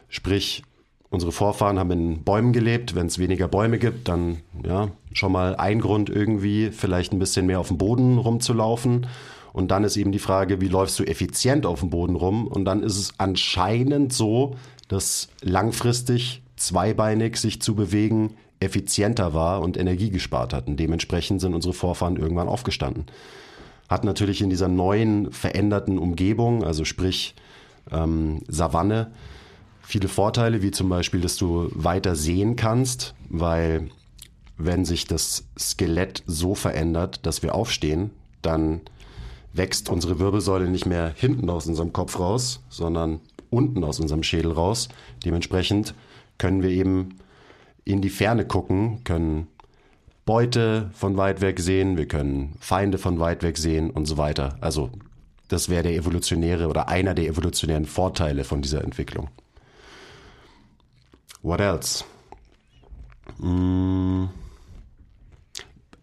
Sprich, 0.09 0.62
unsere 1.09 1.32
Vorfahren 1.32 1.78
haben 1.78 1.91
in 1.91 2.24
Bäumen 2.24 2.53
gelebt. 2.53 2.95
Wenn 2.95 3.07
es 3.07 3.18
weniger 3.18 3.49
Bäume 3.49 3.78
gibt, 3.78 4.09
dann 4.09 4.38
ja, 4.64 4.88
schon 5.12 5.32
mal 5.32 5.57
ein 5.57 5.80
Grund 5.80 6.11
irgendwie, 6.11 6.70
vielleicht 6.70 7.12
ein 7.12 7.18
bisschen 7.18 7.47
mehr 7.47 7.61
auf 7.61 7.68
dem 7.68 7.78
Boden 7.78 8.18
rumzulaufen. 8.18 9.07
Und 9.53 9.70
dann 9.70 9.84
ist 9.84 9.96
eben 9.96 10.12
die 10.12 10.18
Frage, 10.18 10.61
wie 10.61 10.68
läufst 10.68 10.98
du 10.98 11.05
effizient 11.05 11.66
auf 11.66 11.80
dem 11.80 11.90
Boden 11.90 12.16
rum? 12.16 12.46
Und 12.46 12.64
dann 12.64 12.82
ist 12.82 12.98
es 12.98 13.12
anscheinend 13.18 14.12
so, 14.12 14.57
dass 14.88 15.28
langfristig 15.42 16.42
zweibeinig 16.57 17.36
sich 17.36 17.61
zu 17.62 17.74
bewegen 17.74 18.34
effizienter 18.61 19.32
war 19.32 19.62
und 19.62 19.76
Energie 19.76 20.11
gespart 20.11 20.53
hat. 20.53 20.68
Und 20.68 20.78
dementsprechend 20.78 21.40
sind 21.40 21.55
unsere 21.55 21.74
Vorfahren 21.74 22.16
irgendwann 22.16 22.48
aufgestanden. 22.48 23.07
Hat 23.88 24.05
natürlich 24.05 24.42
in 24.42 24.51
dieser 24.51 24.68
neuen, 24.68 25.32
veränderten 25.32 25.98
Umgebung, 25.98 26.62
also 26.62 26.84
sprich 26.84 27.34
ähm, 27.90 28.42
Savanne, 28.46 29.11
viele 29.82 30.09
Vorteile, 30.09 30.62
wie 30.62 30.70
zum 30.70 30.88
Beispiel, 30.88 31.20
dass 31.20 31.36
du 31.36 31.70
weiter 31.74 32.14
sehen 32.14 32.55
kannst, 32.55 33.14
weil 33.28 33.90
wenn 34.59 34.84
sich 34.84 35.07
das 35.07 35.44
Skelett 35.59 36.22
so 36.26 36.55
verändert, 36.55 37.24
dass 37.26 37.42
wir 37.42 37.55
aufstehen, 37.55 38.11
dann 38.42 38.82
wächst 39.53 39.88
unsere 39.88 40.18
Wirbelsäule 40.18 40.68
nicht 40.68 40.86
mehr 40.86 41.12
hinten 41.16 41.51
aus 41.51 41.66
unserem 41.66 41.92
Kopf 41.92 42.18
raus, 42.18 42.61
sondern 42.68 43.20
unten 43.51 43.82
aus 43.84 44.01
unserem 44.01 44.22
Schädel 44.22 44.53
raus. 44.53 44.88
Dementsprechend 45.24 45.94
können 46.38 46.62
wir 46.62 46.70
eben 46.70 47.18
in 47.84 48.01
die 48.01 48.11
Ferne 48.11 48.46
gucken, 48.46 49.03
können 49.05 49.48
Beute 50.24 50.90
von 50.92 51.16
weit 51.16 51.40
weg 51.40 51.59
sehen, 51.59 51.96
wir 51.96 52.07
können 52.07 52.55
Feinde 52.61 52.98
von 52.98 53.18
weit 53.18 53.42
weg 53.42 53.59
sehen 53.59 53.90
und 53.90 54.07
so 54.07 54.16
weiter. 54.16 54.57
Also 54.61 54.90
das 55.48 55.68
wäre 55.68 55.82
der 55.82 55.94
evolutionäre 55.94 56.68
oder 56.68 56.88
einer 56.88 57.14
der 57.14 57.26
evolutionären 57.26 57.86
Vorteile 57.86 58.44
von 58.44 58.62
dieser 58.62 58.84
Entwicklung. 58.84 59.28
What 61.42 61.61
else? 61.61 62.05
Hm. 63.40 64.28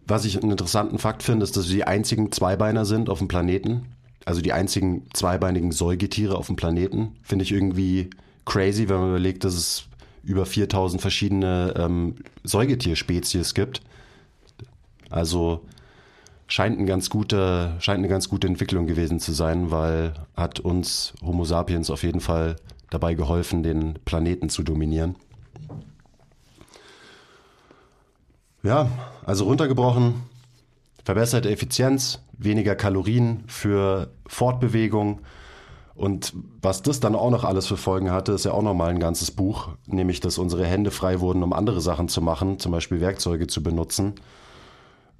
Was 0.07 0.23
ich 0.23 0.41
einen 0.41 0.51
interessanten 0.51 0.99
Fakt 0.99 1.21
finde, 1.21 1.43
ist, 1.43 1.57
dass 1.57 1.67
wir 1.67 1.75
die 1.75 1.83
einzigen 1.83 2.31
Zweibeiner 2.31 2.85
sind 2.85 3.09
auf 3.09 3.19
dem 3.19 3.27
Planeten. 3.27 3.87
Also 4.25 4.41
die 4.41 4.53
einzigen 4.53 5.03
zweibeinigen 5.13 5.71
Säugetiere 5.71 6.37
auf 6.37 6.47
dem 6.47 6.55
Planeten. 6.55 7.17
Finde 7.23 7.43
ich 7.43 7.51
irgendwie 7.51 8.09
crazy, 8.45 8.87
wenn 8.87 8.99
man 8.99 9.09
überlegt, 9.09 9.43
dass 9.43 9.53
es 9.53 9.85
über 10.23 10.45
4000 10.45 11.01
verschiedene 11.01 11.73
ähm, 11.77 12.15
Säugetierspezies 12.43 13.53
gibt. 13.53 13.81
Also 15.09 15.61
scheint, 16.47 16.79
ein 16.79 16.85
ganz 16.85 17.09
gute, 17.09 17.75
scheint 17.79 17.99
eine 17.99 18.07
ganz 18.07 18.29
gute 18.29 18.47
Entwicklung 18.47 18.87
gewesen 18.87 19.19
zu 19.19 19.33
sein, 19.33 19.71
weil 19.71 20.13
hat 20.35 20.59
uns 20.59 21.13
Homo 21.21 21.43
sapiens 21.43 21.89
auf 21.89 22.03
jeden 22.03 22.21
Fall 22.21 22.55
dabei 22.89 23.13
geholfen, 23.13 23.63
den 23.63 23.99
Planeten 24.05 24.49
zu 24.49 24.63
dominieren. 24.63 25.15
Ja, 28.63 28.89
also 29.25 29.45
runtergebrochen, 29.45 30.23
verbesserte 31.03 31.49
Effizienz, 31.49 32.19
weniger 32.37 32.75
Kalorien 32.75 33.43
für 33.47 34.11
Fortbewegung. 34.27 35.19
Und 35.95 36.33
was 36.61 36.83
das 36.83 36.99
dann 36.99 37.15
auch 37.15 37.31
noch 37.31 37.43
alles 37.43 37.65
für 37.65 37.77
Folgen 37.77 38.11
hatte, 38.11 38.31
ist 38.33 38.45
ja 38.45 38.51
auch 38.51 38.61
nochmal 38.61 38.89
ein 38.89 38.99
ganzes 38.99 39.31
Buch, 39.31 39.69
nämlich 39.87 40.19
dass 40.19 40.37
unsere 40.37 40.65
Hände 40.65 40.91
frei 40.91 41.19
wurden, 41.21 41.41
um 41.43 41.53
andere 41.53 41.81
Sachen 41.81 42.07
zu 42.07 42.21
machen, 42.21 42.59
zum 42.59 42.71
Beispiel 42.71 43.01
Werkzeuge 43.01 43.47
zu 43.47 43.63
benutzen 43.63 44.13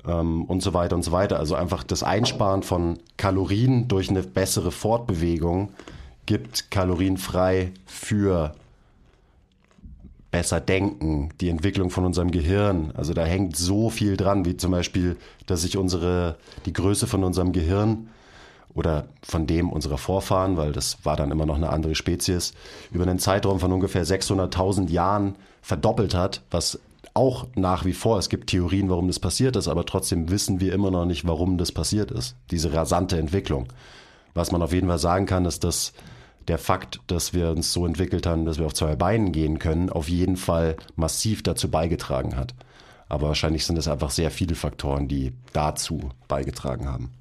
ähm, 0.06 0.46
und 0.46 0.62
so 0.62 0.74
weiter 0.74 0.96
und 0.96 1.04
so 1.04 1.12
weiter. 1.12 1.40
Also 1.40 1.56
einfach 1.56 1.84
das 1.84 2.04
Einsparen 2.04 2.64
von 2.64 3.00
Kalorien 3.18 3.88
durch 3.88 4.10
eine 4.10 4.24
bessere 4.24 4.72
Fortbewegung 4.72 5.70
gibt 6.26 6.70
Kalorien 6.70 7.18
frei 7.18 7.72
für 7.86 8.54
besser 10.32 10.60
denken, 10.60 11.30
die 11.40 11.50
Entwicklung 11.50 11.90
von 11.90 12.06
unserem 12.06 12.32
Gehirn. 12.32 12.92
Also 12.96 13.14
da 13.14 13.26
hängt 13.26 13.56
so 13.56 13.90
viel 13.90 14.18
dran, 14.18 14.46
wie 14.46 14.58
zum 14.58 14.72
Beispiel, 14.72 15.18
dass 15.46 15.62
sich 15.62 15.78
unsere, 15.78 16.36
die 16.66 16.74
Größe 16.74 17.08
von 17.08 17.24
unserem 17.24 17.54
Gehirn 17.54 18.10
oder 18.74 19.08
von 19.24 19.48
dem 19.48 19.72
unserer 19.72 19.98
Vorfahren, 19.98 20.58
weil 20.58 20.72
das 20.72 20.98
war 21.04 21.16
dann 21.16 21.32
immer 21.32 21.46
noch 21.46 21.56
eine 21.56 21.70
andere 21.70 21.96
Spezies, 21.96 22.54
über 22.92 23.04
einen 23.04 23.20
Zeitraum 23.20 23.60
von 23.60 23.72
ungefähr 23.72 24.06
600.000 24.06 24.90
Jahren 24.90 25.36
verdoppelt 25.62 26.14
hat, 26.14 26.42
was 26.52 26.80
auch 27.14 27.48
nach 27.56 27.84
wie 27.84 27.94
vor, 27.94 28.20
es 28.20 28.30
gibt 28.30 28.52
Theorien, 28.52 28.90
warum 28.90 29.08
das 29.08 29.20
passiert 29.20 29.56
ist, 29.56 29.68
aber 29.68 29.86
trotzdem 29.86 30.30
wissen 30.30 30.60
wir 30.60 30.74
immer 30.74 30.92
noch 30.92 31.06
nicht, 31.06 31.26
warum 31.26 31.58
das 31.58 31.72
passiert 31.72 32.12
ist, 32.12 32.36
diese 32.52 32.74
rasante 32.74 33.18
Entwicklung. 33.18 33.68
Was 34.36 34.52
man 34.52 34.62
auf 34.62 34.72
jeden 34.72 34.88
Fall 34.88 35.00
sagen 35.00 35.26
kann, 35.26 35.46
ist, 35.46 35.64
dass 35.64 35.94
der 36.48 36.58
Fakt, 36.58 37.02
dass 37.08 37.34
wir 37.34 37.50
uns 37.50 37.74
so 37.74 37.86
entwickelt 37.86 38.26
haben, 38.26 38.46
dass 38.46 38.58
wir 38.58 38.66
auf 38.66 38.74
zwei 38.74 38.96
Beinen 38.96 39.32
gehen 39.32 39.60
können, 39.60 39.90
auf 39.90 40.08
jeden 40.08 40.38
Fall 40.38 40.78
massiv 40.96 41.44
dazu 41.44 41.70
beigetragen 41.70 42.36
hat. 42.38 42.54
Aber 43.10 43.28
wahrscheinlich 43.28 43.66
sind 43.66 43.78
es 43.78 43.88
einfach 43.88 44.12
sehr 44.12 44.32
viele 44.32 44.56
Faktoren, 44.56 45.08
die 45.08 45.34
dazu 45.54 46.10
beigetragen 46.28 46.90
haben. 46.90 47.12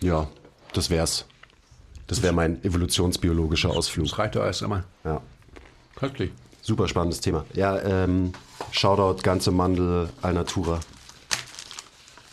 Ja, 0.00 0.28
das 0.72 0.90
wär's. 0.90 1.26
Das 2.06 2.22
wäre 2.22 2.32
mein 2.32 2.62
evolutionsbiologischer 2.64 3.70
Ausflug. 3.70 4.06
Das 4.08 4.18
reicht 4.18 4.34
ja 4.34 4.44
erst 4.44 4.62
einmal. 4.62 4.84
Ja. 5.04 5.20
Köstlich. 5.96 6.32
Super 6.62 6.88
spannendes 6.88 7.20
Thema. 7.20 7.44
Ja, 7.54 7.78
ähm, 7.78 8.32
Shoutout 8.70 9.22
ganze 9.22 9.50
Mandel 9.50 10.08
Alnatura. 10.22 10.80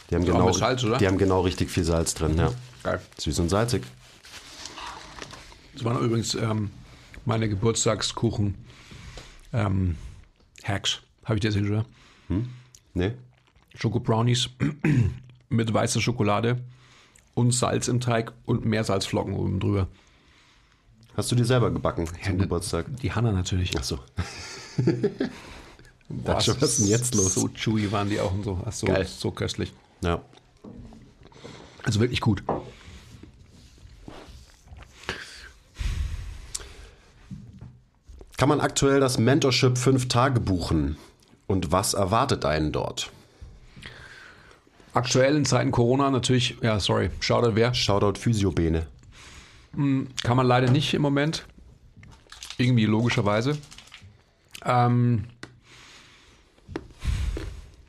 Die 0.09 0.15
haben, 0.15 0.25
genau, 0.25 0.51
die 0.51 1.07
haben 1.07 1.17
genau 1.17 1.41
richtig 1.41 1.69
viel 1.69 1.83
Salz 1.83 2.13
drin, 2.13 2.37
ja. 2.37 2.51
Geil. 2.83 3.01
Süß 3.17 3.39
und 3.39 3.49
salzig. 3.49 3.83
Das 5.77 5.85
waren 5.85 6.03
übrigens 6.03 6.33
ähm, 6.33 6.71
meine 7.25 7.47
Geburtstagskuchen 7.47 8.55
ähm, 9.53 9.95
Hacks. 10.63 11.01
Habe 11.23 11.35
ich 11.35 11.41
dir 11.41 11.49
erzählt, 11.49 11.69
oder? 11.69 11.85
Nee? 12.95 13.11
Schoko 13.75 13.99
Brownies 13.99 14.49
mit 15.49 15.71
weißer 15.71 16.01
Schokolade 16.01 16.59
und 17.35 17.51
Salz 17.51 17.87
im 17.89 17.99
Teig 17.99 18.33
und 18.47 18.65
Meersalzflocken 18.65 19.35
oben 19.35 19.59
drüber. 19.59 19.87
Hast 21.15 21.31
du 21.31 21.35
dir 21.35 21.45
selber 21.45 21.69
gebacken 21.69 22.07
zum 22.07 22.37
ne- 22.37 22.43
Geburtstag? 22.43 22.87
Die 23.03 23.11
Hanna 23.11 23.31
natürlich. 23.31 23.77
Ach 23.77 23.83
so. 23.83 23.99
Schon, 24.79 26.27
was 26.27 26.47
ist 26.47 26.79
denn 26.79 26.87
jetzt 26.87 27.13
los? 27.13 27.35
So 27.35 27.49
chewy 27.49 27.91
waren 27.91 28.09
die 28.09 28.19
auch 28.19 28.33
und 28.33 28.43
so. 28.43 28.59
Ach, 28.65 28.71
so, 28.71 28.87
Geil. 28.87 29.05
so 29.05 29.29
köstlich. 29.29 29.73
Ja. 30.01 30.23
Also 31.83 31.99
wirklich 31.99 32.21
gut. 32.21 32.43
Kann 38.37 38.49
man 38.49 38.61
aktuell 38.61 38.99
das 38.99 39.17
Mentorship 39.17 39.79
5 39.79 40.07
Tage 40.09 40.39
buchen? 40.39 40.95
Und 41.47 41.71
was 41.71 41.95
erwartet 41.95 42.45
einen 42.45 42.71
dort? 42.71 43.11
Aktuell 44.93 45.35
in 45.35 45.45
Zeiten 45.45 45.71
Corona 45.71 46.11
natürlich, 46.11 46.57
ja, 46.61 46.79
sorry, 46.79 47.09
Shoutout 47.19 47.55
wer? 47.55 47.73
Shoutout 47.73 48.19
Physiobene. 48.19 48.85
Kann 49.73 50.37
man 50.37 50.45
leider 50.45 50.69
nicht 50.69 50.93
im 50.93 51.01
Moment. 51.01 51.45
Irgendwie 52.57 52.85
logischerweise. 52.85 53.57
Ähm, 54.65 55.25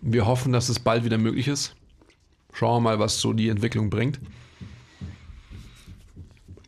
wir 0.00 0.26
hoffen, 0.26 0.52
dass 0.52 0.68
es 0.70 0.78
bald 0.78 1.04
wieder 1.04 1.18
möglich 1.18 1.48
ist. 1.48 1.74
Schauen 2.54 2.82
wir 2.82 2.90
mal, 2.90 2.98
was 2.98 3.20
so 3.20 3.32
die 3.34 3.48
Entwicklung 3.48 3.90
bringt. 3.90 4.18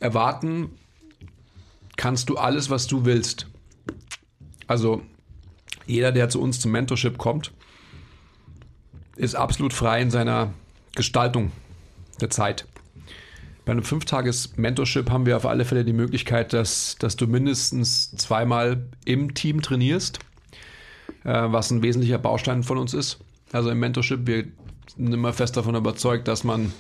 Erwarten 0.01 0.71
kannst 1.97 2.29
du 2.29 2.37
alles, 2.37 2.71
was 2.71 2.87
du 2.87 3.05
willst. 3.05 3.50
Also 4.71 5.03
jeder, 5.85 6.13
der 6.13 6.29
zu 6.29 6.41
uns 6.41 6.61
zum 6.61 6.71
Mentorship 6.71 7.19
kommt, 7.19 7.51
ist 9.17 9.35
absolut 9.35 9.73
frei 9.73 10.01
in 10.01 10.13
seiner 10.13 10.55
Gestaltung 10.95 11.51
der 12.21 12.31
Zeit. 12.31 12.69
Bei 13.65 13.73
einem 13.73 13.83
Fünftages-Mentorship 13.83 15.11
haben 15.11 15.27
wir 15.27 15.37
auf 15.37 15.45
alle 15.45 15.65
Fälle 15.65 15.85
die 15.85 15.93
Möglichkeit, 15.93 16.53
dass, 16.53 16.95
dass 17.01 17.17
du 17.17 17.27
mindestens 17.27 18.13
zweimal 18.13 18.87
im 19.05 19.35
Team 19.35 19.61
trainierst, 19.61 20.21
äh, 21.25 21.47
was 21.47 21.73
ein 21.73 21.83
wesentlicher 21.83 22.19
Baustein 22.19 22.63
von 22.63 22.79
uns 22.79 22.95
ist. 22.95 23.19
Also 23.51 23.71
im 23.71 23.81
Mentorship, 23.81 24.29
wir 24.29 24.45
sind 24.97 25.13
immer 25.13 25.33
fest 25.33 25.57
davon 25.57 25.75
überzeugt, 25.75 26.29
dass 26.29 26.45
man 26.45 26.73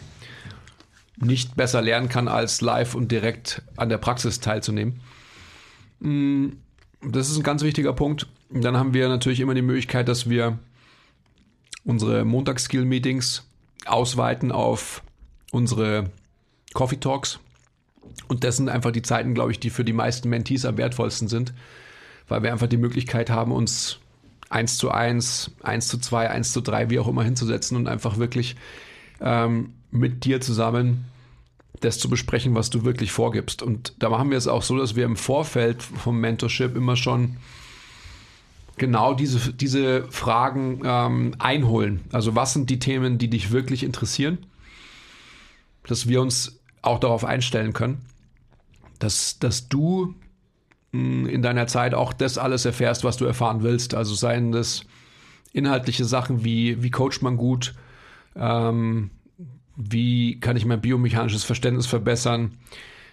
nicht 1.16 1.56
besser 1.56 1.82
lernen 1.82 2.08
kann, 2.08 2.28
als 2.28 2.60
live 2.60 2.94
und 2.94 3.10
direkt 3.10 3.62
an 3.76 3.88
der 3.88 3.98
Praxis 3.98 4.38
teilzunehmen. 4.38 5.00
Mm, 5.98 6.50
Das 7.02 7.30
ist 7.30 7.36
ein 7.36 7.42
ganz 7.42 7.62
wichtiger 7.62 7.92
Punkt. 7.92 8.26
Dann 8.50 8.76
haben 8.76 8.94
wir 8.94 9.08
natürlich 9.08 9.40
immer 9.40 9.54
die 9.54 9.62
Möglichkeit, 9.62 10.08
dass 10.08 10.28
wir 10.28 10.58
unsere 11.84 12.24
Montags-Skill-Meetings 12.24 13.46
ausweiten 13.86 14.52
auf 14.52 15.02
unsere 15.50 16.10
Coffee 16.74 16.98
Talks. 17.00 17.40
Und 18.28 18.44
das 18.44 18.56
sind 18.56 18.68
einfach 18.68 18.90
die 18.90 19.02
Zeiten, 19.02 19.34
glaube 19.34 19.52
ich, 19.52 19.60
die 19.60 19.70
für 19.70 19.84
die 19.84 19.92
meisten 19.92 20.28
Mentees 20.28 20.64
am 20.64 20.76
wertvollsten 20.76 21.28
sind, 21.28 21.52
weil 22.28 22.42
wir 22.42 22.52
einfach 22.52 22.66
die 22.66 22.76
Möglichkeit 22.76 23.30
haben, 23.30 23.52
uns 23.52 23.98
eins 24.50 24.76
zu 24.76 24.90
eins, 24.90 25.52
eins 25.62 25.88
zu 25.88 25.98
zwei, 25.98 26.28
eins 26.28 26.52
zu 26.52 26.60
drei, 26.60 26.90
wie 26.90 26.98
auch 26.98 27.08
immer 27.08 27.24
hinzusetzen 27.24 27.76
und 27.76 27.86
einfach 27.86 28.18
wirklich 28.18 28.56
ähm, 29.20 29.72
mit 29.90 30.24
dir 30.24 30.40
zusammen 30.40 31.04
das 31.80 31.98
zu 31.98 32.08
besprechen, 32.08 32.54
was 32.54 32.70
du 32.70 32.84
wirklich 32.84 33.12
vorgibst. 33.12 33.62
Und 33.62 33.94
da 33.98 34.08
machen 34.08 34.30
wir 34.30 34.38
es 34.38 34.48
auch 34.48 34.62
so, 34.62 34.76
dass 34.76 34.96
wir 34.96 35.04
im 35.04 35.16
Vorfeld 35.16 35.82
vom 35.82 36.20
Mentorship 36.20 36.76
immer 36.76 36.96
schon 36.96 37.36
genau 38.76 39.14
diese, 39.14 39.52
diese 39.52 40.04
Fragen 40.10 40.82
ähm, 40.84 41.34
einholen. 41.38 42.00
Also 42.12 42.34
was 42.36 42.52
sind 42.52 42.70
die 42.70 42.78
Themen, 42.78 43.18
die 43.18 43.28
dich 43.28 43.50
wirklich 43.50 43.82
interessieren? 43.82 44.38
Dass 45.86 46.08
wir 46.08 46.20
uns 46.20 46.60
auch 46.82 46.98
darauf 46.98 47.24
einstellen 47.24 47.72
können, 47.72 48.00
dass, 48.98 49.38
dass 49.38 49.68
du 49.68 50.14
in 50.92 51.40
deiner 51.42 51.66
Zeit 51.66 51.94
auch 51.94 52.12
das 52.12 52.36
alles 52.36 52.64
erfährst, 52.64 53.04
was 53.04 53.16
du 53.16 53.24
erfahren 53.24 53.62
willst. 53.62 53.94
Also 53.94 54.14
seien 54.14 54.50
das 54.50 54.84
inhaltliche 55.52 56.04
Sachen 56.04 56.44
wie, 56.44 56.82
wie 56.82 56.90
coacht 56.90 57.22
man 57.22 57.36
gut, 57.36 57.74
ähm, 58.34 59.10
wie 59.80 60.38
kann 60.40 60.56
ich 60.56 60.66
mein 60.66 60.80
biomechanisches 60.80 61.44
Verständnis 61.44 61.86
verbessern, 61.86 62.52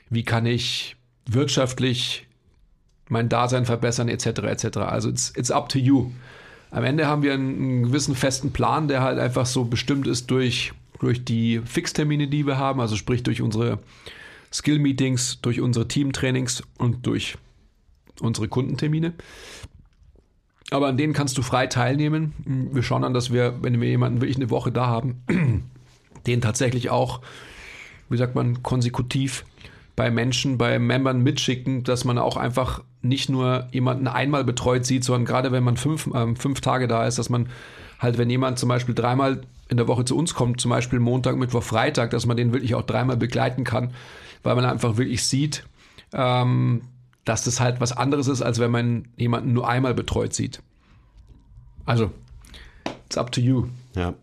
wie 0.10 0.24
kann 0.24 0.46
ich 0.46 0.96
wirtschaftlich 1.26 2.28
mein 3.10 3.30
Dasein 3.30 3.66
verbessern, 3.66 4.10
etc. 4.10 4.26
etc. 4.26 4.78
Also 4.78 5.10
it's, 5.10 5.34
it's 5.36 5.52
up 5.52 5.70
to 5.70 5.80
you. 5.80 6.12
Am 6.72 6.84
Ende 6.84 7.08
haben 7.08 7.22
wir 7.22 7.34
einen, 7.34 7.56
einen 7.56 7.84
gewissen 7.84 8.16
festen 8.16 8.52
Plan, 8.52 8.90
der 8.90 9.02
halt 9.02 9.20
einfach 9.20 9.46
so 9.46 9.64
bestimmt 9.64 10.08
ist 10.08 10.30
durch, 10.30 10.74
durch 11.00 11.24
die 11.24 11.62
Fixtermine, 11.64 12.28
die 12.28 12.46
wir 12.46 12.58
haben, 12.58 12.82
also 12.82 12.98
sprich 12.98 13.24
durch 13.24 13.42
unsere 13.42 13.80
Skill-Meetings, 14.52 15.40
durch 15.42 15.62
unsere 15.62 15.88
Teamtrainings 15.88 16.64
und 16.78 17.06
durch 17.06 17.38
unsere 18.20 18.50
Kundentermine. 18.50 19.14
Aber 20.70 20.88
an 20.88 20.98
denen 20.98 21.14
kannst 21.14 21.38
du 21.38 21.42
frei 21.42 21.68
teilnehmen. 21.68 22.34
Wir 22.74 22.84
schauen 22.84 23.04
dann, 23.04 23.14
dass 23.14 23.32
wir, 23.32 23.64
wenn 23.64 23.80
wir 23.80 23.88
jemanden 23.88 24.20
wirklich 24.20 24.36
eine 24.36 24.50
Woche 24.50 24.72
da 24.72 24.88
haben, 24.88 25.24
den 26.28 26.42
tatsächlich 26.42 26.90
auch, 26.90 27.22
wie 28.10 28.18
sagt 28.18 28.36
man, 28.36 28.64
konsekutiv 28.64 29.46
bei 29.96 30.12
Menschen, 30.12 30.58
bei 30.58 30.78
Membern 30.78 31.24
mitschicken, 31.24 31.84
dass 31.84 32.06
man 32.06 32.18
auch 32.18 32.38
einfach 32.38 32.84
nicht 33.02 33.30
nur 33.30 33.68
jemanden 33.72 34.08
einmal 34.08 34.44
betreut 34.44 34.86
sieht, 34.86 35.04
sondern 35.04 35.26
gerade 35.26 35.52
wenn 35.52 35.64
man 35.64 35.78
fünf, 35.78 36.08
äh, 36.08 36.36
fünf 36.36 36.62
Tage 36.62 36.88
da 36.88 37.08
ist, 37.08 37.18
dass 37.18 37.30
man 37.30 37.50
halt, 38.00 38.18
wenn 38.18 38.30
jemand 38.30 38.60
zum 38.60 38.70
Beispiel 38.70 38.94
dreimal 38.94 39.42
in 39.70 39.78
der 39.78 39.88
Woche 39.88 40.06
zu 40.06 40.16
uns 40.16 40.34
kommt, 40.34 40.62
zum 40.62 40.70
Beispiel 40.70 41.00
Montag, 41.00 41.36
Mittwoch, 41.36 41.64
Freitag, 41.64 42.12
dass 42.12 42.26
man 42.26 42.38
den 42.38 42.54
wirklich 42.54 42.76
auch 42.76 42.84
dreimal 42.84 43.18
begleiten 43.18 43.64
kann, 43.64 43.94
weil 44.44 44.56
man 44.56 44.66
einfach 44.66 44.98
wirklich 44.98 45.26
sieht, 45.26 45.66
ähm, 46.14 46.82
dass 47.26 47.44
das 47.44 47.60
halt 47.60 47.82
was 47.82 47.92
anderes 47.92 48.28
ist, 48.28 48.42
als 48.42 48.60
wenn 48.60 48.72
man 48.72 49.08
jemanden 49.18 49.54
nur 49.54 49.68
einmal 49.68 49.94
betreut 49.94 50.34
sieht. 50.34 50.62
Also, 51.86 52.12
it's 53.06 53.18
up 53.18 53.32
to 53.32 53.42
you. 53.42 53.68
Ja. 53.96 54.14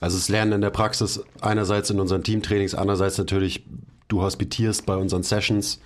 Also 0.00 0.16
das 0.16 0.28
Lernen 0.28 0.52
in 0.52 0.60
der 0.60 0.70
Praxis 0.70 1.22
einerseits 1.40 1.90
in 1.90 2.00
unseren 2.00 2.22
Teamtrainings, 2.22 2.74
andererseits 2.74 3.18
natürlich 3.18 3.64
du 4.08 4.22
hospitierst 4.22 4.86
bei 4.86 4.96
unseren 4.96 5.22
Sessions. 5.22 5.80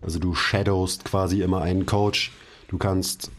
Also 0.00 0.18
du 0.18 0.34
shadowst 0.34 1.04
quasi 1.04 1.42
immer 1.42 1.62
einen 1.62 1.86
Coach. 1.86 2.32
Du 2.68 2.78
kannst 2.78 3.30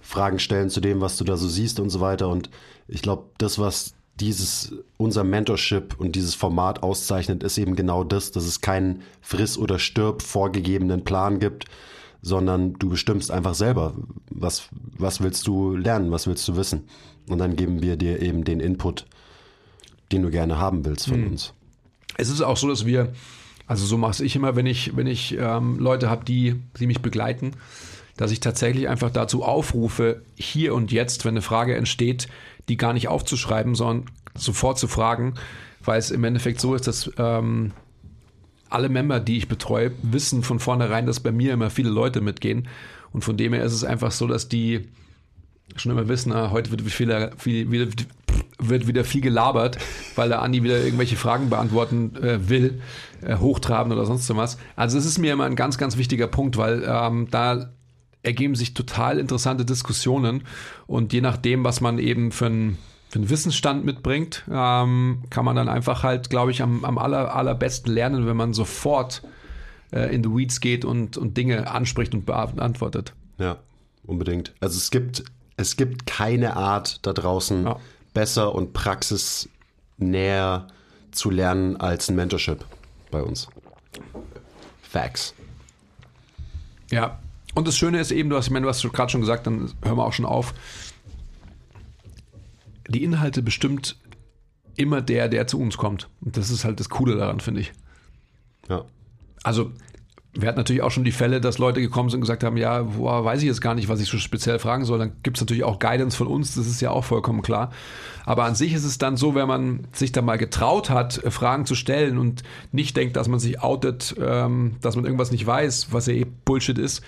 Fragen 0.00 0.38
stellen 0.38 0.70
zu 0.70 0.80
dem, 0.80 1.00
was 1.00 1.16
du 1.16 1.24
da 1.24 1.36
so 1.36 1.48
siehst 1.48 1.80
und 1.80 1.90
so 1.90 2.00
weiter. 2.00 2.28
Und 2.28 2.50
ich 2.86 3.02
glaube, 3.02 3.24
das, 3.38 3.58
was 3.58 3.94
dieses, 4.20 4.74
unser 4.96 5.22
Mentorship 5.22 5.94
und 5.98 6.16
dieses 6.16 6.34
Format 6.34 6.82
auszeichnet, 6.82 7.42
ist 7.42 7.58
eben 7.58 7.76
genau 7.76 8.04
das, 8.04 8.32
dass 8.32 8.44
es 8.44 8.60
keinen 8.60 9.02
Friss- 9.20 9.58
oder 9.58 9.78
Stirb 9.78 10.22
vorgegebenen 10.22 11.04
Plan 11.04 11.38
gibt, 11.38 11.66
sondern 12.22 12.74
du 12.74 12.88
bestimmst 12.88 13.30
einfach 13.30 13.54
selber, 13.54 13.94
was, 14.30 14.68
was 14.96 15.20
willst 15.20 15.46
du 15.46 15.76
lernen, 15.76 16.10
was 16.10 16.26
willst 16.26 16.46
du 16.48 16.56
wissen. 16.56 16.84
Und 17.28 17.38
dann 17.38 17.56
geben 17.56 17.82
wir 17.82 17.96
dir 17.96 18.20
eben 18.20 18.44
den 18.44 18.60
Input, 18.60 19.06
den 20.12 20.22
du 20.22 20.30
gerne 20.30 20.58
haben 20.58 20.84
willst 20.84 21.08
von 21.08 21.20
mhm. 21.20 21.26
uns. 21.28 21.52
Es 22.16 22.30
ist 22.30 22.40
auch 22.40 22.56
so, 22.56 22.68
dass 22.68 22.86
wir, 22.86 23.12
also 23.66 23.84
so 23.86 23.96
mache 23.98 24.24
ich 24.24 24.34
immer, 24.34 24.56
wenn 24.56 24.66
ich, 24.66 24.96
wenn 24.96 25.06
ich 25.06 25.36
ähm, 25.38 25.78
Leute 25.78 26.10
habe, 26.10 26.24
die, 26.24 26.56
die 26.78 26.86
mich 26.86 27.00
begleiten, 27.00 27.52
dass 28.16 28.32
ich 28.32 28.40
tatsächlich 28.40 28.88
einfach 28.88 29.10
dazu 29.10 29.44
aufrufe, 29.44 30.22
hier 30.34 30.74
und 30.74 30.90
jetzt, 30.90 31.24
wenn 31.24 31.34
eine 31.34 31.42
Frage 31.42 31.76
entsteht, 31.76 32.28
die 32.68 32.76
gar 32.76 32.92
nicht 32.92 33.08
aufzuschreiben, 33.08 33.74
sondern 33.74 34.06
sofort 34.34 34.78
zu 34.78 34.88
fragen, 34.88 35.34
weil 35.84 35.98
es 35.98 36.10
im 36.10 36.24
Endeffekt 36.24 36.60
so 36.60 36.74
ist, 36.74 36.86
dass 36.86 37.10
ähm, 37.16 37.72
alle 38.70 38.88
Member, 38.88 39.20
die 39.20 39.38
ich 39.38 39.48
betreue, 39.48 39.92
wissen 40.02 40.42
von 40.42 40.58
vornherein, 40.58 41.06
dass 41.06 41.20
bei 41.20 41.32
mir 41.32 41.52
immer 41.52 41.70
viele 41.70 41.90
Leute 41.90 42.20
mitgehen. 42.20 42.68
Und 43.12 43.24
von 43.24 43.36
dem 43.36 43.52
her 43.52 43.64
ist 43.64 43.72
es 43.72 43.84
einfach 43.84 44.12
so, 44.12 44.26
dass 44.26 44.48
die 44.48 44.88
schon 45.76 45.92
immer 45.92 46.08
wissen, 46.08 46.32
ah, 46.32 46.50
heute 46.50 46.70
wird, 46.70 46.82
viel, 46.82 47.30
viel, 47.36 47.70
wieder, 47.70 47.86
wird 48.58 48.86
wieder 48.86 49.04
viel 49.04 49.20
gelabert, 49.20 49.78
weil 50.16 50.28
der 50.28 50.42
Andi 50.42 50.62
wieder 50.62 50.82
irgendwelche 50.82 51.16
Fragen 51.16 51.50
beantworten 51.50 52.16
äh, 52.16 52.48
will, 52.48 52.80
äh, 53.22 53.36
hochtraben 53.36 53.92
oder 53.92 54.06
sonst 54.06 54.34
was. 54.34 54.58
Also 54.76 54.98
es 54.98 55.04
ist 55.06 55.18
mir 55.18 55.32
immer 55.32 55.44
ein 55.44 55.56
ganz, 55.56 55.78
ganz 55.78 55.96
wichtiger 55.96 56.26
Punkt, 56.26 56.56
weil 56.56 56.84
ähm, 56.86 57.28
da 57.30 57.70
ergeben 58.22 58.54
sich 58.54 58.74
total 58.74 59.18
interessante 59.18 59.64
Diskussionen 59.64 60.42
und 60.86 61.12
je 61.12 61.20
nachdem, 61.20 61.64
was 61.64 61.80
man 61.80 61.98
eben 61.98 62.32
für 62.32 62.46
einen 62.46 62.78
für 63.08 63.18
einen 63.18 63.30
Wissensstand 63.30 63.84
mitbringt, 63.84 64.44
ähm, 64.50 65.22
kann 65.30 65.44
man 65.44 65.56
dann 65.56 65.68
einfach 65.68 66.02
halt, 66.02 66.28
glaube 66.30 66.50
ich, 66.50 66.62
am, 66.62 66.84
am 66.84 66.98
aller, 66.98 67.34
allerbesten 67.34 67.92
lernen, 67.92 68.26
wenn 68.26 68.36
man 68.36 68.52
sofort 68.52 69.22
äh, 69.92 70.14
in 70.14 70.22
the 70.22 70.30
weeds 70.30 70.60
geht 70.60 70.84
und, 70.84 71.16
und 71.16 71.36
Dinge 71.36 71.70
anspricht 71.70 72.14
und 72.14 72.26
beantwortet. 72.26 73.14
Ja, 73.38 73.56
unbedingt. 74.04 74.52
Also 74.60 74.76
es 74.76 74.90
gibt, 74.90 75.24
es 75.56 75.76
gibt 75.76 76.06
keine 76.06 76.56
Art 76.56 77.06
da 77.06 77.12
draußen 77.14 77.64
ja. 77.64 77.76
besser 78.12 78.54
und 78.54 78.74
praxisnäher 78.74 80.66
zu 81.10 81.30
lernen 81.30 81.76
als 81.76 82.10
ein 82.10 82.16
Mentorship 82.16 82.64
bei 83.10 83.22
uns. 83.22 83.48
Facts. 84.82 85.34
Ja, 86.90 87.18
und 87.54 87.66
das 87.66 87.76
Schöne 87.76 88.00
ist 88.00 88.10
eben, 88.10 88.28
du 88.30 88.36
hast, 88.36 88.46
ich 88.46 88.50
meine, 88.50 88.64
du 88.64 88.68
hast 88.68 88.82
gerade 88.92 89.10
schon 89.10 89.20
gesagt, 89.20 89.46
dann 89.46 89.72
hören 89.82 89.96
wir 89.96 90.04
auch 90.04 90.12
schon 90.12 90.26
auf. 90.26 90.54
Die 92.88 93.04
Inhalte 93.04 93.42
bestimmt 93.42 93.96
immer 94.76 95.02
der, 95.02 95.28
der 95.28 95.46
zu 95.46 95.60
uns 95.60 95.76
kommt. 95.76 96.08
Und 96.20 96.36
das 96.36 96.50
ist 96.50 96.64
halt 96.64 96.80
das 96.80 96.88
Coole 96.88 97.16
daran, 97.16 97.40
finde 97.40 97.60
ich. 97.60 97.72
Ja. 98.68 98.84
Also, 99.42 99.72
wir 100.34 100.46
hatten 100.46 100.58
natürlich 100.58 100.82
auch 100.82 100.90
schon 100.90 101.04
die 101.04 101.12
Fälle, 101.12 101.40
dass 101.40 101.58
Leute 101.58 101.80
gekommen 101.80 102.10
sind 102.10 102.18
und 102.18 102.22
gesagt 102.22 102.44
haben, 102.44 102.56
ja, 102.56 102.82
boah, 102.82 103.24
weiß 103.24 103.40
ich 103.40 103.46
jetzt 103.46 103.60
gar 103.60 103.74
nicht, 103.74 103.88
was 103.88 104.00
ich 104.00 104.08
so 104.08 104.18
speziell 104.18 104.58
fragen 104.58 104.84
soll. 104.84 104.98
Dann 104.98 105.12
gibt 105.22 105.36
es 105.36 105.40
natürlich 105.40 105.64
auch 105.64 105.78
Guidance 105.78 106.16
von 106.16 106.28
uns, 106.28 106.54
das 106.54 106.66
ist 106.66 106.80
ja 106.80 106.90
auch 106.90 107.04
vollkommen 107.04 107.42
klar. 107.42 107.72
Aber 108.24 108.44
an 108.44 108.54
sich 108.54 108.72
ist 108.72 108.84
es 108.84 108.98
dann 108.98 109.16
so, 109.16 109.34
wenn 109.34 109.48
man 109.48 109.88
sich 109.92 110.12
da 110.12 110.22
mal 110.22 110.38
getraut 110.38 110.90
hat, 110.90 111.22
äh, 111.24 111.30
Fragen 111.30 111.66
zu 111.66 111.74
stellen 111.74 112.18
und 112.18 112.42
nicht 112.70 112.96
denkt, 112.96 113.16
dass 113.16 113.26
man 113.26 113.40
sich 113.40 113.60
outet, 113.62 114.14
ähm, 114.20 114.76
dass 114.80 114.96
man 114.96 115.04
irgendwas 115.04 115.32
nicht 115.32 115.46
weiß, 115.46 115.88
was 115.92 116.06
ja 116.06 116.12
eh 116.12 116.26
Bullshit 116.44 116.78
ist, 116.78 117.02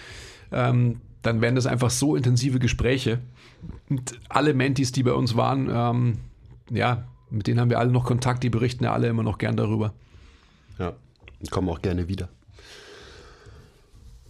ähm, 0.51 1.01
dann 1.23 1.41
werden 1.41 1.55
das 1.55 1.67
einfach 1.67 1.91
so 1.91 2.17
intensive 2.17 2.59
Gespräche. 2.59 3.21
Und 3.89 4.19
alle 4.29 4.55
Mentis, 4.55 4.93
die 4.93 5.03
bei 5.03 5.13
uns 5.13 5.37
waren, 5.37 5.69
ähm, 5.71 6.19
ja, 6.71 7.05
mit 7.31 7.47
denen 7.47 7.61
haben 7.61 7.71
wir 7.71 7.79
alle 7.79 7.91
noch 7.91 8.05
Kontakt, 8.05 8.43
die 8.43 8.51
berichten 8.51 8.85
ja 8.85 8.93
alle 8.93 9.09
immer 9.09 9.23
noch 9.23 9.39
gern 9.39 9.57
darüber. 9.57 9.93
Ja, 10.79 10.95
kommen 11.51 11.69
auch 11.69 11.83
gerne 11.83 12.09
wieder. 12.09 12.29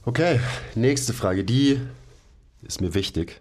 Okay, 0.05 0.41
nächste 0.75 1.13
Frage, 1.13 1.45
die 1.45 1.81
ist 2.63 2.81
mir 2.81 2.95
wichtig. 2.95 3.41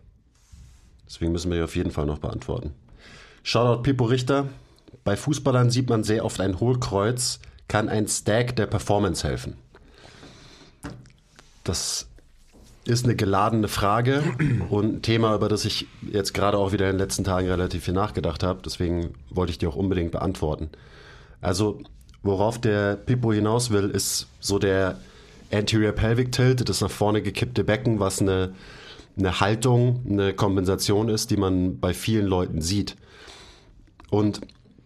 Deswegen 1.07 1.31
müssen 1.31 1.49
wir 1.49 1.57
die 1.57 1.63
auf 1.63 1.75
jeden 1.75 1.91
Fall 1.91 2.05
noch 2.05 2.19
beantworten. 2.19 2.73
Shoutout 3.43 3.83
Pippo 3.83 4.05
Richter. 4.05 4.47
Bei 5.03 5.15
Fußballern 5.15 5.71
sieht 5.71 5.89
man 5.89 6.03
sehr 6.03 6.25
oft 6.25 6.39
ein 6.39 6.59
Hohlkreuz. 6.59 7.39
Kann 7.67 7.89
ein 7.89 8.07
Stack 8.07 8.55
der 8.55 8.67
Performance 8.67 9.27
helfen? 9.27 9.55
Das 11.63 12.08
ist 12.89 13.05
eine 13.05 13.15
geladene 13.15 13.67
Frage 13.67 14.23
und 14.69 14.95
ein 14.95 15.01
Thema, 15.01 15.35
über 15.35 15.49
das 15.49 15.65
ich 15.65 15.87
jetzt 16.11 16.33
gerade 16.33 16.57
auch 16.57 16.71
wieder 16.71 16.89
in 16.89 16.93
den 16.93 16.99
letzten 16.99 17.23
Tagen 17.23 17.47
relativ 17.47 17.83
viel 17.85 17.93
nachgedacht 17.93 18.43
habe. 18.43 18.61
Deswegen 18.63 19.13
wollte 19.29 19.51
ich 19.51 19.57
die 19.57 19.67
auch 19.67 19.75
unbedingt 19.75 20.11
beantworten. 20.11 20.69
Also, 21.41 21.79
worauf 22.23 22.59
der 22.59 22.95
Pippo 22.95 23.31
hinaus 23.31 23.69
will, 23.69 23.89
ist 23.89 24.27
so 24.39 24.59
der 24.59 24.97
Anterior 25.51 25.93
Pelvic 25.93 26.31
Tilt, 26.31 26.67
das 26.67 26.81
nach 26.81 26.91
vorne 26.91 27.21
gekippte 27.21 27.63
Becken, 27.63 27.99
was 27.99 28.21
eine, 28.21 28.53
eine 29.17 29.39
Haltung, 29.39 30.03
eine 30.09 30.33
Kompensation 30.33 31.09
ist, 31.09 31.31
die 31.31 31.37
man 31.37 31.79
bei 31.79 31.93
vielen 31.93 32.25
Leuten 32.25 32.61
sieht. 32.61 32.95
Und 34.09 34.41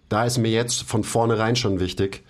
da 0.09 0.25
ist 0.25 0.37
mir 0.37 0.51
jetzt 0.51 0.83
von 0.83 1.03
vornherein 1.03 1.55
schon 1.55 1.79
wichtig, 1.79 2.23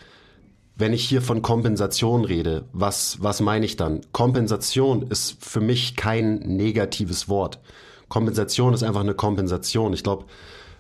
wenn 0.76 0.94
ich 0.94 1.06
hier 1.08 1.22
von 1.22 1.42
Kompensation 1.42 2.26
rede, 2.26 2.66
was, 2.74 3.18
was 3.22 3.42
meine 3.42 3.66
ich 3.66 3.76
dann? 3.78 4.02
Kompensation 4.12 5.04
ist 5.04 5.38
für 5.40 5.62
mich 5.62 5.96
kein 5.96 6.40
negatives 6.40 7.30
Wort. 7.30 7.60
Kompensation 8.10 8.74
ist 8.74 8.84
einfach 8.84 9.02
eine 9.02 9.14
Kompensation. 9.14 9.94
Ich 9.94 10.04
glaube, 10.04 10.26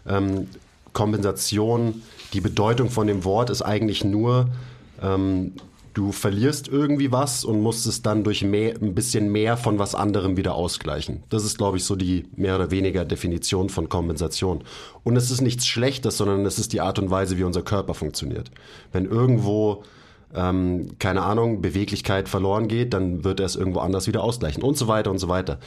ähm, 0.07 0.47
Kompensation, 0.93 2.01
die 2.33 2.41
Bedeutung 2.41 2.89
von 2.89 3.07
dem 3.07 3.23
Wort 3.23 3.49
ist 3.49 3.61
eigentlich 3.61 4.03
nur, 4.03 4.49
ähm, 5.01 5.53
du 5.93 6.11
verlierst 6.11 6.67
irgendwie 6.67 7.11
was 7.11 7.45
und 7.45 7.61
musst 7.61 7.85
es 7.85 8.01
dann 8.01 8.23
durch 8.23 8.43
mehr, 8.43 8.75
ein 8.81 8.95
bisschen 8.95 9.31
mehr 9.31 9.57
von 9.57 9.79
was 9.79 9.95
anderem 9.95 10.37
wieder 10.37 10.55
ausgleichen. 10.55 11.23
Das 11.29 11.43
ist, 11.43 11.57
glaube 11.57 11.77
ich, 11.77 11.83
so 11.83 11.95
die 11.95 12.25
mehr 12.35 12.55
oder 12.55 12.71
weniger 12.71 13.05
Definition 13.05 13.69
von 13.69 13.89
Kompensation. 13.89 14.63
Und 15.03 15.15
es 15.15 15.29
ist 15.29 15.41
nichts 15.41 15.67
Schlechtes, 15.67 16.17
sondern 16.17 16.45
es 16.45 16.59
ist 16.59 16.73
die 16.73 16.81
Art 16.81 16.99
und 16.99 17.11
Weise, 17.11 17.37
wie 17.37 17.43
unser 17.43 17.61
Körper 17.61 17.93
funktioniert. 17.93 18.49
Wenn 18.91 19.05
irgendwo 19.05 19.83
ähm, 20.33 20.95
keine 20.99 21.23
Ahnung, 21.23 21.61
Beweglichkeit 21.61 22.27
verloren 22.27 22.67
geht, 22.67 22.93
dann 22.93 23.23
wird 23.23 23.39
er 23.39 23.45
es 23.45 23.55
irgendwo 23.55 23.79
anders 23.79 24.07
wieder 24.07 24.23
ausgleichen 24.23 24.63
und 24.63 24.77
so 24.77 24.87
weiter 24.87 25.11
und 25.11 25.19
so 25.19 25.27
weiter. 25.27 25.59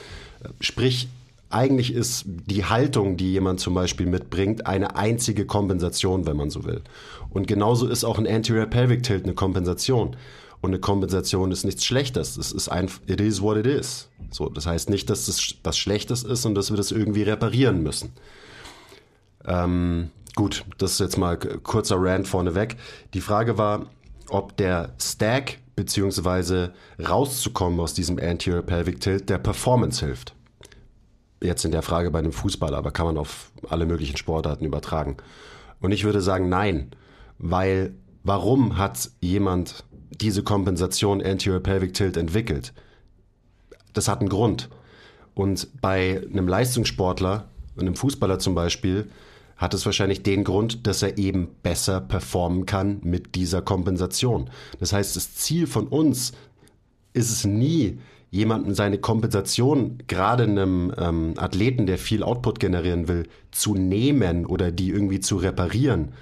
Sprich, 0.61 1.09
eigentlich 1.51 1.93
ist 1.93 2.25
die 2.27 2.65
Haltung, 2.65 3.17
die 3.17 3.33
jemand 3.33 3.61
zum 3.61 3.75
Beispiel 3.75 4.07
mitbringt, 4.07 4.67
eine 4.67 4.97
einzige 4.97 5.47
Kompensation, 5.47 6.27
wenn 6.27 6.37
man 6.37 6.51
so 6.51 6.65
will. 6.65 6.83
Und 7.31 7.47
genauso 7.47 7.87
ist 7.87 8.05
auch 8.05 8.19
ein 8.19 8.27
Anterior 8.27 8.67
Pelvic 8.67 9.03
Tilt 9.03 9.25
eine 9.25 9.35
Kompensation. 9.35 10.17
Und 10.61 10.71
eine 10.71 10.81
Kompensation 10.81 11.53
ist 11.53 11.65
nichts 11.65 11.85
Schlechtes. 11.85 12.37
Es 12.37 12.51
ist 12.51 12.69
einfach, 12.69 13.01
it 13.07 13.21
is 13.21 13.41
what 13.41 13.57
it 13.57 13.67
is. 13.67 14.09
So, 14.31 14.49
das 14.49 14.67
heißt 14.67 14.91
nicht, 14.91 15.09
dass 15.11 15.27
das 15.27 15.55
was 15.63 15.79
Schlechtes 15.79 16.25
ist 16.25 16.45
und 16.47 16.55
dass 16.55 16.71
wir 16.71 16.77
das 16.77 16.91
irgendwie 16.91 17.23
reparieren 17.23 17.83
müssen. 17.83 18.13
Ähm, 19.45 20.11
gut, 20.35 20.65
das 20.79 20.93
ist 20.93 21.01
jetzt 21.01 21.19
mal 21.19 21.37
kurzer 21.37 21.97
Rant 21.99 22.27
vorneweg. 22.27 22.77
Die 23.15 23.21
Frage 23.21 23.59
war, 23.59 23.87
ob 24.29 24.57
der 24.57 24.95
Stack 25.01 25.59
beziehungsweise 25.77 26.73
rauszukommen 26.99 27.79
aus 27.79 27.95
diesem 27.95 28.19
Anterior 28.19 28.63
Pelvic 28.63 29.01
Tilt 29.01 29.29
der 29.29 29.39
Performance 29.39 30.05
hilft. 30.05 30.35
Jetzt 31.43 31.65
in 31.65 31.71
der 31.71 31.83
Frage 31.83 32.11
bei 32.11 32.19
einem 32.19 32.33
Fußballer, 32.33 32.79
aber 32.79 32.91
kann 32.91 33.07
man 33.07 33.19
auf 33.19 33.53
alle 33.69 33.87
möglichen 33.87 34.17
Sportarten 34.17 34.65
übertragen. 34.65 35.17
Und 35.81 35.93
ich 35.93 36.05
würde 36.05 36.21
sagen, 36.21 36.49
nein, 36.49 36.91
weil 37.39 37.95
warum 38.25 38.79
hat 38.79 39.11
jemand 39.21 39.85
diese 40.11 40.43
Kompensation 40.43 41.23
Anterior 41.23 41.61
Pelvic 41.61 41.95
Tilt 41.95 42.17
entwickelt? 42.17 42.73
Das 43.93 44.09
hat 44.09 44.21
einen 44.21 44.29
Grund. 44.29 44.71
Und 45.35 45.69
bei 45.81 46.23
einem 46.33 46.49
Leistungssportler, 46.49 47.49
einem 47.79 47.95
Fußballer 47.95 48.39
zum 48.39 48.55
Beispiel, 48.55 49.11
hat 49.57 49.75
es 49.75 49.87
wahrscheinlich 49.87 50.23
den 50.23 50.45
Grund, 50.45 50.87
dass 50.87 51.03
er 51.03 51.19
eben 51.19 51.49
besser 51.63 52.01
performen 52.01 52.67
kann 52.67 53.01
mit 53.03 53.35
dieser 53.35 53.63
Kompensation. 53.63 54.51
Das 54.81 54.93
heißt, 54.93 55.17
das 55.17 55.35
Ziel 55.35 55.67
von 55.67 55.87
uns 55.87 56.33
ist 57.13 57.31
es 57.31 57.45
nie, 57.45 57.99
jemanden 58.37 58.75
seine 58.75 58.99
Kompensation, 58.99 59.99
gerade 60.07 60.45
einem 60.45 60.93
ähm, 60.97 61.35
Athleten, 61.37 61.87
der 61.87 61.99
viel 61.99 62.23
Output 62.23 62.61
generieren 62.61 63.09
will, 63.09 63.25
zu 63.51 63.75
nehmen 63.75 64.47
oder 64.47 64.71
die 64.71 64.91
irgendwie 64.91 65.21
zu 65.21 65.37
reparieren. 65.37 66.13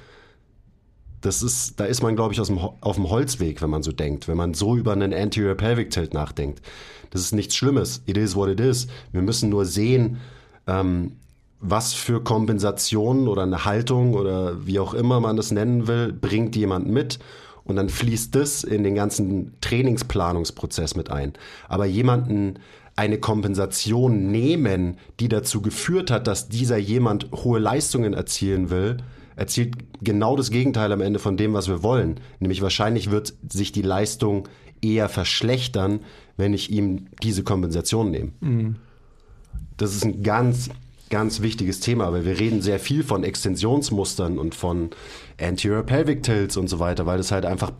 Das 1.20 1.42
ist, 1.42 1.80
da 1.80 1.84
ist 1.86 2.02
man, 2.02 2.16
glaube 2.16 2.34
ich, 2.34 2.40
aus 2.40 2.48
dem, 2.48 2.58
auf 2.58 2.96
dem 2.96 3.10
Holzweg, 3.10 3.60
wenn 3.62 3.70
man 3.70 3.82
so 3.82 3.92
denkt, 3.92 4.28
wenn 4.28 4.36
man 4.36 4.54
so 4.54 4.76
über 4.76 4.92
einen 4.92 5.12
Anterior 5.12 5.54
Pelvic 5.54 5.90
Tilt 5.90 6.14
nachdenkt. 6.14 6.62
Das 7.10 7.22
ist 7.22 7.32
nichts 7.32 7.56
Schlimmes. 7.56 8.02
It 8.06 8.16
is 8.16 8.36
what 8.36 8.48
it 8.48 8.60
is. 8.60 8.86
Wir 9.12 9.22
müssen 9.22 9.50
nur 9.50 9.64
sehen, 9.64 10.18
ähm, 10.66 11.12
was 11.60 11.94
für 11.94 12.22
Kompensation 12.22 13.26
oder 13.26 13.42
eine 13.42 13.64
Haltung 13.64 14.14
oder 14.14 14.66
wie 14.66 14.78
auch 14.78 14.92
immer 14.94 15.20
man 15.20 15.36
das 15.36 15.50
nennen 15.50 15.88
will, 15.88 16.12
bringt 16.12 16.54
jemand 16.56 16.88
mit 16.88 17.18
und 17.64 17.76
dann 17.76 17.88
fließt 17.88 18.34
das 18.34 18.64
in 18.64 18.84
den 18.84 18.94
ganzen 18.94 19.52
Trainingsplanungsprozess 19.60 20.96
mit 20.96 21.10
ein. 21.10 21.32
Aber 21.68 21.86
jemanden 21.86 22.58
eine 22.96 23.18
Kompensation 23.18 24.30
nehmen, 24.30 24.98
die 25.18 25.28
dazu 25.28 25.62
geführt 25.62 26.10
hat, 26.10 26.26
dass 26.26 26.48
dieser 26.48 26.76
jemand 26.76 27.30
hohe 27.32 27.58
Leistungen 27.58 28.14
erzielen 28.14 28.70
will, 28.70 28.98
erzielt 29.36 29.74
genau 30.00 30.36
das 30.36 30.50
Gegenteil 30.50 30.92
am 30.92 31.00
Ende 31.00 31.18
von 31.18 31.36
dem, 31.36 31.54
was 31.54 31.68
wir 31.68 31.82
wollen. 31.82 32.20
Nämlich 32.38 32.62
wahrscheinlich 32.62 33.10
wird 33.10 33.34
sich 33.48 33.72
die 33.72 33.82
Leistung 33.82 34.48
eher 34.80 35.08
verschlechtern, 35.08 36.00
wenn 36.36 36.52
ich 36.52 36.70
ihm 36.70 37.06
diese 37.22 37.42
Kompensation 37.42 38.10
nehme. 38.10 38.32
Mhm. 38.40 38.76
Das 39.76 39.94
ist 39.94 40.04
ein 40.04 40.22
ganz 40.22 40.70
ganz 41.14 41.42
wichtiges 41.42 41.78
Thema, 41.78 42.12
weil 42.12 42.24
wir 42.24 42.40
reden 42.40 42.60
sehr 42.60 42.80
viel 42.80 43.04
von 43.04 43.22
Extensionsmustern 43.22 44.36
und 44.36 44.52
von 44.52 44.90
Anterior 45.40 45.84
Pelvic 45.84 46.24
Tilts 46.24 46.56
und 46.56 46.66
so 46.66 46.80
weiter, 46.80 47.06
weil 47.06 47.18
das 47.18 47.30
halt 47.30 47.46
einfach 47.46 47.70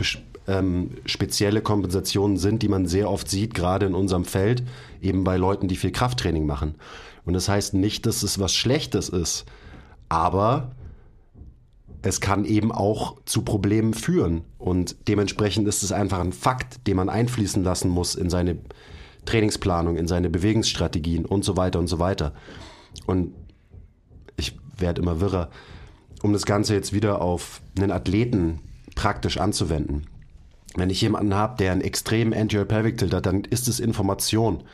ähm, 0.47 0.93
spezielle 1.05 1.61
Kompensationen 1.61 2.37
sind, 2.37 2.63
die 2.63 2.69
man 2.69 2.87
sehr 2.87 3.11
oft 3.11 3.29
sieht, 3.29 3.53
gerade 3.53 3.87
in 3.87 3.95
unserem 3.97 4.25
Feld, 4.25 4.63
eben 5.03 5.25
bei 5.25 5.37
Leuten, 5.37 5.67
die 5.67 5.75
viel 5.75 5.91
Krafttraining 5.91 6.47
machen. 6.47 6.77
Und 7.25 7.35
das 7.35 7.49
heißt 7.49 7.75
nicht, 7.75 8.07
dass 8.07 8.23
es 8.23 8.39
was 8.39 8.55
Schlechtes 8.55 9.09
ist, 9.09 9.47
aber 10.09 10.71
es 12.03 12.21
kann 12.21 12.45
eben 12.45 12.71
auch 12.71 13.17
zu 13.25 13.43
Problemen 13.43 13.95
führen. 13.95 14.43
Und 14.59 14.95
dementsprechend 15.09 15.67
ist 15.67 15.83
es 15.83 15.91
einfach 15.91 16.21
ein 16.21 16.33
Fakt, 16.33 16.87
den 16.87 16.97
man 16.97 17.09
einfließen 17.09 17.65
lassen 17.65 17.89
muss 17.89 18.15
in 18.15 18.31
seine 18.31 18.59
Trainingsplanung, 19.25 19.97
in 19.97 20.07
seine 20.07 20.31
Bewegungsstrategien 20.31 21.25
und 21.25 21.45
so 21.45 21.57
weiter 21.57 21.81
und 21.81 21.89
so 21.89 21.99
weiter. 21.99 22.33
Und 23.07 23.35
ich 24.37 24.57
werde 24.79 25.03
immer 25.03 25.21
wirrer, 25.21 25.51
um 26.23 26.33
das 26.33 26.47
Ganze 26.47 26.75
jetzt 26.75 26.93
wieder 26.93 27.21
auf 27.21 27.61
einen 27.77 27.91
Athleten 27.91 28.61
praktisch 28.95 29.39
anzuwenden. 29.39 30.07
Wenn 30.77 30.91
ich 30.91 31.01
jemanden 31.01 31.35
habe, 31.35 31.57
der 31.59 31.73
einen 31.73 31.83
extremen 31.83 32.35
Anterior 32.35 32.67
Pelvic 32.67 32.99
Tilt 32.99 33.15
hat, 33.15 33.27
dann 33.27 33.45
ist 33.45 33.69
es 33.69 33.79
Information. 33.79 34.65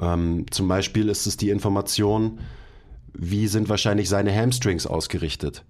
Ähm, 0.00 0.46
zum 0.50 0.68
Beispiel 0.68 1.08
ist 1.08 1.26
es 1.26 1.36
die 1.36 1.50
Information, 1.50 2.38
wie 3.12 3.46
sind 3.48 3.68
wahrscheinlich 3.68 4.08
seine 4.08 4.34
Hamstrings 4.34 4.86
ausgerichtet. 4.86 5.64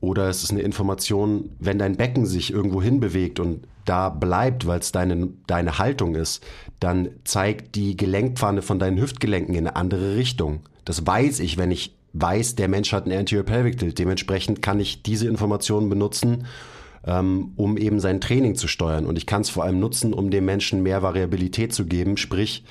Oder 0.00 0.28
es 0.28 0.44
ist 0.44 0.52
eine 0.52 0.62
Information, 0.62 1.50
wenn 1.58 1.78
dein 1.78 1.96
Becken 1.96 2.24
sich 2.24 2.52
irgendwo 2.52 2.80
hinbewegt 2.80 3.40
und 3.40 3.66
da 3.84 4.10
bleibt, 4.10 4.66
weil 4.66 4.78
es 4.78 4.92
deine, 4.92 5.30
deine 5.46 5.78
Haltung 5.78 6.14
ist, 6.14 6.44
dann 6.78 7.08
zeigt 7.24 7.74
die 7.74 7.96
Gelenkpfanne 7.96 8.62
von 8.62 8.78
deinen 8.78 9.00
Hüftgelenken 9.00 9.54
in 9.54 9.66
eine 9.66 9.76
andere 9.76 10.14
Richtung. 10.14 10.60
Das 10.88 11.06
weiß 11.06 11.40
ich, 11.40 11.58
wenn 11.58 11.70
ich 11.70 11.94
weiß, 12.14 12.54
der 12.54 12.66
Mensch 12.66 12.94
hat 12.94 13.04
einen 13.04 13.18
Anterior 13.18 13.44
Pelvic 13.44 13.76
Tilt. 13.76 13.98
Dementsprechend 13.98 14.62
kann 14.62 14.80
ich 14.80 15.02
diese 15.02 15.28
Informationen 15.28 15.90
benutzen, 15.90 16.46
ähm, 17.06 17.52
um 17.56 17.76
eben 17.76 18.00
sein 18.00 18.22
Training 18.22 18.54
zu 18.54 18.68
steuern. 18.68 19.04
Und 19.04 19.18
ich 19.18 19.26
kann 19.26 19.42
es 19.42 19.50
vor 19.50 19.64
allem 19.64 19.80
nutzen, 19.80 20.14
um 20.14 20.30
dem 20.30 20.46
Menschen 20.46 20.82
mehr 20.82 21.02
Variabilität 21.02 21.74
zu 21.74 21.84
geben, 21.84 22.16
sprich 22.16 22.64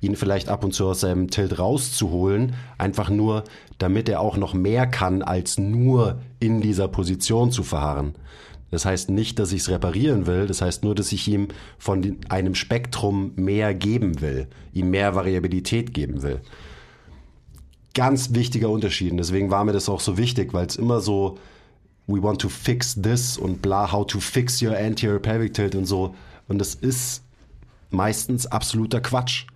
ihn 0.00 0.14
vielleicht 0.14 0.48
ab 0.50 0.62
und 0.62 0.72
zu 0.72 0.86
aus 0.86 1.00
seinem 1.00 1.32
Tilt 1.32 1.58
rauszuholen, 1.58 2.54
einfach 2.78 3.10
nur, 3.10 3.42
damit 3.78 4.08
er 4.08 4.20
auch 4.20 4.36
noch 4.36 4.54
mehr 4.54 4.86
kann, 4.86 5.22
als 5.22 5.58
nur 5.58 6.20
in 6.38 6.60
dieser 6.60 6.86
Position 6.86 7.50
zu 7.50 7.64
verharren. 7.64 8.14
Das 8.70 8.84
heißt 8.84 9.10
nicht, 9.10 9.40
dass 9.40 9.50
ich 9.50 9.62
es 9.62 9.68
reparieren 9.68 10.28
will, 10.28 10.46
das 10.46 10.62
heißt 10.62 10.84
nur, 10.84 10.94
dass 10.94 11.10
ich 11.10 11.26
ihm 11.26 11.48
von 11.78 12.18
einem 12.28 12.54
Spektrum 12.54 13.32
mehr 13.34 13.74
geben 13.74 14.20
will, 14.20 14.46
ihm 14.72 14.90
mehr 14.90 15.16
Variabilität 15.16 15.92
geben 15.92 16.22
will 16.22 16.40
ganz 17.94 18.34
wichtiger 18.34 18.68
Unterschied. 18.68 19.12
Und 19.12 19.18
deswegen 19.18 19.50
war 19.50 19.64
mir 19.64 19.72
das 19.72 19.88
auch 19.88 20.00
so 20.00 20.18
wichtig, 20.18 20.52
weil 20.52 20.66
es 20.66 20.76
immer 20.76 21.00
so, 21.00 21.38
we 22.06 22.22
want 22.22 22.40
to 22.40 22.48
fix 22.48 23.00
this 23.00 23.38
und 23.38 23.62
bla, 23.62 23.90
how 23.90 24.06
to 24.06 24.20
fix 24.20 24.60
your 24.60 24.76
anterior 24.76 25.18
pelvic 25.18 25.54
tilt 25.54 25.74
und 25.74 25.86
so. 25.86 26.14
Und 26.48 26.58
das 26.58 26.74
ist 26.74 27.22
meistens 27.90 28.46
absoluter 28.46 29.00
Quatsch. 29.00 29.46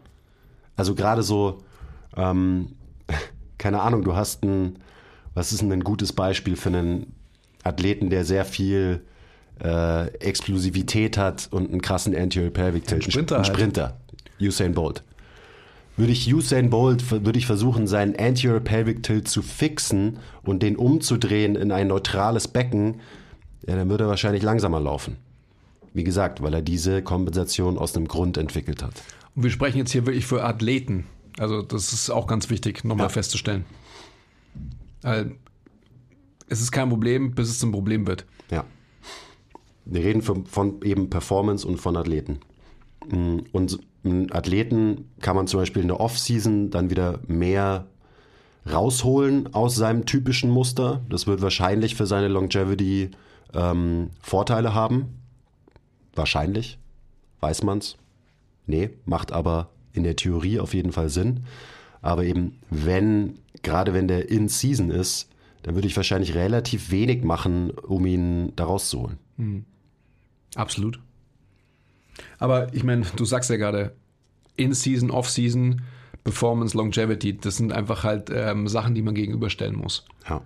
Also 0.77 0.95
gerade 0.95 1.23
so, 1.23 1.59
ähm, 2.17 2.77
keine 3.59 3.83
Ahnung, 3.83 4.03
du 4.03 4.15
hast 4.15 4.45
ein, 4.45 4.79
was 5.35 5.53
ist 5.53 5.61
denn 5.61 5.73
ein 5.73 5.85
gutes 5.85 6.13
Beispiel 6.13 6.57
für 6.57 6.71
einen 6.71 7.13
Athleten, 7.65 8.09
der 8.09 8.25
sehr 8.25 8.45
viel 8.45 9.03
äh, 9.63 10.07
Explosivität 10.19 11.19
hat 11.19 11.49
und 11.51 11.71
einen 11.71 11.83
krassen 11.83 12.17
Anterior 12.17 12.53
Pelvic 12.53 12.87
Tilt. 12.87 13.05
Ein 13.05 13.11
Sprinter. 13.11 13.39
Ein 13.39 13.45
Sprinter. 13.45 13.83
Halt. 13.83 13.95
Usain 14.41 14.73
Bolt 14.73 15.03
würde 15.99 16.13
ich 16.13 16.33
Usain 16.33 16.71
Bolt, 16.71 17.11
würde 17.11 17.39
ich 17.39 17.47
versuchen, 17.47 17.87
seinen 17.87 18.17
Anterior 18.17 18.61
Pelvic 18.61 19.03
Tilt 19.03 19.29
zu 19.29 19.43
fixen 19.43 20.19
und 20.45 20.63
den 20.63 20.77
umzudrehen 20.77 21.57
in 21.57 21.73
ein 21.73 21.89
neutrales 21.89 22.49
Becken, 22.49 23.01
ja, 23.67 23.77
dann 23.77 23.91
würde 23.91 24.05
er 24.05 24.09
wahrscheinlich 24.09 24.43
langsamer 24.43 24.81
laufen. 24.81 25.17
Wie 25.93 26.05
gesagt, 26.05 26.43
weil 26.43 26.55
er 26.55 26.63
diese 26.63 27.03
Kompensation 27.03 27.77
aus 27.77 27.97
einem 27.97 28.07
Grund 28.07 28.37
entwickelt 28.37 28.83
hat. 28.83 29.03
Und 29.35 29.43
wir 29.43 29.51
sprechen 29.51 29.79
jetzt 29.79 29.91
hier 29.91 30.07
wirklich 30.07 30.27
für 30.27 30.45
Athleten. 30.45 31.05
Also 31.39 31.63
das 31.63 31.93
ist 31.93 32.11
auch 32.11 32.27
ganz 32.27 32.49
wichtig, 32.51 32.85
nochmal 32.85 33.07
ja. 33.07 33.11
festzustellen. 33.11 33.65
Es 35.03 36.61
ist 36.61 36.71
kein 36.71 36.89
Problem, 36.89 37.35
bis 37.35 37.49
es 37.49 37.59
zum 37.59 37.73
Problem 37.73 38.07
wird. 38.07 38.25
Ja. 38.51 38.65
Wir 39.85 40.05
reden 40.05 40.23
von, 40.23 40.47
von 40.47 40.81
eben 40.83 41.11
Performance 41.11 41.67
und 41.67 41.79
von 41.79 41.97
Athleten. 41.97 42.39
Mm, 43.11 43.39
und 43.53 43.79
einen 44.05 44.33
Athleten 44.33 45.11
kann 45.21 45.37
man 45.37 45.47
zum 45.47 45.61
Beispiel 45.61 45.83
in 45.83 45.89
der 45.89 46.01
Off-Season 46.01 46.71
dann 46.71 46.91
wieder 46.91 47.21
mehr 47.27 47.87
rausholen 48.71 49.55
aus 49.55 49.77
seinem 49.77 50.07
typischen 50.07 50.51
Muster. 50.51 51.03
Das 51.09 51.27
wird 51.27 51.41
wahrscheinlich 51.41 51.95
für 51.95 52.07
seine 52.07 52.29
Longevity 52.29 53.11
ähm, 53.55 54.11
Vorteile 54.21 54.75
haben. 54.75 55.21
Wahrscheinlich. 56.15 56.79
Weiß 57.41 57.63
man's? 57.63 57.97
Nee, 58.67 58.91
macht 59.05 59.33
aber 59.33 59.71
in 59.93 60.05
der 60.05 60.17
Theorie 60.17 60.61
auf 60.61 60.75
jeden 60.75 60.93
Fall 60.93 61.09
Sinn. 61.09 61.45
Aber 62.03 62.25
eben, 62.25 62.59
wenn, 62.71 63.39
gerade 63.63 63.95
wenn 63.95 64.09
der 64.09 64.29
in-Season 64.29 64.91
ist, 64.91 65.29
dann 65.63 65.75
würde 65.75 65.89
ich 65.89 65.97
wahrscheinlich 65.97 66.35
relativ 66.35 66.91
wenig 66.91 67.25
machen, 67.25 67.71
um 67.71 68.07
ihn 68.07 68.53
da 68.55 68.65
rauszuholen. 68.65 69.19
Mhm. 69.37 69.65
Absolut. 70.55 71.01
Aber 72.39 72.73
ich 72.73 72.85
meine, 72.85 73.07
du 73.17 73.25
sagst 73.25 73.51
ja 73.51 73.57
gerade, 73.57 73.93
In-Season, 74.57 75.11
Off-Season, 75.11 75.83
Performance, 76.25 76.77
Longevity, 76.77 77.37
das 77.37 77.57
sind 77.57 77.73
einfach 77.73 78.05
halt 78.05 78.31
ähm, 78.33 78.69
Sachen, 78.69 78.95
die 78.95 79.03
man 79.03 79.15
gegenüberstellen 79.15 79.77
muss. 79.77 80.05
Ja. 80.29 80.43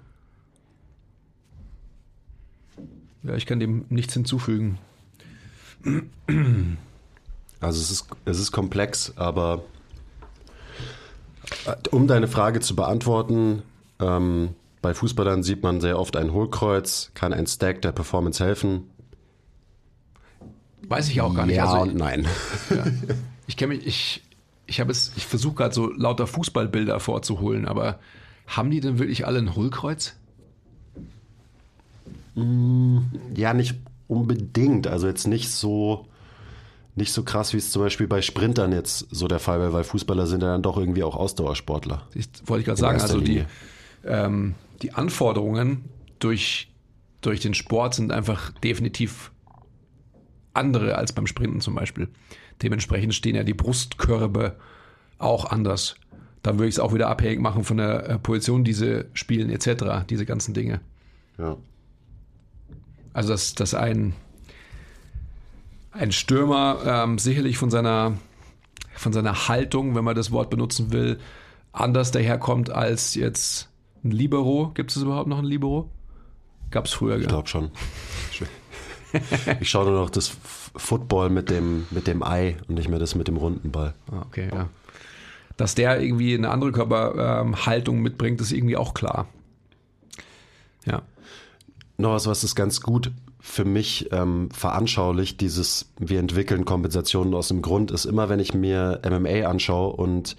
Ja, 3.25 3.35
ich 3.35 3.47
kann 3.47 3.61
dem 3.61 3.85
nichts 3.89 4.15
hinzufügen. 4.15 4.79
Also 7.61 7.81
es 7.81 7.91
ist, 7.91 8.07
es 8.25 8.41
ist 8.41 8.53
komplex, 8.53 9.13
aber 9.17 9.63
äh, 11.67 11.77
um 11.91 12.07
deine 12.09 12.29
Frage 12.29 12.61
zu 12.61 12.75
beantworten, 12.75 13.63
ähm, 14.01 14.51
bei 14.81 14.95
Fußballern 14.95 15.45
sieht 15.45 15.63
man 15.63 15.81
sehr 15.81 15.99
oft 15.99 16.17
ein 16.17 16.33
Hohlkreuz, 16.33 17.13
kann 17.15 17.33
ein 17.33 17.47
Stack 17.47 17.83
der 17.83 17.93
Performance 17.93 18.45
helfen. 18.45 18.91
Weiß 20.89 21.09
ich 21.09 21.21
auch 21.21 21.35
gar 21.35 21.47
nicht. 21.47 21.57
Ja 21.57 21.67
also, 21.67 21.83
und 21.83 21.97
nein. 21.97 22.27
Ja. 22.71 22.85
Ich 23.47 23.57
kenne 23.57 23.75
mich, 23.75 23.87
ich, 23.87 24.23
ich 24.67 24.81
habe 24.81 24.93
es, 24.93 25.13
ich 25.17 25.27
versuche 25.27 25.57
gerade 25.57 25.75
so 25.75 25.93
lauter 25.93 26.27
Fußballbilder 26.27 27.01
vorzuholen, 27.01 27.67
aber 27.67 27.99
haben 28.47 28.71
die 28.71 28.81
denn 28.81 28.99
wirklich 28.99 29.27
alle 29.27 29.39
ein 29.39 29.55
Hohlkreuz? 29.55 30.17
Ja, 32.35 33.55
nicht 33.55 33.75
unbedingt. 34.09 34.87
Also 34.87 35.07
jetzt 35.07 35.27
nicht 35.27 35.51
so, 35.51 36.07
nicht 36.95 37.13
so 37.13 37.25
krass, 37.25 37.53
wie 37.53 37.59
es 37.59 37.71
zum 37.71 37.83
Beispiel 37.83 38.07
bei 38.07 38.23
Sprintern 38.23 38.73
jetzt 38.73 39.07
so 39.11 39.29
der 39.29 39.39
Fall 39.39 39.61
wäre, 39.61 39.73
weil 39.73 39.85
Fußballer 39.85 40.27
sind 40.27 40.43
ja 40.43 40.49
dann 40.49 40.63
doch 40.63 40.77
irgendwie 40.77 41.03
auch 41.03 41.17
Ausdauersportler. 41.17 42.07
Ich, 42.15 42.29
wollte 42.47 42.61
ich 42.61 42.67
gerade 42.67 42.81
sagen, 42.81 43.01
also 43.01 43.21
die, 43.21 43.45
ähm, 44.05 44.55
die 44.83 44.93
Anforderungen 44.93 45.85
durch, 46.19 46.71
durch 47.21 47.41
den 47.41 47.55
Sport 47.55 47.95
sind 47.95 48.13
einfach 48.13 48.51
definitiv 48.61 49.32
andere 50.55 50.97
als 50.97 51.13
beim 51.13 51.27
Sprinten 51.27 51.61
zum 51.61 51.75
Beispiel. 51.75 52.09
Dementsprechend 52.63 53.15
stehen 53.15 53.35
ja 53.37 53.45
die 53.45 53.55
Brustkörbe 53.55 54.57
auch 55.19 55.47
anders. 55.47 55.97
Da 56.43 56.55
würde 56.55 56.69
ich 56.69 56.75
es 56.75 56.81
auch 56.81 56.93
wieder 56.93 57.09
abhängig 57.09 57.41
machen 57.41 57.65
von 57.65 57.77
der 57.77 58.09
äh, 58.09 58.19
Position, 58.19 58.65
die 58.65 58.73
sie 58.73 59.05
spielen, 59.15 59.51
etc., 59.51 60.05
diese 60.09 60.27
ganzen 60.27 60.55
Dinge. 60.55 60.81
Ja. 61.39 61.57
Also, 63.13 63.31
dass, 63.31 63.55
dass 63.55 63.75
ein, 63.75 64.15
ein 65.93 66.13
Stürmer 66.13 66.79
ähm, 66.85 67.19
sicherlich 67.19 67.59
von 67.59 67.71
seiner, 67.71 68.15
von 68.95 69.13
seiner 69.13 69.49
Haltung, 69.49 69.95
wenn 69.95 70.05
man 70.05 70.17
das 70.17 70.33
Wort 70.33 70.51
benutzen 70.51 70.93
will, 70.93 71.19
anders 71.73 72.11
daherkommt 72.11 72.71
als 72.71 73.15
jetzt 73.15 73.69
ein 74.05 74.11
Libero. 74.11 74.73
Gibt 74.75 74.91
es 74.91 74.97
überhaupt 74.97 75.29
noch 75.29 75.39
ein 75.39 75.45
Libero? 75.45 75.91
Gab 76.71 76.87
es 76.87 76.93
früher, 76.93 77.15
Ich 77.17 77.21
gell? 77.21 77.29
glaube 77.29 77.49
schon. 77.49 77.71
Ich 79.61 79.71
schaue 79.71 79.87
nur 79.87 80.01
noch 80.01 80.11
das 80.11 80.33
Football 80.75 81.31
mit 81.31 81.51
dem, 81.51 81.87
mit 81.91 82.07
dem 82.07 82.23
Ei 82.23 82.57
und 82.69 82.77
nicht 82.77 82.89
mehr 82.89 82.99
das 82.99 83.15
mit 83.15 83.29
dem 83.29 83.37
runden 83.37 83.71
Ball. 83.71 83.95
Ah, 84.11 84.23
okay, 84.27 84.49
ja. 84.53 84.69
Dass 85.57 85.75
der 85.75 86.01
irgendwie 86.01 86.35
eine 86.35 86.51
andere 86.51 86.73
Körperhaltung 86.73 88.01
mitbringt, 88.01 88.41
ist 88.41 88.53
irgendwie 88.53 88.77
auch 88.77 88.95
klar. 88.95 89.29
Ja. 90.87 91.03
Noch 91.99 92.13
was, 92.13 92.27
was 92.27 92.43
ist 92.43 92.55
ganz 92.55 92.81
gut 92.81 93.13
für 93.45 93.65
mich 93.65 94.09
ähm, 94.13 94.51
veranschaulicht, 94.53 95.41
dieses 95.41 95.91
wir 95.99 96.21
entwickeln 96.21 96.65
Kompensationen 96.65 97.35
aus 97.35 97.49
dem 97.49 97.61
Grund, 97.61 97.91
ist 97.91 98.05
immer, 98.05 98.29
wenn 98.29 98.39
ich 98.39 98.55
mir 98.55 99.01
MMA 99.05 99.49
anschaue 99.49 99.93
und 99.95 100.37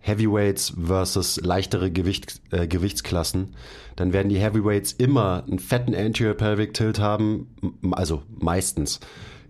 Heavyweights 0.00 0.74
versus 0.82 1.40
leichtere 1.42 1.90
Gewicht, 1.90 2.40
äh, 2.50 2.66
Gewichtsklassen, 2.66 3.54
dann 3.96 4.12
werden 4.12 4.30
die 4.30 4.38
Heavyweights 4.38 4.92
immer 4.92 5.44
einen 5.46 5.58
fetten 5.58 5.94
Anterior 5.94 6.34
Pelvic 6.34 6.74
Tilt 6.74 6.98
haben, 6.98 7.48
also 7.92 8.22
meistens. 8.38 9.00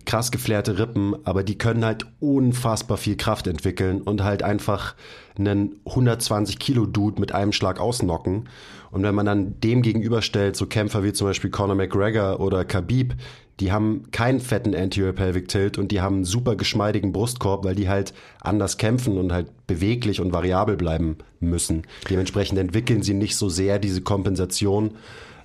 Krass 0.05 0.31
geflärte 0.31 0.79
Rippen, 0.79 1.15
aber 1.25 1.43
die 1.43 1.57
können 1.57 1.85
halt 1.85 2.05
unfassbar 2.19 2.97
viel 2.97 3.17
Kraft 3.17 3.47
entwickeln 3.47 4.01
und 4.01 4.23
halt 4.23 4.43
einfach 4.43 4.95
einen 5.37 5.77
120 5.85 6.59
Kilo 6.59 6.85
Dude 6.85 7.19
mit 7.19 7.33
einem 7.33 7.51
Schlag 7.51 7.79
ausnocken. 7.79 8.49
Und 8.91 9.03
wenn 9.03 9.15
man 9.15 9.25
dann 9.25 9.59
dem 9.61 9.81
gegenüberstellt, 9.81 10.55
so 10.55 10.65
Kämpfer 10.65 11.03
wie 11.03 11.13
zum 11.13 11.27
Beispiel 11.27 11.49
Conor 11.49 11.75
McGregor 11.75 12.39
oder 12.39 12.65
Khabib, 12.65 13.15
die 13.61 13.71
haben 13.71 14.09
keinen 14.11 14.39
fetten 14.39 14.75
Anterior 14.75 15.13
Pelvic 15.13 15.47
Tilt 15.47 15.77
und 15.77 15.91
die 15.91 16.01
haben 16.01 16.15
einen 16.15 16.25
super 16.25 16.55
geschmeidigen 16.55 17.11
Brustkorb, 17.11 17.63
weil 17.63 17.75
die 17.75 17.87
halt 17.87 18.13
anders 18.41 18.77
kämpfen 18.77 19.17
und 19.17 19.31
halt 19.31 19.47
beweglich 19.67 20.19
und 20.19 20.33
variabel 20.33 20.75
bleiben 20.75 21.17
müssen. 21.39 21.83
Dementsprechend 22.09 22.57
entwickeln 22.57 23.03
sie 23.03 23.13
nicht 23.13 23.35
so 23.35 23.49
sehr 23.49 23.77
diese 23.77 24.01
Kompensation, 24.01 24.95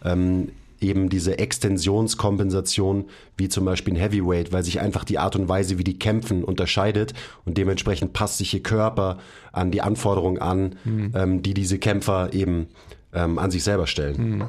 ähm, 0.03 0.49
eben 0.87 1.09
diese 1.09 1.39
Extensionskompensation, 1.39 3.07
wie 3.37 3.49
zum 3.49 3.65
Beispiel 3.65 3.95
ein 3.95 4.01
Heavyweight, 4.01 4.53
weil 4.53 4.63
sich 4.63 4.81
einfach 4.81 5.05
die 5.05 5.19
Art 5.19 5.37
und 5.37 5.49
Weise, 5.49 5.79
wie 5.79 5.85
die 5.85 5.99
kämpfen, 5.99 6.45
unterscheidet. 6.45 7.15
Und 7.45 7.59
dementsprechend 7.59 8.13
passt 8.13 8.39
sich 8.39 8.55
ihr 8.55 8.63
Körper 8.63 9.19
an 9.53 9.71
die 9.71 9.83
Anforderungen 9.83 10.39
an, 10.39 10.77
ähm, 11.15 11.43
die 11.43 11.55
diese 11.55 11.79
Kämpfer 11.79 12.33
eben 12.33 12.69
ähm, 13.13 13.39
an 13.39 13.51
sich 13.51 13.65
selber 13.65 13.87
stellen. 13.87 14.45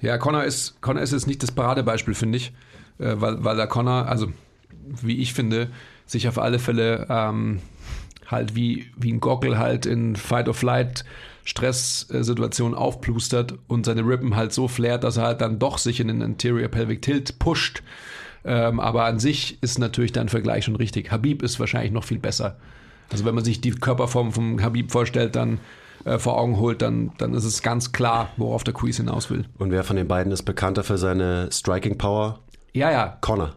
Ja, 0.00 0.18
Connor 0.18 0.44
ist, 0.44 0.80
Connor 0.80 1.02
ist 1.02 1.12
jetzt 1.12 1.26
nicht 1.26 1.42
das 1.42 1.50
Paradebeispiel, 1.50 2.14
finde 2.14 2.38
ich, 2.38 2.52
äh, 2.98 3.14
weil, 3.16 3.42
weil 3.42 3.56
der 3.56 3.66
Connor, 3.66 4.06
also 4.06 4.28
wie 5.02 5.18
ich 5.18 5.34
finde, 5.34 5.70
sich 6.06 6.28
auf 6.28 6.38
alle 6.38 6.58
Fälle 6.58 7.06
ähm, 7.08 7.60
halt 8.26 8.54
wie, 8.54 8.90
wie 8.96 9.12
ein 9.12 9.20
Gockel 9.20 9.58
halt 9.58 9.86
in 9.86 10.16
Fight-of-Flight 10.16 11.04
Stresssituationen 11.44 12.76
aufplustert 12.76 13.54
und 13.68 13.86
seine 13.86 14.06
Rippen 14.06 14.34
halt 14.34 14.52
so 14.52 14.66
flärt, 14.66 15.04
dass 15.04 15.18
er 15.18 15.24
halt 15.24 15.40
dann 15.40 15.58
doch 15.58 15.78
sich 15.78 16.00
in 16.00 16.08
den 16.08 16.22
Anterior 16.22 16.68
Pelvic 16.68 17.02
Tilt 17.02 17.38
pusht. 17.38 17.82
Ähm, 18.44 18.80
aber 18.80 19.04
an 19.04 19.18
sich 19.18 19.62
ist 19.62 19.78
natürlich 19.78 20.12
dein 20.12 20.28
Vergleich 20.28 20.64
schon 20.64 20.76
richtig. 20.76 21.10
Habib 21.10 21.42
ist 21.42 21.60
wahrscheinlich 21.60 21.92
noch 21.92 22.04
viel 22.04 22.18
besser. 22.18 22.56
Also 23.10 23.24
wenn 23.24 23.34
man 23.34 23.44
sich 23.44 23.60
die 23.60 23.70
Körperform 23.70 24.32
vom 24.32 24.62
Habib 24.62 24.90
vorstellt, 24.90 25.36
dann 25.36 25.60
äh, 26.04 26.18
vor 26.18 26.38
Augen 26.38 26.58
holt, 26.58 26.82
dann, 26.82 27.12
dann 27.18 27.34
ist 27.34 27.44
es 27.44 27.62
ganz 27.62 27.92
klar, 27.92 28.30
worauf 28.36 28.64
der 28.64 28.74
Quiz 28.74 28.96
hinaus 28.96 29.30
will. 29.30 29.44
Und 29.58 29.70
wer 29.70 29.84
von 29.84 29.96
den 29.96 30.08
beiden 30.08 30.32
ist 30.32 30.42
bekannter 30.42 30.84
für 30.84 30.98
seine 30.98 31.48
Striking 31.52 31.98
Power? 31.98 32.40
Ja, 32.72 32.90
ja, 32.90 33.18
Connor. 33.20 33.56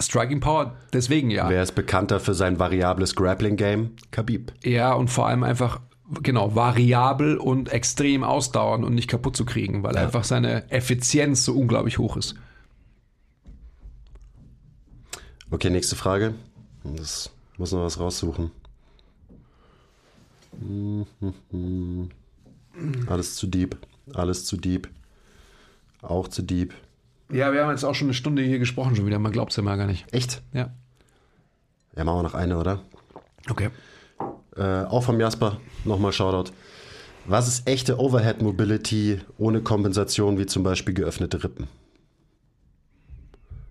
Striking 0.00 0.40
Power, 0.40 0.74
deswegen 0.92 1.30
ja. 1.30 1.48
Wer 1.48 1.62
ist 1.62 1.72
bekannter 1.72 2.18
für 2.18 2.34
sein 2.34 2.58
variables 2.58 3.14
Grappling 3.14 3.56
Game? 3.56 3.90
Khabib. 4.10 4.52
Ja, 4.64 4.92
und 4.94 5.08
vor 5.08 5.28
allem 5.28 5.44
einfach, 5.44 5.80
genau, 6.22 6.54
variabel 6.54 7.36
und 7.36 7.70
extrem 7.70 8.24
ausdauern 8.24 8.84
und 8.84 8.94
nicht 8.94 9.08
kaputt 9.08 9.36
zu 9.36 9.44
kriegen, 9.44 9.82
weil 9.82 9.96
einfach 9.96 10.24
seine 10.24 10.70
Effizienz 10.70 11.44
so 11.44 11.54
unglaublich 11.54 11.98
hoch 11.98 12.16
ist. 12.16 12.34
Okay, 15.50 15.70
nächste 15.70 15.96
Frage. 15.96 16.34
Das 16.82 17.30
muss 17.58 17.72
noch 17.72 17.82
was 17.82 17.98
raussuchen. 17.98 18.50
Alles 23.06 23.36
zu 23.36 23.46
deep. 23.46 23.76
Alles 24.12 24.44
zu 24.44 24.56
deep. 24.56 24.88
Auch 26.02 26.28
zu 26.28 26.42
deep. 26.42 26.74
Ja, 27.30 27.52
wir 27.52 27.62
haben 27.62 27.70
jetzt 27.70 27.84
auch 27.84 27.94
schon 27.94 28.08
eine 28.08 28.14
Stunde 28.14 28.42
hier 28.42 28.58
gesprochen 28.58 28.94
schon 28.94 29.06
wieder, 29.06 29.18
man 29.18 29.32
glaubt 29.32 29.52
es 29.52 29.56
ja 29.56 29.62
mal 29.62 29.76
gar 29.76 29.86
nicht. 29.86 30.12
Echt? 30.12 30.42
Ja. 30.52 30.74
Ja, 31.96 32.04
machen 32.04 32.18
wir 32.18 32.22
noch 32.24 32.34
eine, 32.34 32.58
oder? 32.58 32.82
Okay. 33.48 33.70
Äh, 34.56 34.84
auch 34.84 35.02
vom 35.02 35.20
Jasper. 35.20 35.60
Nochmal 35.84 36.12
Shoutout. 36.12 36.52
Was 37.26 37.48
ist 37.48 37.66
echte 37.66 37.98
Overhead 37.98 38.42
Mobility 38.42 39.20
ohne 39.38 39.62
Kompensation, 39.62 40.38
wie 40.38 40.46
zum 40.46 40.62
Beispiel 40.62 40.92
geöffnete 40.92 41.42
Rippen? 41.42 41.68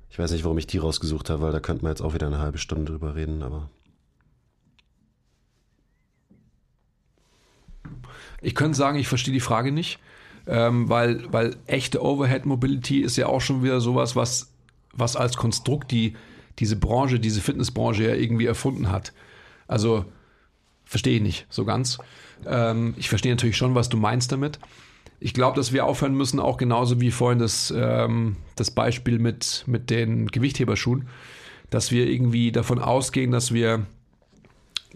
Ich 0.09 0.19
weiß 0.19 0.31
nicht, 0.31 0.43
warum 0.43 0.57
ich 0.57 0.67
die 0.67 0.77
rausgesucht 0.77 1.29
habe, 1.29 1.41
weil 1.41 1.51
da 1.51 1.59
könnten 1.59 1.83
wir 1.83 1.89
jetzt 1.89 2.01
auch 2.01 2.13
wieder 2.13 2.27
eine 2.27 2.39
halbe 2.39 2.57
Stunde 2.57 2.91
drüber 2.91 3.15
reden, 3.15 3.41
aber. 3.43 3.69
Ich 8.41 8.55
könnte 8.55 8.77
sagen, 8.77 8.97
ich 8.97 9.07
verstehe 9.07 9.33
die 9.33 9.39
Frage 9.39 9.71
nicht, 9.71 9.99
ähm, 10.47 10.89
weil, 10.89 11.31
weil 11.31 11.55
echte 11.65 12.03
Overhead 12.03 12.45
Mobility 12.45 13.01
ist 13.01 13.15
ja 13.17 13.27
auch 13.27 13.41
schon 13.41 13.63
wieder 13.63 13.79
sowas, 13.81 14.15
was, 14.15 14.51
was 14.93 15.15
als 15.15 15.37
Konstrukt 15.37 15.91
die, 15.91 16.15
diese 16.59 16.75
Branche, 16.75 17.19
diese 17.19 17.41
Fitnessbranche 17.41 18.03
ja 18.03 18.15
irgendwie 18.15 18.45
erfunden 18.45 18.91
hat. 18.91 19.13
Also 19.67 20.05
verstehe 20.93 21.15
ich 21.15 21.23
nicht 21.23 21.47
so 21.49 21.65
ganz. 21.65 21.97
Ähm, 22.45 22.93
ich 22.97 23.09
verstehe 23.09 23.31
natürlich 23.31 23.57
schon, 23.57 23.73
was 23.73 23.89
du 23.89 23.97
meinst 23.97 24.31
damit. 24.31 24.59
Ich 25.19 25.33
glaube, 25.33 25.55
dass 25.55 25.73
wir 25.73 25.87
aufhören 25.87 26.13
müssen, 26.13 26.39
auch 26.39 26.57
genauso 26.57 27.01
wie 27.01 27.09
vorhin 27.09 27.39
das, 27.39 27.73
ähm, 27.75 28.35
das 28.55 28.69
Beispiel 28.69 29.17
mit, 29.17 29.63
mit 29.65 29.89
den 29.89 30.27
Gewichtheberschuhen, 30.27 31.07
dass 31.71 31.89
wir 31.89 32.07
irgendwie 32.07 32.51
davon 32.51 32.77
ausgehen, 32.77 33.31
dass 33.31 33.51
wir 33.51 33.87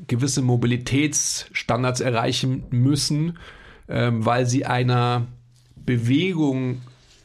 gewisse 0.06 0.44
Mobilitätsstandards 0.44 2.02
erreichen 2.02 2.66
müssen, 2.70 3.40
ähm, 3.90 4.24
weil 4.24 4.46
sie 4.46 4.68
einer 4.68 5.26
Bewegung 5.76 6.84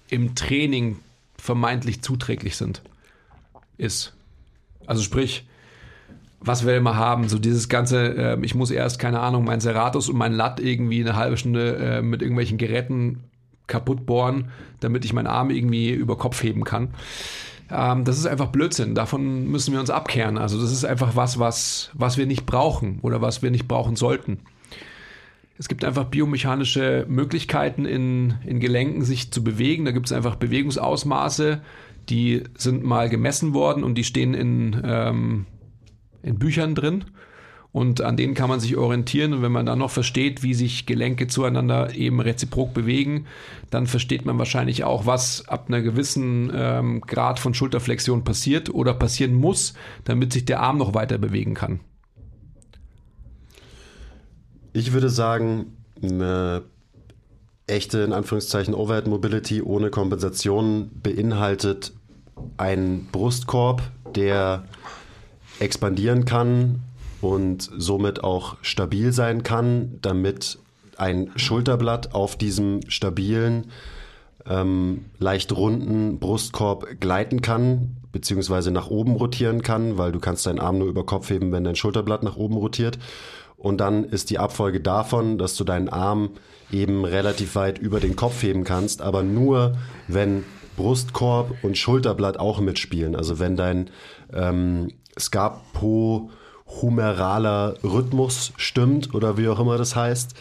im 0.08 0.34
Training 0.34 0.98
vermeintlich 1.36 2.00
zuträglich 2.00 2.56
sind. 2.56 2.80
Ist. 3.76 4.14
Also 4.86 5.02
sprich, 5.02 5.44
was 6.44 6.66
wir 6.66 6.76
immer 6.76 6.96
haben, 6.96 7.28
so 7.28 7.38
dieses 7.38 7.68
ganze, 7.68 8.06
ähm, 8.06 8.44
ich 8.44 8.54
muss 8.54 8.70
erst, 8.70 8.98
keine 8.98 9.20
Ahnung, 9.20 9.44
mein 9.44 9.60
Serratus 9.60 10.08
und 10.08 10.16
mein 10.16 10.32
Lat 10.32 10.60
irgendwie 10.60 11.00
eine 11.00 11.16
halbe 11.16 11.36
Stunde 11.36 11.76
äh, 11.76 12.02
mit 12.02 12.22
irgendwelchen 12.22 12.58
Geräten 12.58 13.24
kaputt 13.66 14.06
bohren, 14.06 14.50
damit 14.80 15.04
ich 15.04 15.12
meinen 15.12 15.28
Arm 15.28 15.50
irgendwie 15.50 15.90
über 15.90 16.18
Kopf 16.18 16.42
heben 16.42 16.64
kann. 16.64 16.88
Ähm, 17.70 18.04
das 18.04 18.18
ist 18.18 18.26
einfach 18.26 18.48
Blödsinn. 18.48 18.94
Davon 18.94 19.50
müssen 19.50 19.72
wir 19.72 19.80
uns 19.80 19.90
abkehren. 19.90 20.36
Also 20.36 20.60
das 20.60 20.72
ist 20.72 20.84
einfach 20.84 21.16
was, 21.16 21.38
was, 21.38 21.90
was 21.94 22.18
wir 22.18 22.26
nicht 22.26 22.44
brauchen 22.44 22.98
oder 23.02 23.22
was 23.22 23.42
wir 23.42 23.50
nicht 23.50 23.68
brauchen 23.68 23.96
sollten. 23.96 24.40
Es 25.58 25.68
gibt 25.68 25.84
einfach 25.84 26.04
biomechanische 26.04 27.06
Möglichkeiten 27.08 27.84
in, 27.84 28.34
in 28.44 28.58
Gelenken, 28.58 29.04
sich 29.04 29.30
zu 29.30 29.44
bewegen. 29.44 29.84
Da 29.84 29.92
gibt 29.92 30.06
es 30.06 30.12
einfach 30.12 30.36
Bewegungsausmaße, 30.36 31.60
die 32.08 32.42
sind 32.56 32.82
mal 32.82 33.08
gemessen 33.08 33.54
worden 33.54 33.84
und 33.84 33.94
die 33.94 34.04
stehen 34.04 34.34
in, 34.34 34.82
ähm, 34.84 35.46
in 36.22 36.38
Büchern 36.38 36.74
drin. 36.74 37.04
und 37.72 38.02
an 38.02 38.18
denen 38.18 38.34
kann 38.34 38.50
man 38.50 38.60
sich 38.60 38.76
orientieren. 38.76 39.32
Und 39.32 39.42
wenn 39.42 39.52
man 39.52 39.66
dann 39.66 39.78
noch 39.78 39.90
versteht, 39.90 40.42
wie 40.42 40.54
sich 40.54 40.86
Gelenke 40.86 41.26
zueinander 41.26 41.94
eben 41.94 42.20
reziprok 42.20 42.74
bewegen, 42.74 43.26
dann 43.70 43.86
versteht 43.86 44.26
man 44.26 44.38
wahrscheinlich 44.38 44.84
auch, 44.84 45.06
was 45.06 45.48
ab 45.48 45.64
einer 45.68 45.80
gewissen 45.80 46.52
ähm, 46.54 47.00
Grad 47.00 47.38
von 47.38 47.54
Schulterflexion 47.54 48.24
passiert 48.24 48.72
oder 48.72 48.92
passieren 48.92 49.34
muss, 49.34 49.72
damit 50.04 50.34
sich 50.34 50.44
der 50.44 50.60
Arm 50.60 50.78
noch 50.78 50.92
weiter 50.94 51.16
bewegen 51.16 51.54
kann. 51.54 51.80
Ich 54.74 54.92
würde 54.92 55.08
sagen, 55.08 55.76
eine 56.02 56.62
echte, 57.66 58.00
in 58.00 58.12
Anführungszeichen, 58.12 58.74
Overhead 58.74 59.06
Mobility 59.06 59.62
ohne 59.62 59.90
Kompensation 59.90 60.90
beinhaltet 61.02 61.92
einen 62.58 63.06
Brustkorb, 63.12 63.82
der 64.14 64.64
expandieren 65.62 66.24
kann 66.24 66.80
und 67.20 67.70
somit 67.76 68.24
auch 68.24 68.56
stabil 68.62 69.12
sein 69.12 69.42
kann, 69.42 69.98
damit 70.02 70.58
ein 70.96 71.30
Schulterblatt 71.36 72.14
auf 72.14 72.36
diesem 72.36 72.80
stabilen, 72.88 73.70
ähm, 74.46 75.06
leicht 75.18 75.52
runden 75.52 76.18
Brustkorb 76.18 77.00
gleiten 77.00 77.42
kann, 77.42 77.96
beziehungsweise 78.10 78.72
nach 78.72 78.88
oben 78.88 79.14
rotieren 79.14 79.62
kann, 79.62 79.96
weil 79.98 80.12
du 80.12 80.18
kannst 80.18 80.46
deinen 80.46 80.58
Arm 80.58 80.78
nur 80.78 80.88
über 80.88 81.06
Kopf 81.06 81.30
heben, 81.30 81.52
wenn 81.52 81.64
dein 81.64 81.76
Schulterblatt 81.76 82.24
nach 82.24 82.36
oben 82.36 82.56
rotiert. 82.56 82.98
Und 83.56 83.78
dann 83.78 84.04
ist 84.04 84.30
die 84.30 84.40
Abfolge 84.40 84.80
davon, 84.80 85.38
dass 85.38 85.54
du 85.54 85.62
deinen 85.62 85.88
Arm 85.88 86.30
eben 86.72 87.04
relativ 87.04 87.54
weit 87.54 87.78
über 87.78 88.00
den 88.00 88.16
Kopf 88.16 88.42
heben 88.42 88.64
kannst, 88.64 89.00
aber 89.00 89.22
nur, 89.22 89.76
wenn 90.08 90.42
Brustkorb 90.76 91.54
und 91.62 91.78
Schulterblatt 91.78 92.38
auch 92.38 92.60
mitspielen. 92.60 93.14
Also 93.14 93.38
wenn 93.38 93.56
dein 93.56 93.90
ähm, 94.32 94.88
Scapo 95.18 96.30
humeraler 96.66 97.74
Rhythmus 97.84 98.52
stimmt 98.56 99.14
oder 99.14 99.36
wie 99.36 99.48
auch 99.48 99.60
immer 99.60 99.76
das 99.76 99.94
heißt, 99.94 100.34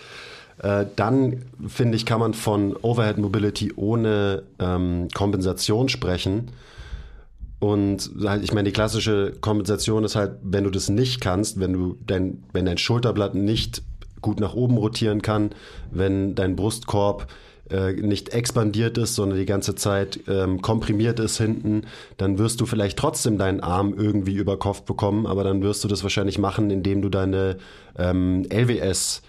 äh, 0.59 0.85
dann 0.95 1.43
finde 1.67 1.97
ich, 1.97 2.05
kann 2.05 2.19
man 2.19 2.33
von 2.33 2.75
Overhead 2.81 3.17
Mobility 3.17 3.73
ohne 3.75 4.43
ähm, 4.59 5.07
Kompensation 5.13 5.89
sprechen. 5.89 6.51
Und 7.59 8.11
halt, 8.23 8.43
ich 8.43 8.53
meine, 8.53 8.69
die 8.69 8.73
klassische 8.73 9.33
Kompensation 9.39 10.03
ist 10.03 10.15
halt, 10.15 10.33
wenn 10.41 10.63
du 10.63 10.69
das 10.69 10.89
nicht 10.89 11.21
kannst, 11.21 11.59
wenn 11.59 11.73
du 11.73 11.97
dein, 12.05 12.43
wenn 12.53 12.65
dein 12.65 12.77
Schulterblatt 12.77 13.35
nicht 13.35 13.83
gut 14.21 14.39
nach 14.39 14.53
oben 14.53 14.77
rotieren 14.77 15.21
kann, 15.21 15.51
wenn 15.91 16.35
dein 16.35 16.55
Brustkorb 16.55 17.27
äh, 17.71 17.93
nicht 17.93 18.29
expandiert 18.29 18.97
ist, 18.97 19.15
sondern 19.15 19.39
die 19.39 19.45
ganze 19.45 19.75
Zeit 19.75 20.19
ähm, 20.27 20.61
komprimiert 20.61 21.19
ist 21.19 21.37
hinten, 21.37 21.83
dann 22.17 22.37
wirst 22.37 22.61
du 22.61 22.65
vielleicht 22.65 22.97
trotzdem 22.97 23.37
deinen 23.37 23.61
Arm 23.61 23.93
irgendwie 23.97 24.35
über 24.35 24.57
Kopf 24.57 24.81
bekommen, 24.83 25.25
aber 25.25 25.43
dann 25.43 25.61
wirst 25.61 25.83
du 25.83 25.87
das 25.87 26.03
wahrscheinlich 26.03 26.37
machen, 26.37 26.69
indem 26.69 27.01
du 27.01 27.09
deine 27.09 27.57
ähm, 27.97 28.45
LWS 28.51 29.21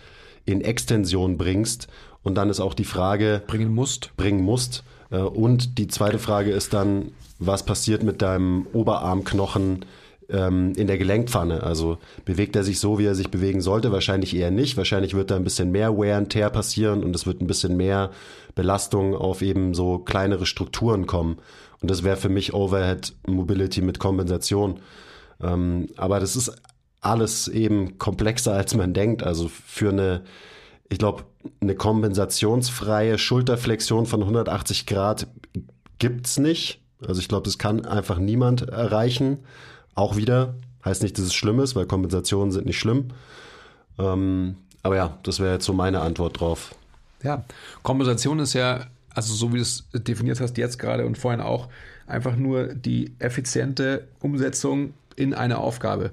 in 0.44 0.60
Extension 0.60 1.38
bringst. 1.38 1.88
Und 2.22 2.36
dann 2.36 2.50
ist 2.50 2.60
auch 2.60 2.74
die 2.74 2.84
Frage. 2.84 3.42
Bringen 3.46 3.74
musst. 3.74 4.16
Bringen 4.16 4.42
musst. 4.42 4.84
Äh, 5.10 5.18
und 5.18 5.78
die 5.78 5.88
zweite 5.88 6.18
Frage 6.18 6.50
ist 6.50 6.72
dann, 6.72 7.12
was 7.38 7.64
passiert 7.64 8.02
mit 8.02 8.22
deinem 8.22 8.66
Oberarmknochen? 8.72 9.84
Ähm, 10.32 10.72
in 10.76 10.86
der 10.86 10.98
Gelenkpfanne. 10.98 11.62
Also 11.62 11.98
bewegt 12.24 12.56
er 12.56 12.64
sich 12.64 12.80
so, 12.80 12.98
wie 12.98 13.04
er 13.04 13.14
sich 13.14 13.30
bewegen 13.30 13.60
sollte? 13.60 13.92
Wahrscheinlich 13.92 14.34
eher 14.34 14.50
nicht. 14.50 14.76
Wahrscheinlich 14.76 15.14
wird 15.14 15.30
da 15.30 15.36
ein 15.36 15.44
bisschen 15.44 15.70
mehr 15.70 15.96
Wear 15.96 16.18
and 16.18 16.30
Tear 16.30 16.50
passieren 16.50 17.04
und 17.04 17.14
es 17.14 17.26
wird 17.26 17.40
ein 17.40 17.46
bisschen 17.46 17.76
mehr 17.76 18.10
Belastung 18.54 19.14
auf 19.14 19.42
eben 19.42 19.74
so 19.74 19.98
kleinere 19.98 20.46
Strukturen 20.46 21.06
kommen. 21.06 21.38
Und 21.80 21.90
das 21.90 22.02
wäre 22.02 22.16
für 22.16 22.28
mich 22.28 22.54
Overhead 22.54 23.14
Mobility 23.26 23.82
mit 23.82 23.98
Kompensation. 23.98 24.80
Ähm, 25.42 25.88
aber 25.96 26.20
das 26.20 26.36
ist 26.36 26.52
alles 27.00 27.48
eben 27.48 27.98
komplexer, 27.98 28.54
als 28.54 28.74
man 28.74 28.94
denkt. 28.94 29.22
Also 29.22 29.48
für 29.48 29.90
eine, 29.90 30.22
ich 30.88 30.98
glaube, 30.98 31.24
eine 31.60 31.74
kompensationsfreie 31.74 33.18
Schulterflexion 33.18 34.06
von 34.06 34.20
180 34.20 34.86
Grad 34.86 35.26
gibt's 35.98 36.38
nicht. 36.38 36.80
Also 37.06 37.20
ich 37.20 37.28
glaube, 37.28 37.44
das 37.44 37.58
kann 37.58 37.84
einfach 37.84 38.18
niemand 38.18 38.62
erreichen. 38.68 39.38
Auch 39.94 40.16
wieder, 40.16 40.54
heißt 40.84 41.02
nicht, 41.02 41.18
dass 41.18 41.26
es 41.26 41.34
schlimm 41.34 41.60
ist, 41.60 41.76
weil 41.76 41.86
Kompensationen 41.86 42.52
sind 42.52 42.66
nicht 42.66 42.78
schlimm. 42.78 43.08
Ähm, 43.98 44.56
aber 44.82 44.96
ja, 44.96 45.18
das 45.22 45.40
wäre 45.40 45.54
jetzt 45.54 45.64
so 45.64 45.72
meine 45.72 46.00
Antwort 46.00 46.40
drauf. 46.40 46.74
Ja, 47.22 47.44
Kompensation 47.82 48.38
ist 48.40 48.54
ja, 48.54 48.86
also 49.14 49.34
so 49.34 49.52
wie 49.52 49.56
du 49.56 49.62
es 49.62 49.84
definiert 49.92 50.40
hast, 50.40 50.56
jetzt 50.58 50.78
gerade 50.78 51.06
und 51.06 51.18
vorhin 51.18 51.40
auch, 51.40 51.68
einfach 52.06 52.36
nur 52.36 52.74
die 52.74 53.14
effiziente 53.18 54.08
Umsetzung 54.20 54.94
in 55.14 55.34
eine 55.34 55.58
Aufgabe. 55.58 56.10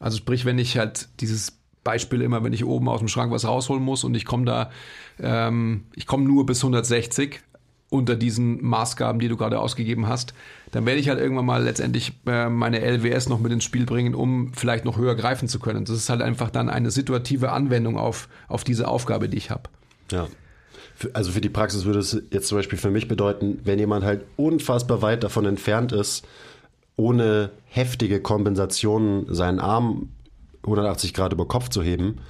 Also 0.00 0.18
sprich, 0.18 0.44
wenn 0.44 0.58
ich 0.58 0.76
halt 0.76 1.08
dieses 1.20 1.58
Beispiel 1.84 2.22
immer, 2.22 2.42
wenn 2.42 2.52
ich 2.52 2.64
oben 2.64 2.88
aus 2.88 2.98
dem 2.98 3.08
Schrank 3.08 3.30
was 3.30 3.44
rausholen 3.44 3.82
muss 3.82 4.04
und 4.04 4.14
ich 4.14 4.24
komme 4.24 4.44
da, 4.44 4.70
ähm, 5.20 5.84
ich 5.94 6.06
komme 6.06 6.24
nur 6.24 6.46
bis 6.46 6.64
160, 6.64 7.40
unter 7.90 8.16
diesen 8.16 8.64
Maßgaben, 8.64 9.20
die 9.20 9.28
du 9.28 9.36
gerade 9.36 9.60
ausgegeben 9.60 10.08
hast, 10.08 10.34
dann 10.72 10.86
werde 10.86 10.98
ich 11.00 11.08
halt 11.08 11.20
irgendwann 11.20 11.46
mal 11.46 11.62
letztendlich 11.62 12.12
äh, 12.26 12.48
meine 12.48 12.80
LWS 12.80 13.28
noch 13.28 13.38
mit 13.38 13.52
ins 13.52 13.64
Spiel 13.64 13.86
bringen, 13.86 14.14
um 14.14 14.52
vielleicht 14.52 14.84
noch 14.84 14.96
höher 14.96 15.14
greifen 15.14 15.48
zu 15.48 15.60
können. 15.60 15.84
Das 15.84 15.96
ist 15.96 16.08
halt 16.08 16.20
einfach 16.20 16.50
dann 16.50 16.68
eine 16.68 16.90
situative 16.90 17.52
Anwendung 17.52 17.96
auf, 17.96 18.28
auf 18.48 18.64
diese 18.64 18.88
Aufgabe, 18.88 19.28
die 19.28 19.36
ich 19.36 19.50
habe. 19.50 19.70
Ja. 20.10 20.26
Also 21.12 21.32
für 21.32 21.40
die 21.40 21.48
Praxis 21.48 21.84
würde 21.84 21.98
es 21.98 22.20
jetzt 22.30 22.48
zum 22.48 22.58
Beispiel 22.58 22.78
für 22.78 22.90
mich 22.90 23.08
bedeuten, 23.08 23.60
wenn 23.64 23.78
jemand 23.78 24.04
halt 24.04 24.24
unfassbar 24.36 25.02
weit 25.02 25.24
davon 25.24 25.44
entfernt 25.44 25.92
ist, 25.92 26.26
ohne 26.96 27.50
heftige 27.66 28.20
Kompensationen 28.20 29.32
seinen 29.32 29.58
Arm 29.58 30.10
180 30.62 31.12
Grad 31.12 31.32
über 31.32 31.46
Kopf 31.46 31.68
zu 31.68 31.82
heben, 31.82 32.20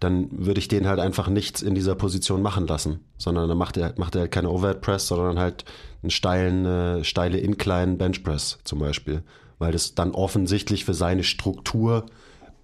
dann 0.00 0.28
würde 0.32 0.58
ich 0.58 0.68
den 0.68 0.88
halt 0.88 0.98
einfach 0.98 1.28
nichts 1.28 1.60
in 1.60 1.74
dieser 1.74 1.94
Position 1.94 2.40
machen 2.40 2.66
lassen, 2.66 3.00
sondern 3.18 3.48
dann 3.48 3.58
macht 3.58 3.76
er, 3.76 3.92
macht 3.96 4.14
er 4.14 4.22
halt 4.22 4.32
keine 4.32 4.50
Overhead 4.50 4.80
Press, 4.80 5.06
sondern 5.06 5.38
halt 5.38 5.64
einen 6.02 6.10
steilen, 6.10 6.64
äh, 6.64 7.04
steile 7.04 7.38
Incline 7.38 7.96
Bench 7.96 8.24
Press 8.24 8.58
zum 8.64 8.78
Beispiel, 8.78 9.22
weil 9.58 9.72
das 9.72 9.94
dann 9.94 10.12
offensichtlich 10.12 10.86
für 10.86 10.94
seine 10.94 11.22
Struktur 11.22 12.06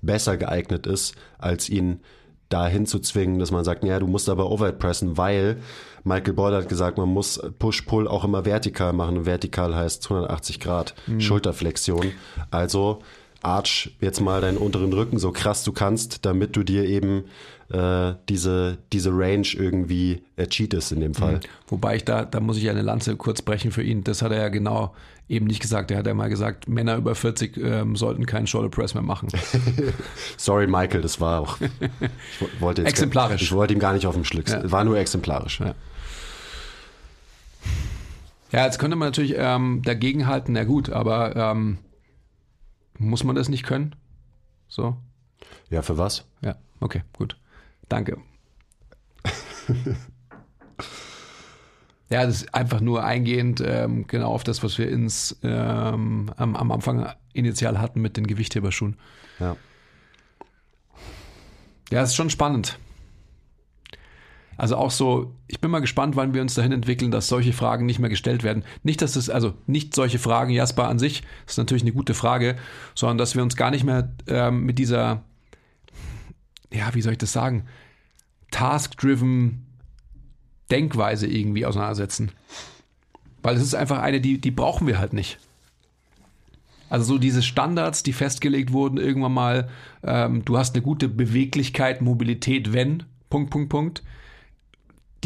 besser 0.01 0.39
geeignet 0.39 0.87
ist, 0.87 1.15
als 1.39 1.69
ihn 1.69 2.01
dahin 2.49 2.87
zu 2.87 3.01
zwingen, 3.01 3.39
dass 3.39 3.51
man 3.51 3.65
sagt, 3.65 3.85
ja, 3.85 3.99
du 3.99 4.07
musst 4.07 4.29
aber 4.29 4.51
Overhead 4.51 4.79
pressen, 4.79 5.19
weil 5.19 5.59
Michael 6.05 6.35
Boyle 6.35 6.57
hat 6.57 6.69
gesagt, 6.69 6.97
man 6.97 7.09
muss 7.09 7.43
Push-Pull 7.59 8.07
auch 8.07 8.25
immer 8.25 8.45
vertikal 8.45 8.93
machen. 8.93 9.27
vertikal 9.27 9.75
heißt 9.75 10.05
180 10.05 10.61
Grad 10.61 10.95
mhm. 11.07 11.21
Schulterflexion. 11.21 12.13
Also 12.51 13.01
Arch 13.47 13.91
jetzt 14.01 14.21
mal 14.21 14.41
deinen 14.41 14.59
unteren 14.59 14.93
Rücken 14.93 15.19
so 15.19 15.33
krass 15.33 15.65
du 15.65 15.73
kannst, 15.73 16.27
damit 16.27 16.57
du 16.57 16.63
dir 16.63 16.85
eben 16.85 17.25
äh, 17.71 18.15
diese, 18.29 18.79
diese 18.93 19.11
Range 19.11 19.47
irgendwie 19.55 20.23
ercheatest 20.37 20.93
in 20.93 21.01
dem 21.01 21.15
Fall. 21.15 21.35
Mhm. 21.37 21.41
Wobei 21.69 21.97
ich 21.97 22.05
da, 22.05 22.25
da 22.25 22.41
muss 22.41 22.59
ich 22.59 22.69
eine 22.69 22.83
Lanze 22.83 23.17
kurz 23.17 23.43
brechen 23.43 23.71
für 23.71 23.83
ihn. 23.83 24.05
Das 24.05 24.23
hat 24.23 24.33
er 24.33 24.39
ja 24.39 24.49
genau 24.49 24.95
eben 25.29 25.47
nicht 25.47 25.61
gesagt. 25.61 25.91
Er 25.91 25.99
hat 25.99 26.07
ja 26.07 26.15
mal 26.15 26.29
gesagt, 26.29 26.69
Männer 26.69 26.97
über 26.97 27.15
40 27.15 27.57
ähm, 27.57 27.97
sollten 27.97 28.27
keinen 28.27 28.47
Shoulder 28.47 28.69
Press 28.69 28.95
mehr 28.95 29.03
machen. 29.03 29.29
Sorry, 30.37 30.67
Michael, 30.67 31.03
das 31.03 31.21
war 31.21 31.41
auch. 31.41 31.59
Ich 32.41 32.61
wollte 32.61 32.83
jetzt 32.83 32.91
exemplarisch. 32.91 33.41
Gar, 33.41 33.43
ich 33.43 33.53
wollte 33.53 33.73
ihm 33.75 33.81
gar 33.81 33.93
nicht 33.93 34.07
auf 34.07 34.15
den 34.15 34.25
Schlick. 34.25 34.49
Ja. 34.49 34.71
War 34.71 34.85
nur 34.85 34.99
exemplarisch. 34.99 35.61
Ja. 35.61 35.75
Ja, 38.53 38.65
jetzt 38.65 38.79
könnte 38.79 38.97
man 38.97 39.09
natürlich 39.09 39.35
ähm, 39.37 39.83
dagegenhalten, 39.85 40.55
na 40.55 40.65
gut, 40.65 40.91
aber 40.91 41.35
ähm, 41.35 41.79
muss 42.99 43.25
man 43.25 43.37
das 43.37 43.49
nicht 43.49 43.65
können? 43.65 43.95
So? 44.69 44.97
Ja, 45.71 45.83
für 45.83 45.99
was? 45.99 46.25
Ja, 46.43 46.57
okay, 46.81 47.03
gut. 47.13 47.37
Danke. 47.89 48.19
ja, 52.09 52.25
das 52.25 52.43
ist 52.43 52.55
einfach 52.55 52.81
nur 52.81 53.05
eingehend 53.05 53.63
ähm, 53.65 54.07
genau 54.07 54.33
auf 54.33 54.45
das, 54.45 54.63
was 54.63 54.79
wir 54.79 54.89
ins, 54.89 55.39
ähm, 55.43 56.31
am, 56.37 56.57
am 56.57 56.73
Anfang 56.73 57.13
initial 57.33 57.79
hatten 57.79 58.01
mit 58.01 58.17
den 58.17 58.27
Gewichtheberschuhen. 58.27 58.97
Ja. 59.39 59.57
Ja, 61.91 62.03
ist 62.03 62.17
schon 62.17 62.31
spannend. 62.31 62.79
Also 64.57 64.77
auch 64.77 64.91
so, 64.91 65.35
ich 65.49 65.61
bin 65.61 65.71
mal 65.71 65.81
gespannt, 65.81 66.17
wann 66.17 66.33
wir 66.33 66.41
uns 66.41 66.55
dahin 66.55 66.73
entwickeln, 66.73 67.11
dass 67.11 67.29
solche 67.29 67.53
Fragen 67.53 67.85
nicht 67.85 67.99
mehr 67.99 68.09
gestellt 68.09 68.43
werden. 68.43 68.65
Nicht, 68.83 69.03
dass 69.03 69.17
es, 69.17 69.29
also 69.29 69.55
nicht 69.67 69.95
solche 69.95 70.19
Fragen, 70.19 70.51
Jasper 70.51 70.89
an 70.89 70.99
sich, 70.99 71.23
ist 71.47 71.59
natürlich 71.59 71.83
eine 71.83 71.93
gute 71.93 72.15
Frage, 72.15 72.57
sondern 72.95 73.19
dass 73.19 73.35
wir 73.35 73.43
uns 73.43 73.57
gar 73.57 73.71
nicht 73.71 73.85
mehr 73.85 74.15
ähm, 74.27 74.65
mit 74.65 74.79
dieser, 74.79 75.23
ja, 76.73 76.95
wie 76.95 77.03
soll 77.03 77.13
ich 77.13 77.19
das 77.19 77.33
sagen, 77.33 77.67
task-driven 78.51 79.67
Denkweise 80.71 81.27
irgendwie 81.27 81.67
auseinandersetzen. 81.67 82.33
Weil 83.43 83.57
es 83.57 83.63
ist 83.63 83.75
einfach 83.75 83.99
eine, 83.99 84.23
die, 84.23 84.41
die 84.41 84.51
brauchen 84.51 84.87
wir 84.87 84.99
halt 84.99 85.13
nicht. 85.13 85.39
Also 86.89 87.05
so 87.05 87.19
diese 87.19 87.43
Standards, 87.43 88.03
die 88.05 88.13
festgelegt 88.13 88.73
wurden 88.73 88.97
irgendwann 88.97 89.35
mal, 89.35 89.69
ähm, 90.03 90.45
du 90.45 90.57
hast 90.57 90.75
eine 90.75 90.83
gute 90.83 91.09
Beweglichkeit, 91.09 92.01
Mobilität, 92.01 92.73
wenn, 92.73 93.03
Punkt, 93.29 93.51
Punkt, 93.51 93.69
Punkt 93.69 94.03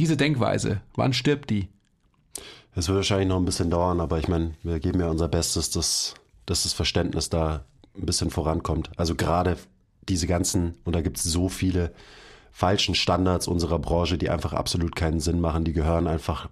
diese 0.01 0.17
Denkweise, 0.17 0.81
wann 0.95 1.13
stirbt 1.13 1.51
die? 1.51 1.69
Es 2.75 2.89
wird 2.89 2.97
wahrscheinlich 2.97 3.29
noch 3.29 3.37
ein 3.37 3.45
bisschen 3.45 3.71
dauern, 3.71 4.01
aber 4.01 4.19
ich 4.19 4.29
meine, 4.29 4.55
wir 4.63 4.81
geben 4.81 4.99
ja 4.99 5.11
unser 5.11 5.29
Bestes, 5.29 5.69
dass, 5.69 6.15
dass 6.47 6.63
das 6.63 6.73
Verständnis 6.73 7.29
da 7.29 7.67
ein 7.95 8.07
bisschen 8.07 8.31
vorankommt. 8.31 8.91
Also 8.97 9.15
gerade 9.15 9.59
diese 10.09 10.27
ganzen, 10.27 10.77
und 10.85 10.95
da 10.95 11.03
gibt 11.03 11.19
es 11.19 11.25
so 11.25 11.51
viele 11.51 11.93
falschen 12.51 12.95
Standards 12.95 13.47
unserer 13.47 13.79
Branche, 13.79 14.17
die 14.17 14.31
einfach 14.31 14.55
absolut 14.55 14.97
keinen 14.97 15.21
Sinn 15.21 15.39
machen, 15.39 15.65
die 15.65 15.75
gehören 15.75 16.07
einfach 16.07 16.49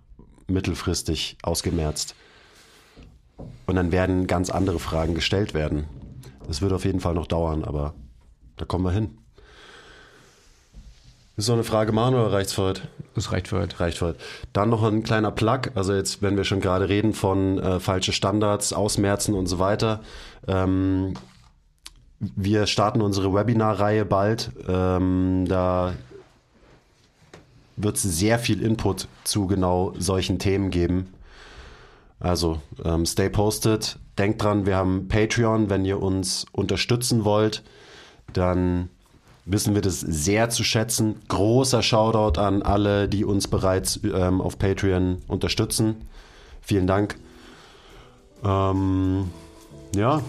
mittelfristig 0.46 1.38
ausgemerzt. 1.42 2.14
Und 3.64 3.76
dann 3.76 3.92
werden 3.92 4.26
ganz 4.26 4.50
andere 4.50 4.78
Fragen 4.78 5.14
gestellt 5.14 5.54
werden. 5.54 5.86
Das 6.46 6.60
wird 6.60 6.74
auf 6.74 6.84
jeden 6.84 7.00
Fall 7.00 7.14
noch 7.14 7.26
dauern, 7.26 7.64
aber 7.64 7.94
da 8.58 8.66
kommen 8.66 8.84
wir 8.84 8.92
hin. 8.92 9.16
Ist 11.38 11.46
noch 11.46 11.54
eine 11.54 11.62
Frage 11.62 11.92
machen 11.92 12.16
oder 12.16 12.32
reicht's 12.32 12.54
für 12.54 12.62
heute? 12.62 12.82
Das 13.14 13.30
reicht 13.30 13.46
für 13.46 13.60
heute. 13.60 13.78
Reicht 13.78 13.98
für 13.98 14.06
heute. 14.06 14.18
Dann 14.52 14.70
noch 14.70 14.82
ein 14.82 15.04
kleiner 15.04 15.30
Plug. 15.30 15.70
Also 15.76 15.94
jetzt, 15.94 16.20
wenn 16.20 16.36
wir 16.36 16.42
schon 16.42 16.60
gerade 16.60 16.88
reden 16.88 17.12
von 17.12 17.60
äh, 17.60 17.78
falsche 17.78 18.12
Standards, 18.12 18.72
Ausmerzen 18.72 19.34
und 19.34 19.46
so 19.46 19.60
weiter. 19.60 20.00
Ähm, 20.48 21.14
wir 22.18 22.66
starten 22.66 23.00
unsere 23.00 23.32
Webinar-Reihe 23.32 24.04
bald. 24.04 24.50
Ähm, 24.66 25.44
da 25.46 25.94
wird 27.76 27.94
es 27.94 28.02
sehr 28.02 28.40
viel 28.40 28.60
Input 28.60 29.06
zu 29.22 29.46
genau 29.46 29.94
solchen 29.96 30.40
Themen 30.40 30.70
geben. 30.70 31.14
Also 32.18 32.60
ähm, 32.84 33.06
stay 33.06 33.30
posted. 33.30 34.00
Denkt 34.18 34.42
dran, 34.42 34.66
wir 34.66 34.74
haben 34.74 35.06
Patreon. 35.06 35.70
Wenn 35.70 35.84
ihr 35.84 36.02
uns 36.02 36.46
unterstützen 36.50 37.24
wollt, 37.24 37.62
dann 38.32 38.90
wissen 39.48 39.74
wir 39.74 39.82
das 39.82 40.00
sehr 40.00 40.50
zu 40.50 40.62
schätzen. 40.62 41.16
Großer 41.28 41.82
Shoutout 41.82 42.40
an 42.40 42.62
alle, 42.62 43.08
die 43.08 43.24
uns 43.24 43.48
bereits 43.48 43.98
ähm, 44.04 44.40
auf 44.40 44.58
Patreon 44.58 45.22
unterstützen. 45.26 46.08
Vielen 46.60 46.86
Dank. 46.86 47.16
Ähm, 48.44 49.30
ja, 49.96 50.22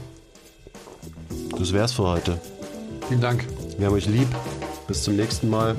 das 1.57 1.73
wär's 1.73 1.91
für 1.91 2.03
heute. 2.03 2.39
Vielen 3.07 3.21
Dank. 3.21 3.45
Wir 3.77 3.87
haben 3.87 3.93
euch 3.93 4.07
lieb. 4.07 4.27
Bis 4.87 5.03
zum 5.03 5.15
nächsten 5.15 5.49
Mal. 5.49 5.75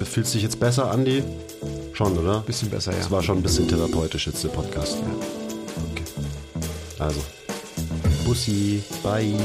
Fühlt 0.00 0.26
sich 0.26 0.42
jetzt 0.42 0.58
besser, 0.58 0.90
Andi? 0.90 1.22
Schon, 1.92 2.16
oder? 2.16 2.40
Bisschen 2.40 2.70
besser, 2.70 2.92
ja. 2.92 2.98
Es 2.98 3.10
war 3.10 3.22
schon 3.22 3.38
ein 3.38 3.42
bisschen 3.42 3.68
therapeutisch 3.68 4.26
jetzt 4.26 4.42
der 4.42 4.48
Podcast. 4.48 4.98
Ja. 4.98 5.86
Okay. 5.92 6.04
Also. 6.98 7.20
Bussi. 8.24 8.82
Bye. 9.02 9.36